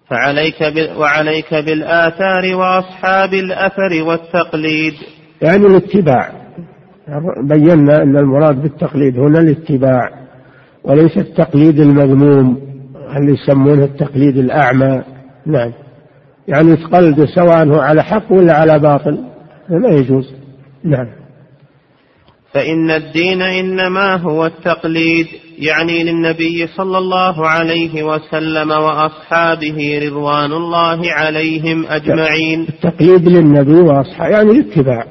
فعليك 0.09 0.63
بال 0.63 0.97
وعليك 0.97 1.53
بالآثار 1.53 2.55
وأصحاب 2.55 3.33
الأثر 3.33 4.03
والتقليد. 4.03 4.93
يعني 5.41 5.65
الاتباع. 5.65 6.31
بينا 7.43 8.03
أن 8.03 8.17
المراد 8.17 8.61
بالتقليد 8.61 9.19
هنا 9.19 9.39
الاتباع 9.39 10.09
وليس 10.83 11.17
التقليد 11.17 11.79
المذموم. 11.79 12.68
اللي 13.17 13.33
يسمونه 13.33 13.83
التقليد 13.83 14.37
الأعمى؟ 14.37 15.03
نعم. 15.45 15.71
يعني 16.47 16.75
تقلد 16.75 17.25
سواء 17.25 17.67
هو 17.67 17.79
على 17.79 18.03
حق 18.03 18.31
ولا 18.31 18.53
على 18.53 18.79
باطل 18.79 19.19
لا 19.69 19.89
يجوز. 19.89 20.33
نعم. 20.83 21.07
فإن 22.53 22.91
الدين 22.91 23.41
إنما 23.41 24.15
هو 24.15 24.45
التقليد 24.45 25.27
يعني 25.57 26.03
للنبي 26.03 26.67
صلى 26.67 26.97
الله 26.97 27.47
عليه 27.47 28.03
وسلم 28.03 28.71
وأصحابه 28.71 29.99
رضوان 30.05 30.51
الله 30.51 31.13
عليهم 31.13 31.85
أجمعين. 31.85 32.67
التقليد 32.69 33.29
للنبي 33.29 33.73
وأصحابه 33.73 34.29
يعني 34.29 34.51
الاتباع. 34.51 35.05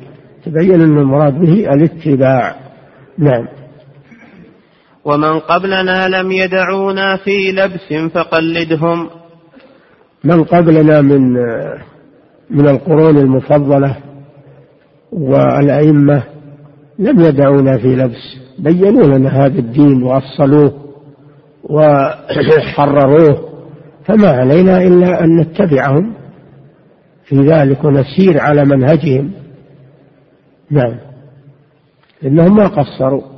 تبين 0.44 0.80
أن 0.80 0.99
المراد 0.99 1.40
به 1.40 1.74
الاتباع. 1.74 2.57
نعم. 3.18 3.57
ومن 5.09 5.38
قبلنا 5.38 6.09
لم 6.09 6.32
يدعونا 6.32 7.16
في 7.16 7.52
لبس 7.52 8.12
فقلدهم. 8.12 9.09
من 10.24 10.44
قبلنا 10.44 11.00
من 11.00 11.32
من 12.50 12.68
القرون 12.68 13.18
المفضلة 13.18 13.96
والأئمة 15.12 16.22
لم 16.98 17.20
يدعونا 17.20 17.78
في 17.78 17.96
لبس. 17.96 18.38
بينوا 18.59 19.06
لنا 19.18 19.28
هذا 19.28 19.59
الدين 19.59 20.02
وأصلوه 20.02 20.72
وحرروه. 21.64 23.48
فما 24.04 24.28
علينا 24.28 24.82
إلا 24.82 25.24
أن 25.24 25.36
نتبعهم. 25.36 26.14
في 27.24 27.36
ذلك 27.36 27.84
ونسير 27.84 28.40
على 28.40 28.64
منهجهم. 28.64 29.30
نعم. 30.70 30.94
إنهم 32.24 32.56
ما 32.56 32.66
قصروا. 32.66 33.38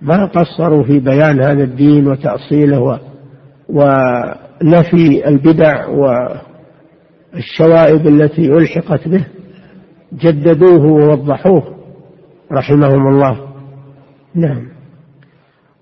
ما 0.00 0.24
قصروا 0.24 0.82
في 0.82 0.98
بيان 0.98 1.42
هذا 1.42 1.64
الدين 1.64 2.08
وتأصيله 2.08 3.00
ونفي 3.68 5.28
البدع 5.28 5.86
والشوائب 7.34 8.06
التي 8.06 8.46
ألحقت 8.46 9.08
به 9.08 9.26
جددوه 10.12 10.86
ووضحوه 10.86 11.78
رحمهم 12.52 13.08
الله. 13.08 13.48
نعم. 14.34 14.68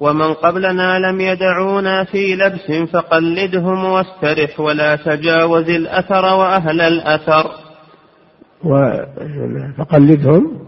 ومن 0.01 0.33
قبلنا 0.33 0.99
لم 0.99 1.21
يدعونا 1.21 2.05
في 2.05 2.37
لبس 2.37 2.91
فقلدهم 2.91 3.85
واسترح 3.85 4.61
ولا 4.61 4.97
تجاوز 4.97 5.71
الأثر 5.71 6.25
وأهل 6.25 6.81
الأثر. 6.81 7.51
و... 8.65 8.93
فقلدهم. 9.79 10.59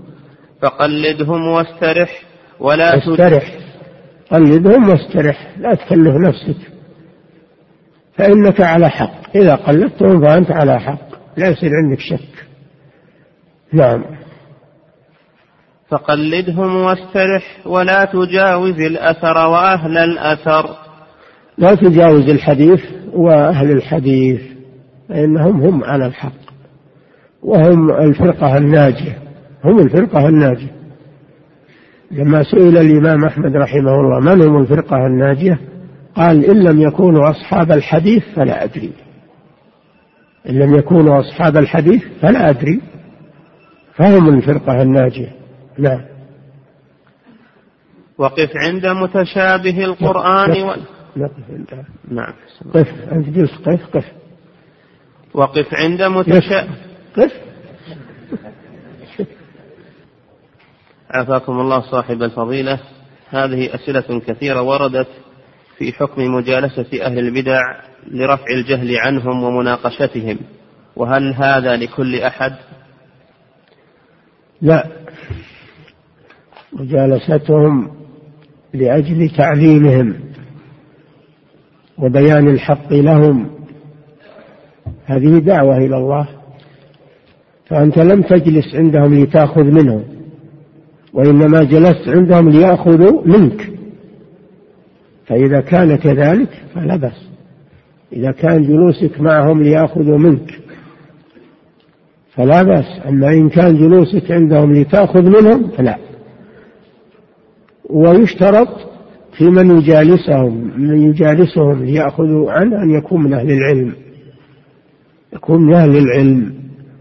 فقلدهم 0.63 1.49
واسترح 1.49 2.28
ولا 2.61 2.99
استرح. 2.99 3.59
قلدهم 4.31 4.89
واسترح 4.89 5.49
لا 5.59 5.75
تكلف 5.75 6.17
نفسك. 6.17 6.73
فإنك 8.17 8.61
على 8.61 8.89
حق. 8.89 9.37
إذا 9.37 9.55
قلدتهم 9.55 10.27
فأنت 10.27 10.51
على 10.51 10.81
حق. 10.81 11.09
لا 11.37 11.49
يصير 11.49 11.71
عندك 11.85 12.01
شك. 12.01 12.47
نعم. 13.73 14.05
فقلدهم 15.89 16.77
واسترح 16.77 17.67
ولا 17.67 18.05
تجاوز 18.05 18.81
الأثر 18.81 19.37
وأهل 19.37 19.99
الأثر. 19.99 20.77
لا 21.59 21.75
تجاوز 21.75 22.29
الحديث 22.29 22.81
وأهل 23.13 23.71
الحديث. 23.71 24.41
فإنهم 25.09 25.63
هم 25.63 25.85
على 25.85 26.07
الحق. 26.07 26.49
وهم 27.43 27.91
الفرقة 27.91 28.57
الناجية. 28.57 29.19
هم 29.65 29.79
الفرقة 29.79 30.29
الناجية. 30.29 30.78
لما 32.11 32.43
سئل 32.43 32.79
الإمام 32.79 33.25
أحمد 33.25 33.57
رحمه 33.57 34.01
الله 34.01 34.21
من 34.21 34.43
هم 34.43 34.63
الفرقة 34.63 35.07
الناجية 35.07 35.59
قال 36.15 36.45
إن 36.45 36.63
لم 36.63 36.81
يكونوا 36.81 37.31
أصحاب 37.31 37.73
الحديث 37.73 38.25
فلا 38.37 38.65
أدري. 38.65 38.93
إن 40.49 40.59
لم 40.59 40.75
يكونوا 40.75 41.21
أصحاب 41.21 41.57
الحديث 41.57 42.05
فلا 42.21 42.51
أدري. 42.51 42.81
فهم 43.95 44.29
الفرقة 44.29 44.83
الناجية. 44.83 45.33
نعم. 45.79 46.01
وقف 48.19 48.51
عند 48.57 48.87
متشابه 48.87 49.85
القرآن 49.85 50.51
و... 50.63 50.75
نقف 51.17 51.51
عند 51.51 51.85
نعم. 52.11 52.33
قف 52.75 53.13
أنت 53.13 53.29
جلس 53.29 53.53
قف 53.67 53.97
قف. 53.97 54.05
وقف 55.35 55.75
عند 55.75 56.03
متشابه 56.03 56.69
قف. 57.17 57.48
عافاكم 61.11 61.61
الله 61.61 61.81
صاحب 61.81 62.23
الفضيلة. 62.23 62.81
هذه 63.31 63.75
أسئلة 63.75 64.21
كثيرة 64.21 64.63
وردت 64.63 65.09
في 65.79 65.93
حكم 65.93 66.23
مجالسة 66.23 67.05
أهل 67.05 67.19
البدع 67.19 67.61
لرفع 68.11 68.45
الجهل 68.55 68.97
عنهم 68.97 69.43
ومناقشتهم. 69.45 70.39
وهل 70.97 71.35
هذا 71.35 71.77
لكل 71.77 72.21
أحد؟ 72.21 72.53
لا. 74.63 74.87
مجالستهم 76.73 77.91
لأجل 78.75 79.31
تعليمهم 79.37 80.21
وبيان 81.99 82.49
الحق 82.49 82.93
لهم. 82.93 83.51
هذه 85.07 85.39
دعوة 85.39 85.77
إلى 85.77 85.97
الله. 85.97 86.29
فأنت 87.67 87.99
لم 87.99 88.23
تجلس 88.23 88.75
عندهم 88.75 89.23
لتأخذ 89.23 89.63
منهم. 89.63 90.18
وإنما 91.19 91.65
جلست 91.65 92.09
عندهم 92.09 92.49
ليأخذوا 92.49 93.27
منك. 93.27 93.71
فإذا 95.27 95.61
كان 95.61 95.97
كذلك 95.97 96.49
فلا 96.75 96.97
بأس. 96.97 97.29
إذا 98.13 98.31
كان 98.31 98.63
جلوسك 98.63 99.21
معهم 99.21 99.63
ليأخذوا 99.63 100.19
منك 100.19 100.61
فلا 102.31 102.63
بأس. 102.63 102.85
أما 103.09 103.29
إن 103.29 103.49
كان 103.49 103.77
جلوسك 103.77 104.31
عندهم 104.31 104.73
لتأخذ 104.73 105.23
منهم 105.23 105.69
فلا. 105.69 105.99
ويشترط 107.91 108.69
في 109.39 109.45
من 109.45 109.79
يجالسهم 109.79 110.81
من 110.81 111.03
يجالسهم 111.03 111.85
ليأخذوا 111.85 112.53
عنه 112.53 112.83
أن 112.83 112.91
يكون 112.91 113.23
من 113.23 113.33
أهل 113.33 113.51
العلم. 113.51 113.93
يكون 115.33 115.63
من 115.63 115.75
أهل 115.75 115.97
العلم. 115.97 116.55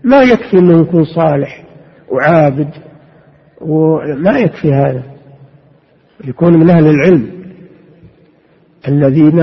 ما 0.04 0.22
يكفي 0.22 0.58
أنه 0.58 0.82
يكون 0.82 1.04
صالح 1.04 1.64
وعابد 2.12 2.70
وما 3.68 4.40
يكفي 4.40 4.74
هذا. 4.74 5.04
يكون 6.24 6.54
من 6.54 6.70
أهل 6.70 6.88
العلم 6.88 7.30
الذين 8.88 9.40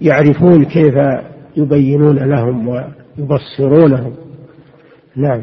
يعرفون 0.00 0.64
كيف 0.64 0.94
يبينون 1.56 2.18
لهم 2.18 2.68
ويبصرونهم. 2.68 4.14
نعم. 5.16 5.42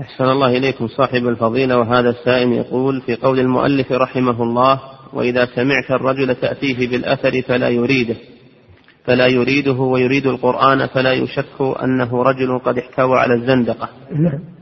أحسن 0.00 0.24
الله 0.24 0.56
إليكم 0.56 0.86
صاحب 0.86 1.26
الفضيلة 1.26 1.78
وهذا 1.78 2.10
السائل 2.10 2.52
يقول 2.52 3.00
في 3.00 3.14
قول 3.14 3.40
المؤلف 3.40 3.92
رحمه 3.92 4.42
الله 4.42 4.80
وإذا 5.12 5.46
سمعت 5.46 5.90
الرجل 5.90 6.34
تأتيه 6.34 6.90
بالأثر 6.90 7.42
فلا 7.42 7.68
يريده 7.68 8.16
فلا 9.04 9.26
يريده 9.26 9.72
ويريد 9.72 10.26
القرآن 10.26 10.86
فلا 10.86 11.12
يشك 11.12 11.60
أنه 11.82 12.22
رجل 12.22 12.58
قد 12.58 12.78
احتوى 12.78 13.18
على 13.18 13.34
الزندقة. 13.34 13.88
نعم. 14.12 14.53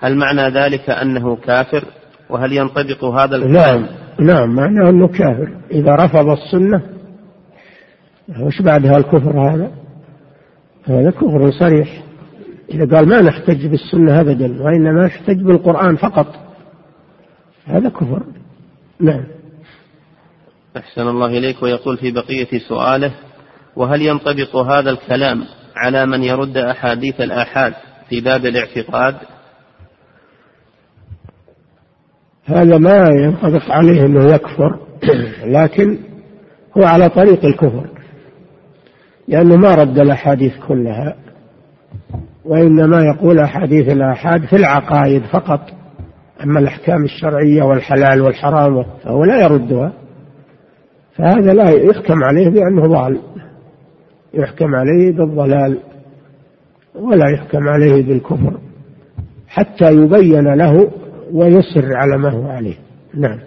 هل 0.00 0.16
معنى 0.16 0.48
ذلك 0.48 0.90
أنه 0.90 1.36
كافر؟ 1.36 1.84
وهل 2.30 2.52
ينطبق 2.52 3.04
هذا 3.04 3.36
الكلام 3.36 3.80
نعم 3.80 3.86
نعم 4.20 4.54
معناه 4.54 4.90
أنه 4.90 5.08
كافر. 5.08 5.48
إذا 5.70 5.94
رفض 5.94 6.28
السنة 6.28 6.82
وش 8.40 8.62
بعدها 8.62 8.96
الكفر 8.96 9.40
هذا؟ 9.40 9.70
هذا 10.84 11.10
كفر 11.10 11.50
صريح. 11.50 12.02
إذا 12.70 12.96
قال 12.96 13.08
ما 13.08 13.20
نحتج 13.22 13.66
بالسنة 13.66 14.20
أبدا 14.20 14.62
وإنما 14.62 15.06
نحتج 15.06 15.42
بالقرآن 15.42 15.96
فقط 15.96 16.26
هذا 17.66 17.88
كفر. 17.88 18.22
نعم. 19.00 19.24
أحسن 20.76 21.08
الله 21.08 21.26
إليك 21.26 21.62
ويقول 21.62 21.96
في 21.96 22.10
بقية 22.10 22.58
سؤاله 22.68 23.12
وهل 23.76 24.02
ينطبق 24.02 24.56
هذا 24.56 24.90
الكلام 24.90 25.44
على 25.76 26.06
من 26.06 26.24
يرد 26.24 26.56
أحاديث 26.56 27.20
الآحاد 27.20 27.74
في 28.08 28.20
باب 28.20 28.46
الاعتقاد؟ 28.46 29.14
هذا 32.50 32.78
ما 32.78 33.08
ينطبق 33.08 33.70
عليه 33.70 34.06
أنه 34.06 34.24
يكفر 34.24 34.78
لكن 35.44 35.98
هو 36.78 36.84
على 36.84 37.08
طريق 37.08 37.44
الكفر 37.44 37.86
لأنه 39.28 39.56
ما 39.56 39.74
رد 39.74 39.98
الأحاديث 39.98 40.52
كلها 40.68 41.16
وإنما 42.44 43.02
يقول 43.04 43.38
أحاديث 43.38 43.88
الآحاد 43.88 44.44
في 44.44 44.56
العقائد 44.56 45.22
فقط 45.22 45.60
أما 46.44 46.60
الأحكام 46.60 47.04
الشرعية 47.04 47.62
والحلال 47.62 48.20
والحرام 48.20 48.84
فهو 49.04 49.24
لا 49.24 49.42
يردها 49.42 49.92
فهذا 51.16 51.54
لا 51.54 51.70
يحكم 51.70 52.24
عليه 52.24 52.48
بأنه 52.48 52.86
ضال 52.86 53.18
يحكم 54.34 54.74
عليه 54.74 55.12
بالضلال 55.12 55.78
ولا 56.94 57.30
يحكم 57.30 57.68
عليه 57.68 58.02
بالكفر 58.02 58.58
حتى 59.48 59.92
يبين 59.92 60.54
له 60.54 60.90
ويصر 61.32 61.96
على 61.96 62.18
ما 62.18 62.32
هو 62.32 62.46
عليه. 62.46 62.78
نعم. 63.14 63.38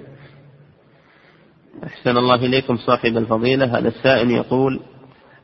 أحسن 1.83 2.17
الله 2.17 2.35
إليكم 2.35 2.77
صاحب 2.77 3.17
الفضيلة. 3.17 3.65
هذا 3.65 3.87
السائل 3.87 4.31
يقول 4.31 4.79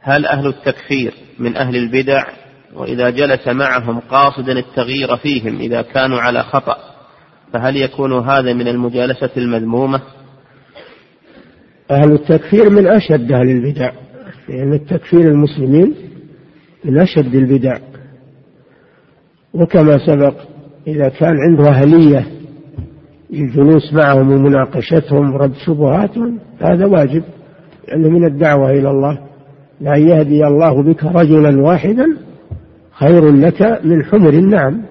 هل 0.02 0.26
أهل 0.26 0.48
التكفير 0.48 1.14
من 1.40 1.58
أهل 1.58 1.76
البدع؟ 1.76 2.24
وإذا 2.76 3.10
جلس 3.10 3.48
معهم 3.48 4.00
قاصدا 4.00 4.60
التغيير 4.60 5.18
فيهم 5.18 5.60
إذا 5.60 5.82
كانوا 5.82 6.20
على 6.20 6.44
خطأ 6.44 6.78
فهل 7.54 7.78
يكون 7.78 8.14
هذا 8.14 8.54
من 8.54 8.68
المجالسة 8.68 9.30
المذمومة؟ 9.38 10.02
أهل 11.92 12.12
التكفير 12.12 12.70
من 12.70 12.88
أشد 12.88 13.32
أهل 13.32 13.50
البدع 13.50 13.92
لأن 14.50 14.74
التكفير 14.74 15.22
المسلمين 15.22 15.96
من 16.84 17.00
أشد 17.00 17.36
البدع. 17.36 17.78
وكما 19.54 20.06
سبق 20.06 20.34
إذا 20.88 21.10
كان 21.10 21.36
عنده 21.40 21.70
أهلية 21.70 22.28
الجلوس 23.34 23.94
معهم 23.94 24.32
ومناقشتهم 24.32 25.34
ورد 25.34 25.54
شبهاتهم 25.66 26.40
هذا 26.62 26.86
واجب 26.86 27.24
لأنه 27.88 28.10
من 28.10 28.26
الدعوة 28.26 28.72
إلى 28.72 28.90
الله. 28.90 29.20
لا 29.82 29.96
يهدي 29.96 30.48
الله 30.48 30.84
بك 30.84 31.04
رجلا 31.04 31.62
واحدا 31.62 32.06
خير 32.92 33.32
لك 33.32 33.62
من 33.84 34.06
حمر 34.06 34.30
النعم. 34.30 34.82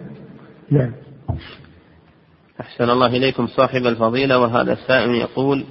نعم. 0.71 0.93
أحسن 2.61 2.91
الله 2.91 3.07
إليكم 3.07 3.47
صاحب 3.47 3.87
الفضيلة 3.87 4.39
وهذا 4.39 4.73
السائل 4.73 5.15
يقول 5.15 5.65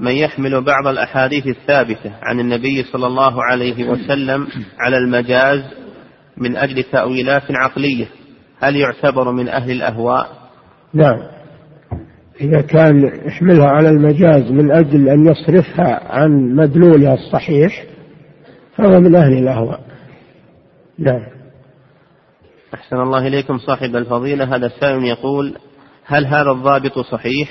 من 0.00 0.12
يحمل 0.12 0.64
بعض 0.64 0.86
الأحاديث 0.86 1.46
الثابتة 1.46 2.12
عن 2.22 2.40
النبي 2.40 2.82
صلى 2.82 3.06
الله 3.06 3.44
عليه 3.44 3.88
وسلم 3.88 4.46
على 4.78 4.96
المجاز 4.98 5.62
من 6.36 6.56
أجل 6.56 6.82
تأويلات 6.82 7.42
عقلية 7.50 8.06
هل 8.64 8.76
يعتبر 8.76 9.32
من 9.32 9.48
أهل 9.48 9.70
الأهواء؟ 9.70 10.28
نعم 10.94 11.18
إذا 12.40 12.60
كان 12.60 13.20
يحملها 13.26 13.66
على 13.66 13.88
المجاز 13.88 14.50
من 14.50 14.72
أجل 14.72 15.08
أن 15.08 15.26
يصرفها 15.26 16.12
عن 16.12 16.54
مدلولها 16.54 17.14
الصحيح 17.14 17.84
فهو 18.76 19.00
من 19.00 19.14
أهل 19.14 19.32
الأهواء. 19.32 19.80
نعم. 20.98 21.26
أحسن 22.74 22.96
الله 22.96 23.26
إليكم 23.26 23.58
صاحب 23.58 23.96
الفضيلة. 23.96 24.56
هذا 24.56 24.66
السائل 24.66 25.04
يقول 25.04 25.54
هل 26.04 26.26
هذا 26.26 26.50
الضابط 26.50 26.98
صحيح؟ 26.98 27.48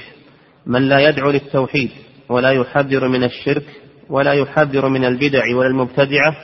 من 0.65 0.81
لا 0.81 1.09
يدعو 1.09 1.31
للتوحيد 1.31 1.89
ولا 2.29 2.51
يحذر 2.51 3.07
من 3.07 3.23
الشرك 3.23 3.65
ولا 4.09 4.33
يحذر 4.33 4.89
من 4.89 5.05
البدع 5.05 5.55
ولا 5.55 5.67
المبتدعة 5.67 6.35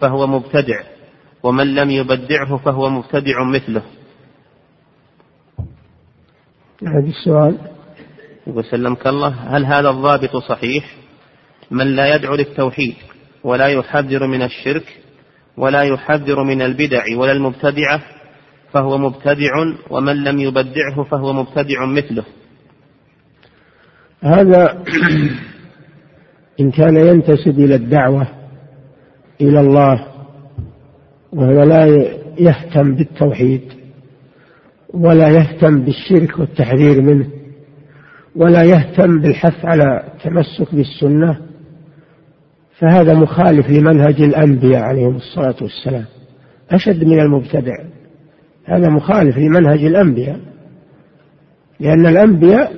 فهو 0.00 0.26
مبتدع 0.26 0.80
ومن 1.42 1.74
لم 1.74 1.90
يبدعه 1.90 2.56
فهو 2.56 2.90
مبتدع 2.90 3.44
مثله. 3.44 3.82
هذا 6.86 7.08
السؤال. 7.08 7.58
يقول 8.46 8.64
سلمك 8.64 9.06
الله 9.06 9.28
هل 9.28 9.64
هذا 9.64 9.90
الضابط 9.90 10.36
صحيح؟ 10.36 10.84
من 11.70 11.86
لا 11.86 12.14
يدعو 12.14 12.34
للتوحيد 12.34 12.94
ولا 13.44 13.66
يحذر 13.66 14.26
من 14.26 14.42
الشرك 14.42 14.84
ولا 15.56 15.82
يحذر 15.82 16.44
من 16.44 16.62
البدع 16.62 17.04
ولا 17.16 17.32
المبتدعة 17.32 18.02
فهو 18.72 18.98
مبتدع 18.98 19.50
ومن 19.90 20.24
لم 20.24 20.38
يبدعه 20.38 21.02
فهو 21.10 21.32
مبتدع 21.32 21.86
مثله. 21.86 22.24
هذا 24.20 24.84
إن 26.60 26.70
كان 26.70 26.96
ينتسب 26.96 27.58
إلى 27.58 27.74
الدعوة 27.74 28.26
إلى 29.40 29.60
الله 29.60 30.06
وهو 31.32 31.62
لا 31.62 31.86
يهتم 32.38 32.94
بالتوحيد. 32.94 33.81
ولا 34.94 35.28
يهتم 35.28 35.84
بالشرك 35.84 36.38
والتحذير 36.38 37.02
منه 37.02 37.26
ولا 38.36 38.62
يهتم 38.62 39.20
بالحث 39.20 39.64
على 39.64 40.04
التمسك 40.14 40.74
بالسنة 40.74 41.38
فهذا 42.78 43.14
مخالف 43.14 43.70
لمنهج 43.70 44.22
الأنبياء 44.22 44.82
عليهم 44.82 45.16
الصلاة 45.16 45.54
والسلام 45.62 46.04
أشد 46.70 47.04
من 47.04 47.20
المبتدع 47.20 47.76
هذا 48.64 48.88
مخالف 48.88 49.38
لمنهج 49.38 49.84
الأنبياء 49.84 50.40
لأن 51.80 52.06
الأنبياء 52.06 52.72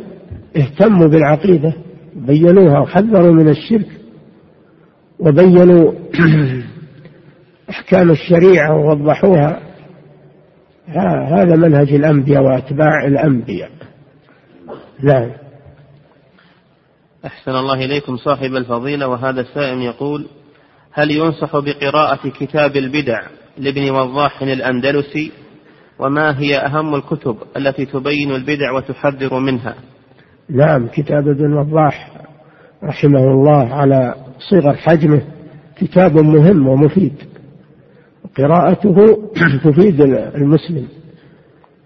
اهتموا 0.57 1.07
بالعقيدة 1.07 1.73
بينوها 2.17 2.79
وحذروا 2.79 3.33
من 3.33 3.49
الشرك 3.49 3.89
وبينوا 5.19 5.93
أحكام 7.71 8.11
الشريعة 8.11 8.77
ووضحوها 8.77 9.61
هذا 10.89 11.57
منهج 11.57 11.93
الأنبياء 11.93 12.43
وأتباع 12.43 13.07
الأنبياء. 13.07 13.71
نعم. 15.03 15.31
أحسن 17.27 17.51
الله 17.51 17.85
إليكم 17.85 18.17
صاحب 18.17 18.57
الفضيلة 18.57 19.09
وهذا 19.09 19.41
السائل 19.41 19.83
يقول 19.83 20.27
هل 20.93 21.11
ينصح 21.11 21.57
بقراءة 21.57 22.29
كتاب 22.29 22.77
البدع 22.77 23.23
لابن 23.59 23.91
وضاح 23.91 24.43
الأندلسي؟ 24.43 25.33
وما 25.99 26.39
هي 26.41 26.59
أهم 26.59 26.95
الكتب 26.95 27.37
التي 27.57 27.87
تبين 27.87 28.35
البدع 28.35 28.73
وتحذر 28.73 29.39
منها؟ 29.39 29.75
نعم 30.51 30.87
كتاب 30.87 31.29
ابن 31.29 31.53
وضاح 31.53 32.11
رحمه 32.85 33.25
الله 33.25 33.75
على 33.75 34.15
صغر 34.51 34.75
حجمه 34.75 35.23
كتاب 35.77 36.17
مهم 36.17 36.69
ومفيد. 36.69 37.34
قراءته 38.37 38.95
تفيد 39.65 40.01
المسلم 40.35 40.89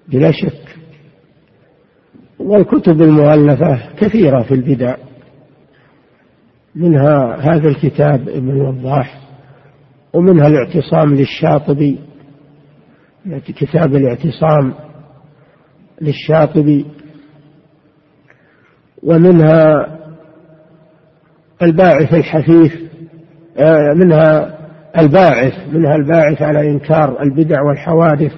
بلا 0.09 0.33
شك. 0.33 0.79
والكتب 2.39 3.03
المؤلفة 3.03 3.95
كثيرة 3.97 4.43
في 4.43 4.55
البدع. 4.55 4.97
منها 6.75 7.37
هذا 7.41 7.69
الكتاب 7.69 8.29
ابن 8.29 8.51
الوضاح 8.51 9.21
ومنها 10.15 10.47
الاعتصام 10.47 11.15
للشاطبي 11.15 11.99
كتاب 13.47 13.95
الاعتصام 13.97 14.75
للشاطبي 16.01 16.87
ومنها 19.03 19.87
الباعث 21.63 22.15
الحثيث 22.15 22.73
آه، 23.59 23.95
منها 23.95 24.58
الباعث 24.97 25.53
منها 25.73 25.97
الباعث 25.97 26.43
على 26.43 26.71
إنكار 26.71 27.23
البدع 27.23 27.63
والحوادث. 27.63 28.33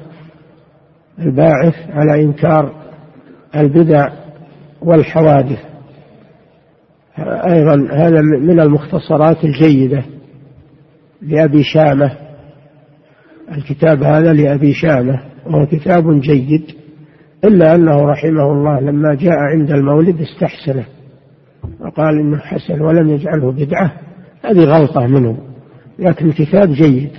الباعث 1.18 1.74
على 1.90 2.24
إنكار 2.24 2.72
البدع 3.56 4.09
والحوادث. 4.82 5.59
أيضا 7.28 7.89
هذا 7.93 8.20
من 8.20 8.60
المختصرات 8.60 9.44
الجيدة 9.44 10.02
لأبي 11.22 11.62
شامة. 11.62 12.12
الكتاب 13.52 14.02
هذا 14.02 14.32
لأبي 14.32 14.72
شامة 14.72 15.20
وهو 15.47 15.66
كتاب 15.66 16.20
جيد 16.20 16.64
إلا 17.44 17.74
أنه 17.74 18.02
رحمه 18.02 18.52
الله 18.52 18.81
لما 18.81 19.14
جاء 19.14 19.39
عند 19.39 19.70
المولد 19.70 20.20
استحسنه 20.20 20.85
وقال 21.81 22.18
إنه 22.18 22.39
حسن 22.39 22.81
ولم 22.81 23.09
يجعله 23.09 23.52
بدعة. 23.52 23.93
هذه 24.44 24.64
غلطة 24.64 25.06
منه. 25.06 25.49
لكن 26.01 26.28
الكتاب 26.28 26.72
جيد. 26.72 27.10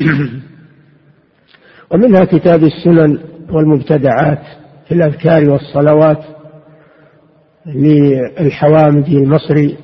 ومنها 1.90 2.24
كتاب 2.24 2.64
السنن 2.64 3.18
والمبتدعات 3.50 4.42
في 4.88 4.94
الأذكار 4.94 5.50
والصلوات 5.50 6.24
للحوامدي 7.66 9.16
المصري. 9.16 9.76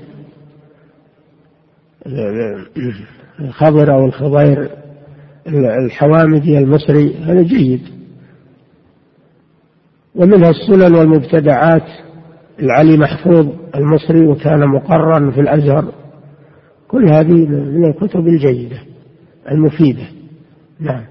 الخضر 3.40 3.94
أو 3.94 4.06
الخضير 4.06 4.70
الحوامدي 5.86 6.58
المصري. 6.58 7.16
هذا 7.16 7.42
جيد. 7.42 7.82
ومنها 10.14 10.50
السنن 10.50 10.94
والمبتدعات 10.94 11.86
العلي 12.58 12.96
محفوظ 12.96 13.48
المصري 13.74 14.26
وكان 14.26 14.68
مقرا 14.68 15.30
في 15.30 15.40
الأزهر. 15.40 15.92
كل 16.88 17.08
هذه 17.08 17.46
من 17.48 17.84
الكتب 17.84 18.28
الجيدة 18.28 18.78
المفيدة. 19.50 20.06
نعم. 20.80 21.04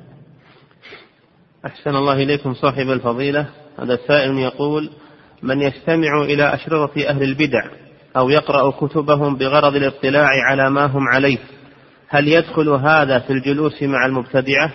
أحسن 1.66 1.96
الله 1.96 2.14
إليكم 2.14 2.54
صاحب 2.54 2.90
الفضيلة. 2.90 3.48
هذا 3.80 4.00
سائل 4.08 4.38
يقول 4.38 4.90
من 5.44 5.62
يستمع 5.62 6.22
إلى 6.22 6.54
أشرطة 6.54 7.10
أهل 7.10 7.24
البدع 7.24 7.64
أو 8.18 8.30
يقرأ 8.30 8.72
كتبهم 8.72 9.36
بغرض 9.36 9.76
الاطلاع 9.76 10.28
على 10.28 10.70
ما 10.70 10.86
هم 10.86 11.08
عليه 11.14 11.38
هل 12.10 12.28
يدخل 12.28 12.70
هذا 12.70 13.20
في 13.20 13.34
الجلوس 13.34 13.84
مع 13.84 14.06
المبتدعة؟ 14.06 14.72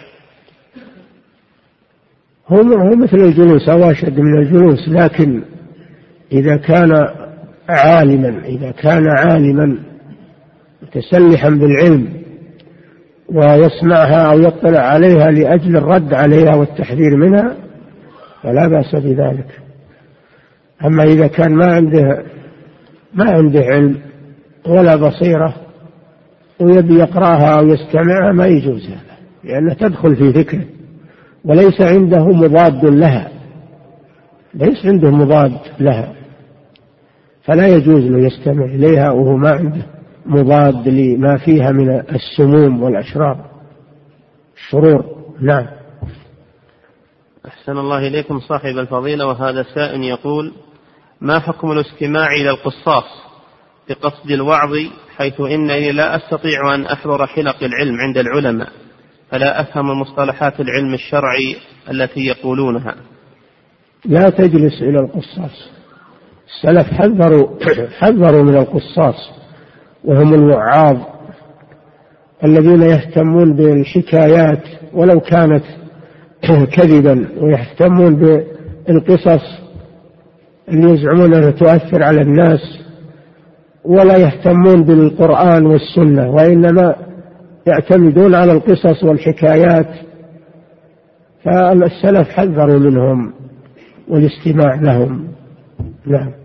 هو 2.49 2.59
هو 2.59 2.97
مثل 2.97 3.17
الجلوس 3.17 3.69
أو 3.69 3.91
أشد 3.91 4.21
من 4.21 4.39
الجلوس 4.39 4.89
لكن 4.89 5.43
إذا 6.33 6.57
كان 6.57 6.93
عالما 7.69 8.45
إذا 8.45 8.71
كان 8.71 9.07
عالما 9.09 9.79
متسلحا 10.83 11.51
بالعلم 11.51 12.09
ويسمعها 13.29 14.33
أو 14.33 14.39
يطلع 14.39 14.81
عليها 14.81 15.31
لأجل 15.31 15.77
الرد 15.77 16.15
عليها 16.15 16.55
والتحذير 16.55 17.17
منها 17.17 17.57
فلا 18.43 18.69
بأس 18.69 18.95
بذلك. 18.95 19.61
أما 20.85 21.03
إذا 21.05 21.27
كان 21.27 21.55
ما 21.55 21.67
عنده 21.67 22.25
ما 23.15 23.31
عنده 23.31 23.61
علم 23.61 23.99
ولا 24.67 24.97
بصيرة 24.97 25.55
ويبي 26.61 26.95
يقرأها 26.95 27.59
أو 27.59 27.67
يستمعها 27.67 28.33
ما 28.33 28.47
يجوز 28.47 28.87
هذا 28.87 29.17
لأنها 29.45 29.75
تدخل 29.75 30.17
في 30.17 30.33
فكره 30.33 30.65
وليس 31.45 31.81
عنده 31.81 32.25
مضاد 32.25 32.85
لها. 32.85 33.31
ليس 34.55 34.87
عنده 34.87 35.11
مضاد 35.11 35.59
لها. 35.81 36.13
فلا 37.43 37.67
يجوز 37.67 38.05
له 38.05 38.27
يستمع 38.27 38.65
إليها 38.65 39.11
وهو 39.11 39.37
ما 39.37 39.51
عنده. 39.51 39.87
مضاد 40.27 40.89
لما 40.89 41.37
فيها 41.37 41.71
من 41.71 41.91
السموم 41.91 42.83
والأشرار. 42.83 43.51
الشرور. 44.57 45.05
نعم. 45.41 45.67
أحسن 47.47 47.79
الله 47.79 48.07
إليكم 48.07 48.41
صاحب 48.41 48.79
الفضيلة 48.79 49.27
وهذا 49.27 49.63
سائل 49.75 50.03
يقول 50.03 50.53
ما 51.21 51.39
حكم 51.39 51.73
الاستماع 51.73 52.27
إلى 52.33 52.51
القصاص 52.51 53.05
بقصد 53.89 54.31
الوعظ 54.31 54.71
حيث 55.17 55.41
إنني 55.41 55.93
لا 55.93 56.17
أستطيع 56.17 56.75
أن 56.75 56.87
أحضر 56.87 57.27
حلق 57.27 57.57
العلم 57.63 57.97
عند 58.01 58.19
العلماء 58.19 58.69
فلا 59.31 59.61
أفهم 59.61 60.01
مصطلحات 60.01 60.61
العلم 60.61 60.95
الشرعي 60.95 61.57
التي 61.91 62.21
يقولونها؟ 62.21 62.95
لا 64.05 64.31
تجلس 64.31 64.83
إلى 64.83 65.01
القصاص. 65.01 65.71
السلف 66.47 66.93
حذروا 66.93 67.49
حذروا 68.01 68.43
من 68.43 68.57
القصاص. 68.57 69.42
وهم 70.05 70.35
الوعاظ 70.35 70.97
الذين 72.45 72.83
يهتمون 72.83 73.57
بالحكايات 73.57 74.63
ولو 74.95 75.21
كانت 75.21 75.65
كذبا 76.77 77.29
ويهتمون 77.41 78.15
بالقصص 78.17 79.63
اللي 80.69 80.91
يزعمون 80.91 81.35
أنها 81.35 81.51
تؤثر 81.51 82.03
على 82.03 82.21
الناس 82.21 82.61
ولا 83.85 84.17
يهتمون 84.17 84.85
بالقرآن 84.85 85.67
والسنة 85.67 86.31
وإنما 86.31 86.97
يعتمدون 87.67 88.35
على 88.35 88.53
القصص 88.53 89.05
والحكايات. 89.05 89.89
فالسلف 91.45 92.29
حذروا 92.29 92.79
منهم 92.79 93.33
والاستماع 94.09 94.75
لهم. 94.75 95.29
نعم. 96.07 96.42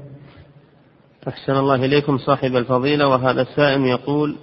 أحسن 1.28 1.52
الله 1.52 1.76
إليكم 1.76 2.18
صاحب 2.18 2.56
الفضيلة 2.56 3.08
وهذا 3.08 3.42
السائل 3.42 3.86
يقول 3.86 4.36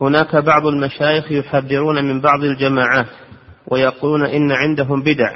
هناك 0.00 0.36
بعض 0.36 0.66
المشايخ 0.66 1.32
يحذرون 1.32 2.04
من 2.04 2.20
بعض 2.20 2.44
الجماعات 2.44 3.06
ويقولون 3.66 4.26
إن 4.26 4.52
عندهم 4.52 5.02
بدع 5.02 5.32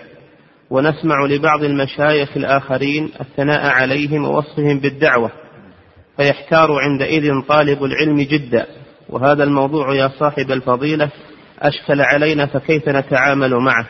ونسمع 0.71 1.27
لبعض 1.27 1.65
المشايخ 1.65 2.37
الآخرين 2.37 3.11
الثناء 3.21 3.67
عليهم 3.67 4.25
ووصفهم 4.25 4.79
بالدعوة 4.79 5.31
فيحتار 6.17 6.79
عندئذ 6.81 7.41
طالب 7.49 7.85
العلم 7.85 8.21
جدا. 8.21 8.67
وهذا 9.09 9.45
الموضوع 9.45 9.95
يا 9.95 10.09
صاحب 10.09 10.51
الفضيلة 10.51 11.11
أشكل 11.61 12.01
علينا 12.01 12.47
فكيف 12.47 12.89
نتعامل 12.89 13.55
معه؟ 13.55 13.87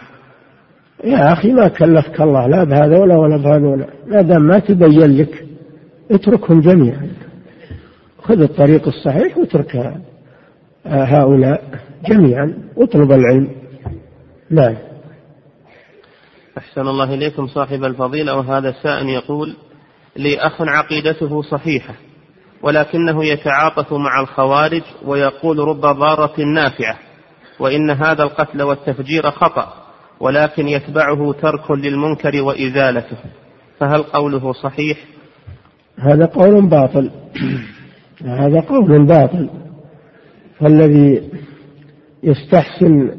يا 1.04 1.32
أخي 1.32 1.52
ما 1.52 1.68
كلفك 1.68 2.20
الله 2.20 2.46
لا 2.46 2.64
بهذا 2.64 2.98
ولا 2.98 3.16
ولا 3.16 3.36
بهذا 3.36 3.88
ما 4.06 4.22
دام 4.22 4.42
ما 4.42 4.58
تبين 4.58 5.16
لك 5.18 5.51
اتركهم 6.10 6.60
جميعا. 6.60 7.10
خذ 8.22 8.40
الطريق 8.40 8.86
الصحيح 8.88 9.38
واترك 9.38 9.94
هؤلاء 10.86 11.80
جميعا. 12.08 12.58
واطلب 12.76 13.12
العلم. 13.12 13.50
نعم. 14.50 14.76
أحسن 16.58 16.80
الله 16.80 17.14
إليكم 17.14 17.46
صاحب 17.46 17.84
الفضيلة 17.84 18.36
وهذا 18.36 18.74
سائل 18.82 19.08
يقول 19.08 19.56
لي 20.16 20.38
أخ 20.38 20.62
عقيدته 20.62 21.42
صحيحة 21.42 21.94
ولكنه 22.62 23.24
يتعاطف 23.24 23.92
مع 23.92 24.20
الخوارج 24.20 24.82
ويقول 25.04 25.58
رب 25.58 25.80
ضارة 25.80 26.40
نافعة 26.40 26.98
وإن 27.58 27.90
هذا 27.90 28.22
القتل 28.22 28.62
والتفجير 28.62 29.30
خطأ 29.30 29.72
ولكن 30.20 30.68
يتبعه 30.68 31.32
ترك 31.32 31.70
للمنكر 31.70 32.42
وإزالته. 32.42 33.16
فهل 33.80 34.02
قوله 34.02 34.52
صحيح 34.52 34.98
هذا 35.98 36.26
قول 36.26 36.68
باطل. 36.68 37.10
هذا 38.24 38.60
قول 38.60 39.06
باطل. 39.06 39.48
فالذي 40.60 41.22
يستحسن 42.22 43.10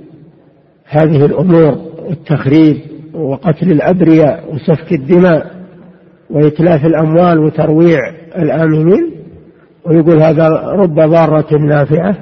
هذه 0.86 1.26
الأمور 1.26 1.76
التخريب 2.10 2.78
وقتل 3.14 3.72
الأبرياء 3.72 4.54
وسفك 4.54 4.92
الدماء 4.92 5.52
وإتلاف 6.30 6.86
الأموال 6.86 7.40
وترويع 7.40 8.00
الآمنين 8.38 9.12
ويقول 9.86 10.22
هذا 10.22 10.48
رب 10.50 10.96
ضارة 10.96 11.58
نافعة. 11.58 12.16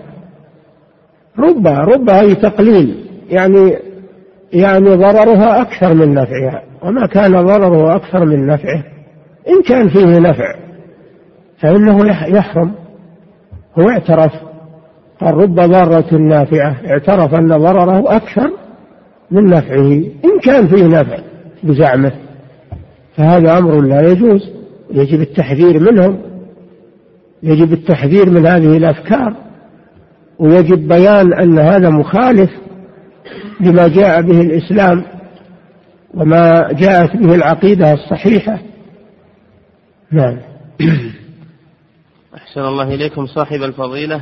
رب 1.40 1.68
رب 1.68 2.10
أي 2.10 2.36
تقليل. 2.36 3.06
يعني 3.30 3.78
يعني 4.53 4.90
ضررها 4.90 5.61
أكثر 5.61 5.94
من 5.94 6.14
نفعها. 6.14 6.64
وما 6.84 7.06
كان 7.07 7.32
ضرره 7.32 7.95
أكثر 7.95 8.26
من 8.26 8.48
نفعه. 8.48 8.84
إن 9.47 9.61
كان 9.61 9.89
فيه 9.89 10.19
نفع 10.19 10.55
فإنه 11.59 12.07
يحرم. 12.07 12.72
هو 13.80 13.89
اعترف 13.89 14.31
قال 15.22 15.34
رب 15.34 15.55
ضارة 15.55 16.15
نافعة 16.15 16.76
اعترف 16.88 17.34
أن 17.34 17.47
ضرره 17.47 18.15
أكثر 18.15 18.51
من 19.31 19.45
نفعه. 19.45 19.91
إن 20.26 20.39
كان 20.43 20.68
فيه 20.68 20.85
نفع 20.85 21.18
بزعمه 21.63 22.11
فهذا 23.15 23.57
أمر 23.57 23.81
لا 23.81 24.01
يجوز. 24.01 24.49
يجب 24.93 25.22
التحذير 25.22 25.80
منهم 25.80 26.22
يجب 27.43 27.73
التحذير 27.73 28.30
من 28.30 28.45
هذه 28.45 28.77
الأفكار 28.77 29.35
ويجب 30.39 30.88
بيان 30.88 31.34
أن 31.34 31.59
هذا 31.59 31.89
مخالف 31.89 32.49
لما 33.59 33.88
جاء 33.88 34.22
به 34.22 34.41
الإسلام 34.41 35.03
وما 36.13 36.72
جاءت 36.72 37.15
به 37.15 37.35
العقيدة 37.35 37.93
الصحيحة. 37.93 38.59
نعم. 40.11 40.38
أحسن 42.35 42.61
الله 42.61 42.95
إليكم 42.95 43.25
صاحب 43.25 43.63
الفضيلة. 43.63 44.21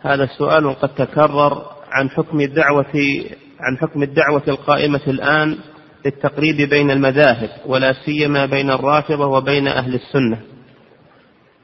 هذا 0.00 0.24
السؤال 0.24 0.74
قد 0.74 0.88
تكرر 0.88 1.62
عن 1.92 2.10
حكم 2.10 2.40
الدعوة 2.40 2.94
عن 3.60 3.78
حكم 3.80 4.02
الدعوة 4.02 4.42
القائمة 4.48 5.00
الآن 5.06 5.56
للتقريب 6.04 6.68
بين 6.70 6.90
المذاهب 6.90 7.48
ولا 7.66 7.92
سيما 8.04 8.46
بين 8.46 8.70
الرافضة 8.70 9.26
وبين 9.26 9.68
أهل 9.68 9.94
السنة. 9.94 10.38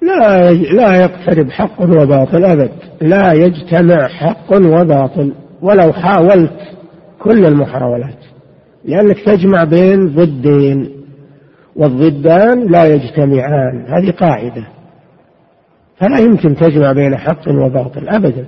لا 0.03 0.53
لا 0.53 0.97
يقترب 1.03 1.51
حق 1.51 1.81
وباطل 1.81 2.45
أبد. 2.45 2.73
لا 3.01 3.33
يجتمع 3.33 4.09
حق 4.09 4.53
وباطل 4.53 5.35
ولو 5.63 5.93
حاولت 5.93 6.61
كل 7.19 7.47
المحاولات 7.47 8.19
لأنك 8.85 9.21
تجمع 9.21 9.65
بين 9.65 10.15
ضدين. 10.15 10.98
والضدان 11.79 12.73
لا 12.73 12.85
يجتمعان. 12.85 13.87
هذه 13.87 14.11
قاعدة. 14.11 14.67
فلا 15.97 16.19
يمكن 16.19 16.55
تجمع 16.55 16.93
بين 16.93 17.17
حق 17.17 17.49
وباطل 17.49 18.09
أبدا. 18.09 18.47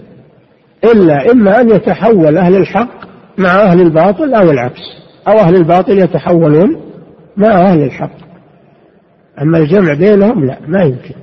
إلا 0.85 1.33
إما 1.33 1.61
أن 1.61 1.71
يتحول 1.71 2.39
أهل 2.39 2.57
الحق 2.57 3.07
مع 3.39 3.51
أهل 3.51 3.81
الباطل 3.81 4.35
أو 4.35 4.51
العكس. 4.51 4.81
أو 5.29 5.33
أهل 5.33 5.55
الباطل 5.55 5.99
يتحولون 5.99 6.81
مع 7.37 7.49
أهل 7.49 7.83
الحق. 7.83 8.17
أما 9.43 9.59
الجمع 9.59 9.95
بينهم 9.95 10.45
لا 10.45 10.59
ما 10.69 10.83
يمكن. 10.83 11.15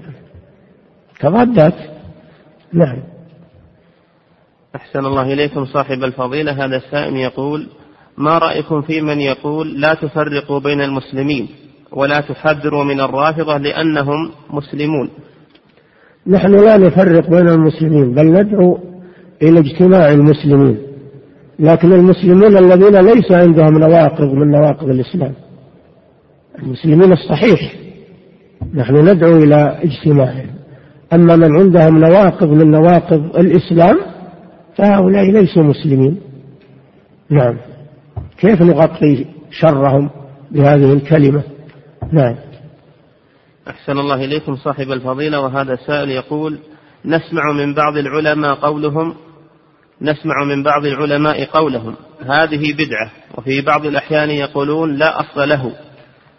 تضادات 1.19 1.73
نعم. 2.73 3.03
أحسن 4.75 4.99
الله 4.99 5.33
إليكم 5.33 5.65
صاحب 5.65 6.03
الفضيلة. 6.03 6.65
هذا 6.65 6.77
السائل 6.77 7.15
يقول 7.15 7.67
ما 8.17 8.37
رأيكم 8.37 8.81
في 8.81 9.01
من 9.01 9.21
يقول 9.21 9.81
لا 9.81 9.93
تفرقوا 9.93 10.59
بين 10.59 10.81
المسلمين 10.81 11.66
ولا 11.91 12.21
تحذروا 12.21 12.83
من 12.83 12.99
الرافضة 12.99 13.57
لأنهم 13.57 14.31
مسلمون. 14.49 15.09
نحن 16.27 16.55
لا 16.55 16.77
نفرق 16.77 17.29
بين 17.29 17.47
المسلمين 17.47 18.13
بل 18.13 18.25
ندعو 18.25 18.79
إلى 19.41 19.59
اجتماع 19.59 20.11
المسلمين. 20.11 20.77
لكن 21.59 21.93
المسلمون 21.93 22.57
الذين 22.57 22.95
ليس 22.95 23.31
عندهم 23.31 23.77
نواقض 23.77 24.33
من 24.33 24.51
نواقض 24.51 24.89
الإسلام. 24.89 25.33
المسلمين 26.59 27.11
الصحيح 27.11 27.73
نحن 28.73 28.95
ندعو 28.95 29.37
إلى 29.37 29.79
اجتماعهم. 29.83 30.49
أما 31.13 31.35
من 31.35 31.55
عندهم 31.55 31.97
نواقض 31.97 32.49
من 32.49 32.71
نواقض 32.71 33.37
الإسلام 33.37 33.97
فهؤلاء 34.75 35.31
ليسوا 35.31 35.63
مسلمين. 35.63 36.19
نعم. 37.29 37.57
كيف 38.37 38.61
نغطي 38.61 39.25
شرهم 39.51 40.09
بهذه 40.51 40.93
الكلمة؟ 40.93 41.56
نعم. 42.11 42.35
أحسن 43.69 43.99
الله 43.99 44.15
إليكم 44.15 44.55
صاحب 44.55 44.91
الفضيلة 44.91 45.39
وهذا 45.39 45.75
سائل 45.75 46.09
يقول 46.09 46.59
نسمع 47.05 47.51
من 47.51 47.73
بعض 47.73 47.97
العلماء 47.97 48.55
قولهم 48.55 49.15
نسمع 50.01 50.43
من 50.43 50.63
بعض 50.63 50.85
العلماء 50.85 51.45
قولهم 51.45 51.95
هذه 52.21 52.73
بدعة 52.73 53.11
وفي 53.37 53.61
بعض 53.61 53.85
الأحيان 53.85 54.29
يقولون 54.29 54.95
لا 54.95 55.19
أصل 55.19 55.49
له 55.49 55.71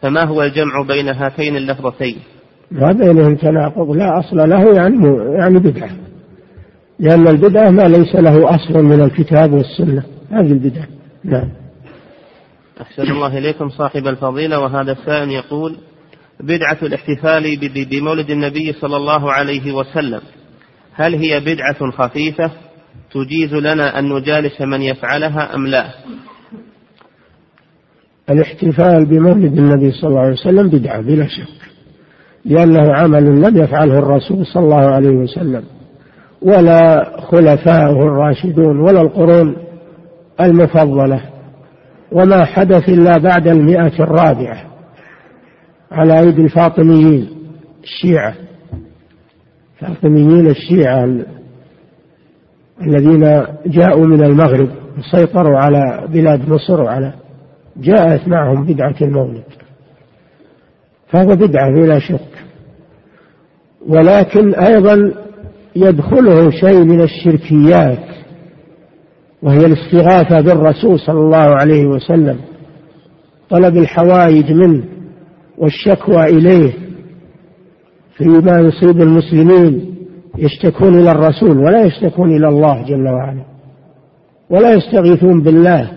فما 0.03 0.25
هو 0.25 0.43
الجمع 0.43 0.83
بين 0.89 1.09
هاتين 1.09 1.57
اللفظتين؟ 1.57 2.17
ما 2.71 2.93
بينهم 2.93 3.35
تناقض 3.35 3.97
لا 3.97 4.19
أصل 4.19 4.37
له 4.37 4.75
يعني 4.75 4.97
يعني 5.39 5.59
بدعة 5.59 5.91
لأن 6.99 7.29
البدعة 7.29 7.71
ما 7.71 7.83
ليس 7.83 8.15
له 8.15 8.55
أصل 8.55 8.83
من 8.83 9.01
الكتاب 9.01 9.53
والسنة 9.53 10.03
هذه 10.31 10.53
البدعة. 10.53 10.87
نعم. 11.25 11.49
أحسن 12.81 13.03
الله 13.03 13.39
إليكم 13.39 13.69
صاحب 13.69 14.07
الفضيلة. 14.07 14.61
وهذا 14.61 14.93
السائل 14.93 15.31
يقول 15.31 15.77
بدعة 16.41 16.79
الاحتفال 16.83 17.59
بمولد 17.91 18.31
النبي 18.31 18.73
صلى 18.73 18.97
الله 18.97 19.33
عليه 19.33 19.73
وسلم 19.73 20.21
هل 20.95 21.15
هي 21.15 21.41
بدعة 21.41 21.91
خفيفة 21.91 22.51
تجيز 23.13 23.55
لنا 23.55 23.99
أن 23.99 24.09
نجالس 24.13 24.61
من 24.61 24.83
يفعلها 24.83 25.55
أم 25.55 25.67
لا؟ 25.67 25.85
الاحتفال 28.31 29.07
بمولد 29.07 29.59
النبي 29.59 29.93
صلى 29.93 30.11
الله 30.11 30.21
عليه 30.21 30.33
وسلم 30.33 30.69
بدعة 30.69 31.01
بلا 31.01 31.27
شك 31.27 31.69
لأنه 32.45 32.93
عمل 32.95 33.25
لم 33.25 33.57
يفعله 33.63 33.99
الرسول 33.99 34.47
صلى 34.47 34.65
الله 34.65 34.87
عليه 34.91 35.09
وسلم 35.17 35.65
ولا 36.43 37.11
خلفاؤه 37.21 38.03
الراشدون 38.03 38.81
ولا 38.81 39.01
القرون 39.01 39.57
المفضلة. 40.41 41.21
وما 42.13 42.45
حدث 42.45 42.89
إلا 42.89 43.19
بعد 43.19 43.49
المئة 43.49 44.03
الرابعة 44.03 44.65
على 45.93 46.21
أيدي 46.21 46.43
الفاطميين 46.43 47.29
الشيعة. 47.83 48.35
الفاطميين 49.83 50.47
الشيعة 50.47 51.05
الذين 52.87 53.45
جاءوا 53.67 54.07
من 54.07 54.25
المغرب 54.25 54.69
وسيطروا 54.99 55.59
على 55.59 56.09
بلاد 56.09 56.49
مصر 56.49 56.81
وعلى 56.83 57.13
جاءت 57.77 58.29
معهم 58.29 58.65
بدعة 58.67 58.95
المولد 59.03 59.45
فهو 61.09 61.37
بدعة 61.37 61.71
بلا 61.71 61.99
شك. 61.99 62.45
ولكن 63.87 64.55
أيضا 64.55 65.15
يدخله 65.77 66.51
شيء 66.51 66.85
من 66.85 67.01
الشركيات. 67.01 68.08
وهي 69.43 69.67
الاستغاثة 69.67 70.41
بالرسول 70.41 71.01
صلى 71.01 71.21
الله 71.21 71.37
عليه 71.37 71.87
وسلم 71.87 72.39
طلب 73.51 73.77
الحوائج 73.77 74.53
منه 74.53 74.85
والشكوى 75.59 76.25
إليه. 76.25 76.73
فيما 78.17 78.61
يصيب 78.61 79.01
المسلمين 79.01 79.95
يشتكون 80.39 80.99
إلى 80.99 81.11
الرسول 81.11 81.59
ولا 81.59 81.85
يشتكون 81.85 82.37
إلى 82.37 82.49
الله 82.49 82.83
جل 82.83 83.09
وعلا 83.09 83.45
ولا 84.51 84.73
يستغيثون 84.73 85.43
بالله 85.43 85.91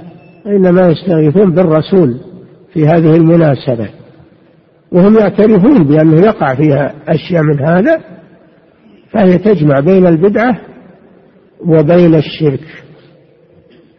وإنما 0.45 0.87
يستغيثون 0.87 1.51
بالرسول 1.51 2.17
في 2.73 2.87
هذه 2.87 3.15
المناسبة. 3.15 3.89
وهم 4.91 5.17
يعترفون 5.17 5.83
بأنه 5.83 6.21
يقع 6.25 6.55
فيها 6.55 6.93
أشياء 7.07 7.43
من 7.43 7.59
هذا 7.59 8.01
فهي 9.11 9.37
تجمع 9.37 9.79
بين 9.79 10.07
البدعة 10.07 10.59
وبين 11.65 12.15
الشرك. 12.15 12.83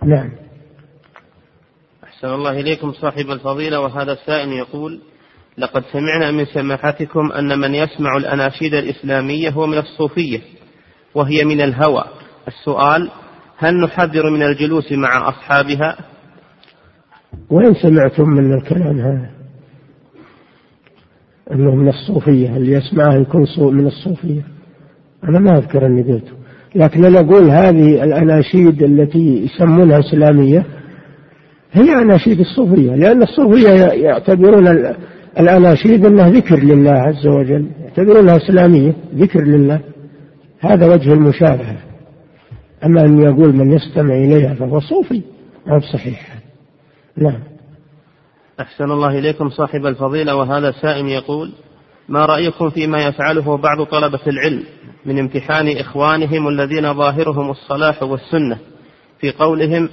نعم. 0.05 0.31
أحسن 2.05 2.29
الله 2.29 2.51
إليكم 2.61 2.93
صاحب 2.93 3.31
الفضيلة 3.31 3.81
وهذا 3.81 4.13
السائل 4.13 4.53
يقول 4.53 5.01
لقد 5.59 5.85
سمعنا 5.93 6.31
من 6.31 6.45
سماحتكم 6.45 7.33
أن 7.33 7.59
من 7.59 7.75
يسمع 7.75 8.17
الأناشيد 8.17 8.75
الإسلامية 8.75 9.51
هو 9.51 9.67
من 9.67 9.79
الصوفية 9.79 10.41
وهي 11.15 11.45
من 11.45 11.61
الهوى. 11.61 12.05
السؤال 12.49 13.11
هل 13.57 13.81
نحذر 13.81 14.31
من 14.31 14.43
الجلوس 14.43 14.93
مع 14.93 15.29
أصحابها؟ 15.29 15.97
وين 17.51 17.75
سمعتم 17.75 18.29
من 18.29 18.55
الكلام 18.55 19.01
هذا 19.01 19.31
أنه 21.53 21.75
من 21.75 21.89
الصوفية 21.89 22.57
اللي 22.57 22.73
يسمعه 22.73 23.15
يكون 23.15 23.47
من 23.59 23.87
الصوفية؟ 23.87 24.43
أنا 25.25 25.39
ما 25.39 25.59
أذكر 25.59 25.87
أني 25.87 26.03
قلته. 26.03 26.42
لكن 26.75 27.05
أنا 27.05 27.21
أقول 27.21 27.51
هذه 27.51 28.05
الأناشيد 28.05 28.83
التي 28.83 29.45
يسمونها 29.45 29.99
إسلامية 29.99 30.67
هي 31.73 31.93
أناشيد 31.93 32.41
الصوفية 32.41 32.95
لأن 32.95 33.23
الصوفية 33.23 33.69
يعتبرون 33.93 34.95
الأناشيد 35.41 36.07
أنها 36.07 36.31
ذكر 36.31 36.59
لله 36.59 36.93
عز 36.93 37.27
وجل 37.27 37.67
يعتبرونها 37.85 38.37
إسلامية 38.37 38.95
ذكر 39.15 39.45
لله. 39.45 39.81
هذا 40.61 40.95
وجه 40.95 41.13
المشابهة. 41.13 41.77
أما 42.85 43.01
أن 43.05 43.21
يقول 43.21 43.57
من 43.57 43.73
يستمع 43.73 44.15
إليها 44.15 44.55
فهو 44.55 44.81
صوفي 44.81 45.23
ما 45.67 45.81
صحيح. 45.93 46.37
نعم. 47.17 47.41
أحسن 48.61 48.85
الله 48.85 49.19
إليكم 49.19 49.51
صاحب 49.51 49.87
الفضيلة 49.87 50.37
وهذا 50.37 50.73
سائم 50.83 51.09
يقول 51.09 51.53
ما 52.09 52.27
رأيكم 52.27 52.71
فيما 52.71 53.07
يفعله 53.07 53.57
بعض 53.57 53.87
طلبة 53.87 54.21
العلم 54.27 54.63
من 55.07 55.19
امتحان 55.19 55.69
إخوانهم 55.69 56.49
الذين 56.49 56.95
ظاهرهم 56.95 57.51
الصلاح 57.51 58.03
والسنة 58.03 58.59
في 59.19 59.31
قولهم 59.31 59.89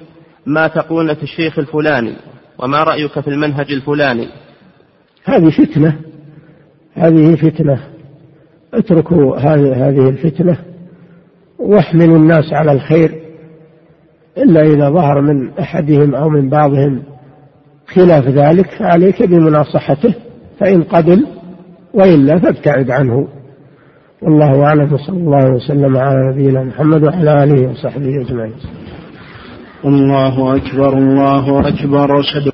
ما 0.45 0.68
تقولون 0.68 1.14
في 1.14 1.23
الشيخ 1.23 1.60
الفلاني؟ 1.60 2.14
وما 2.60 2.84
رأيك 2.84 3.19
في 3.19 3.27
المنهج 3.27 3.72
الفلاني؟ 3.72 4.27
هذه 5.26 5.49
فتنة. 5.49 5.95
هذه 6.94 7.36
فتنة. 7.36 7.80
اتركوا 8.73 9.38
هذه 9.38 10.10
الفتنة. 10.10 10.57
واحملوا 11.60 12.18
الناس 12.18 12.53
على 12.53 12.72
الخير 12.72 13.19
إلا 14.38 14.61
إذا 14.61 14.90
ظهر 14.90 15.22
من 15.22 15.60
أحدهم 15.60 16.15
أو 16.15 16.30
من 16.30 16.49
بعضهم 16.49 17.03
خلاف 17.88 18.27
ذلك 18.27 18.69
فعليك 18.69 19.23
بمناصحته 19.23 20.14
فإن 20.60 20.84
قبل 20.84 21.27
وإلا 21.94 22.40
فابتعد 22.40 22.91
عنه. 22.91 23.27
والله 24.22 24.64
أعلم 24.64 24.94
وصلى 24.94 25.18
الله 25.18 25.46
وسلم 25.56 25.98
على 25.98 26.32
نبينا 26.32 26.64
محمد 26.64 27.04
وعلى 27.04 27.44
آله 27.44 27.72
وصحبه 27.72 28.22
أجمعين. 28.22 28.54
الله 29.86 30.56
أكبر 30.56 30.98
الله 30.98 31.68
أكبر 31.68 32.20
أشهد 32.20 32.52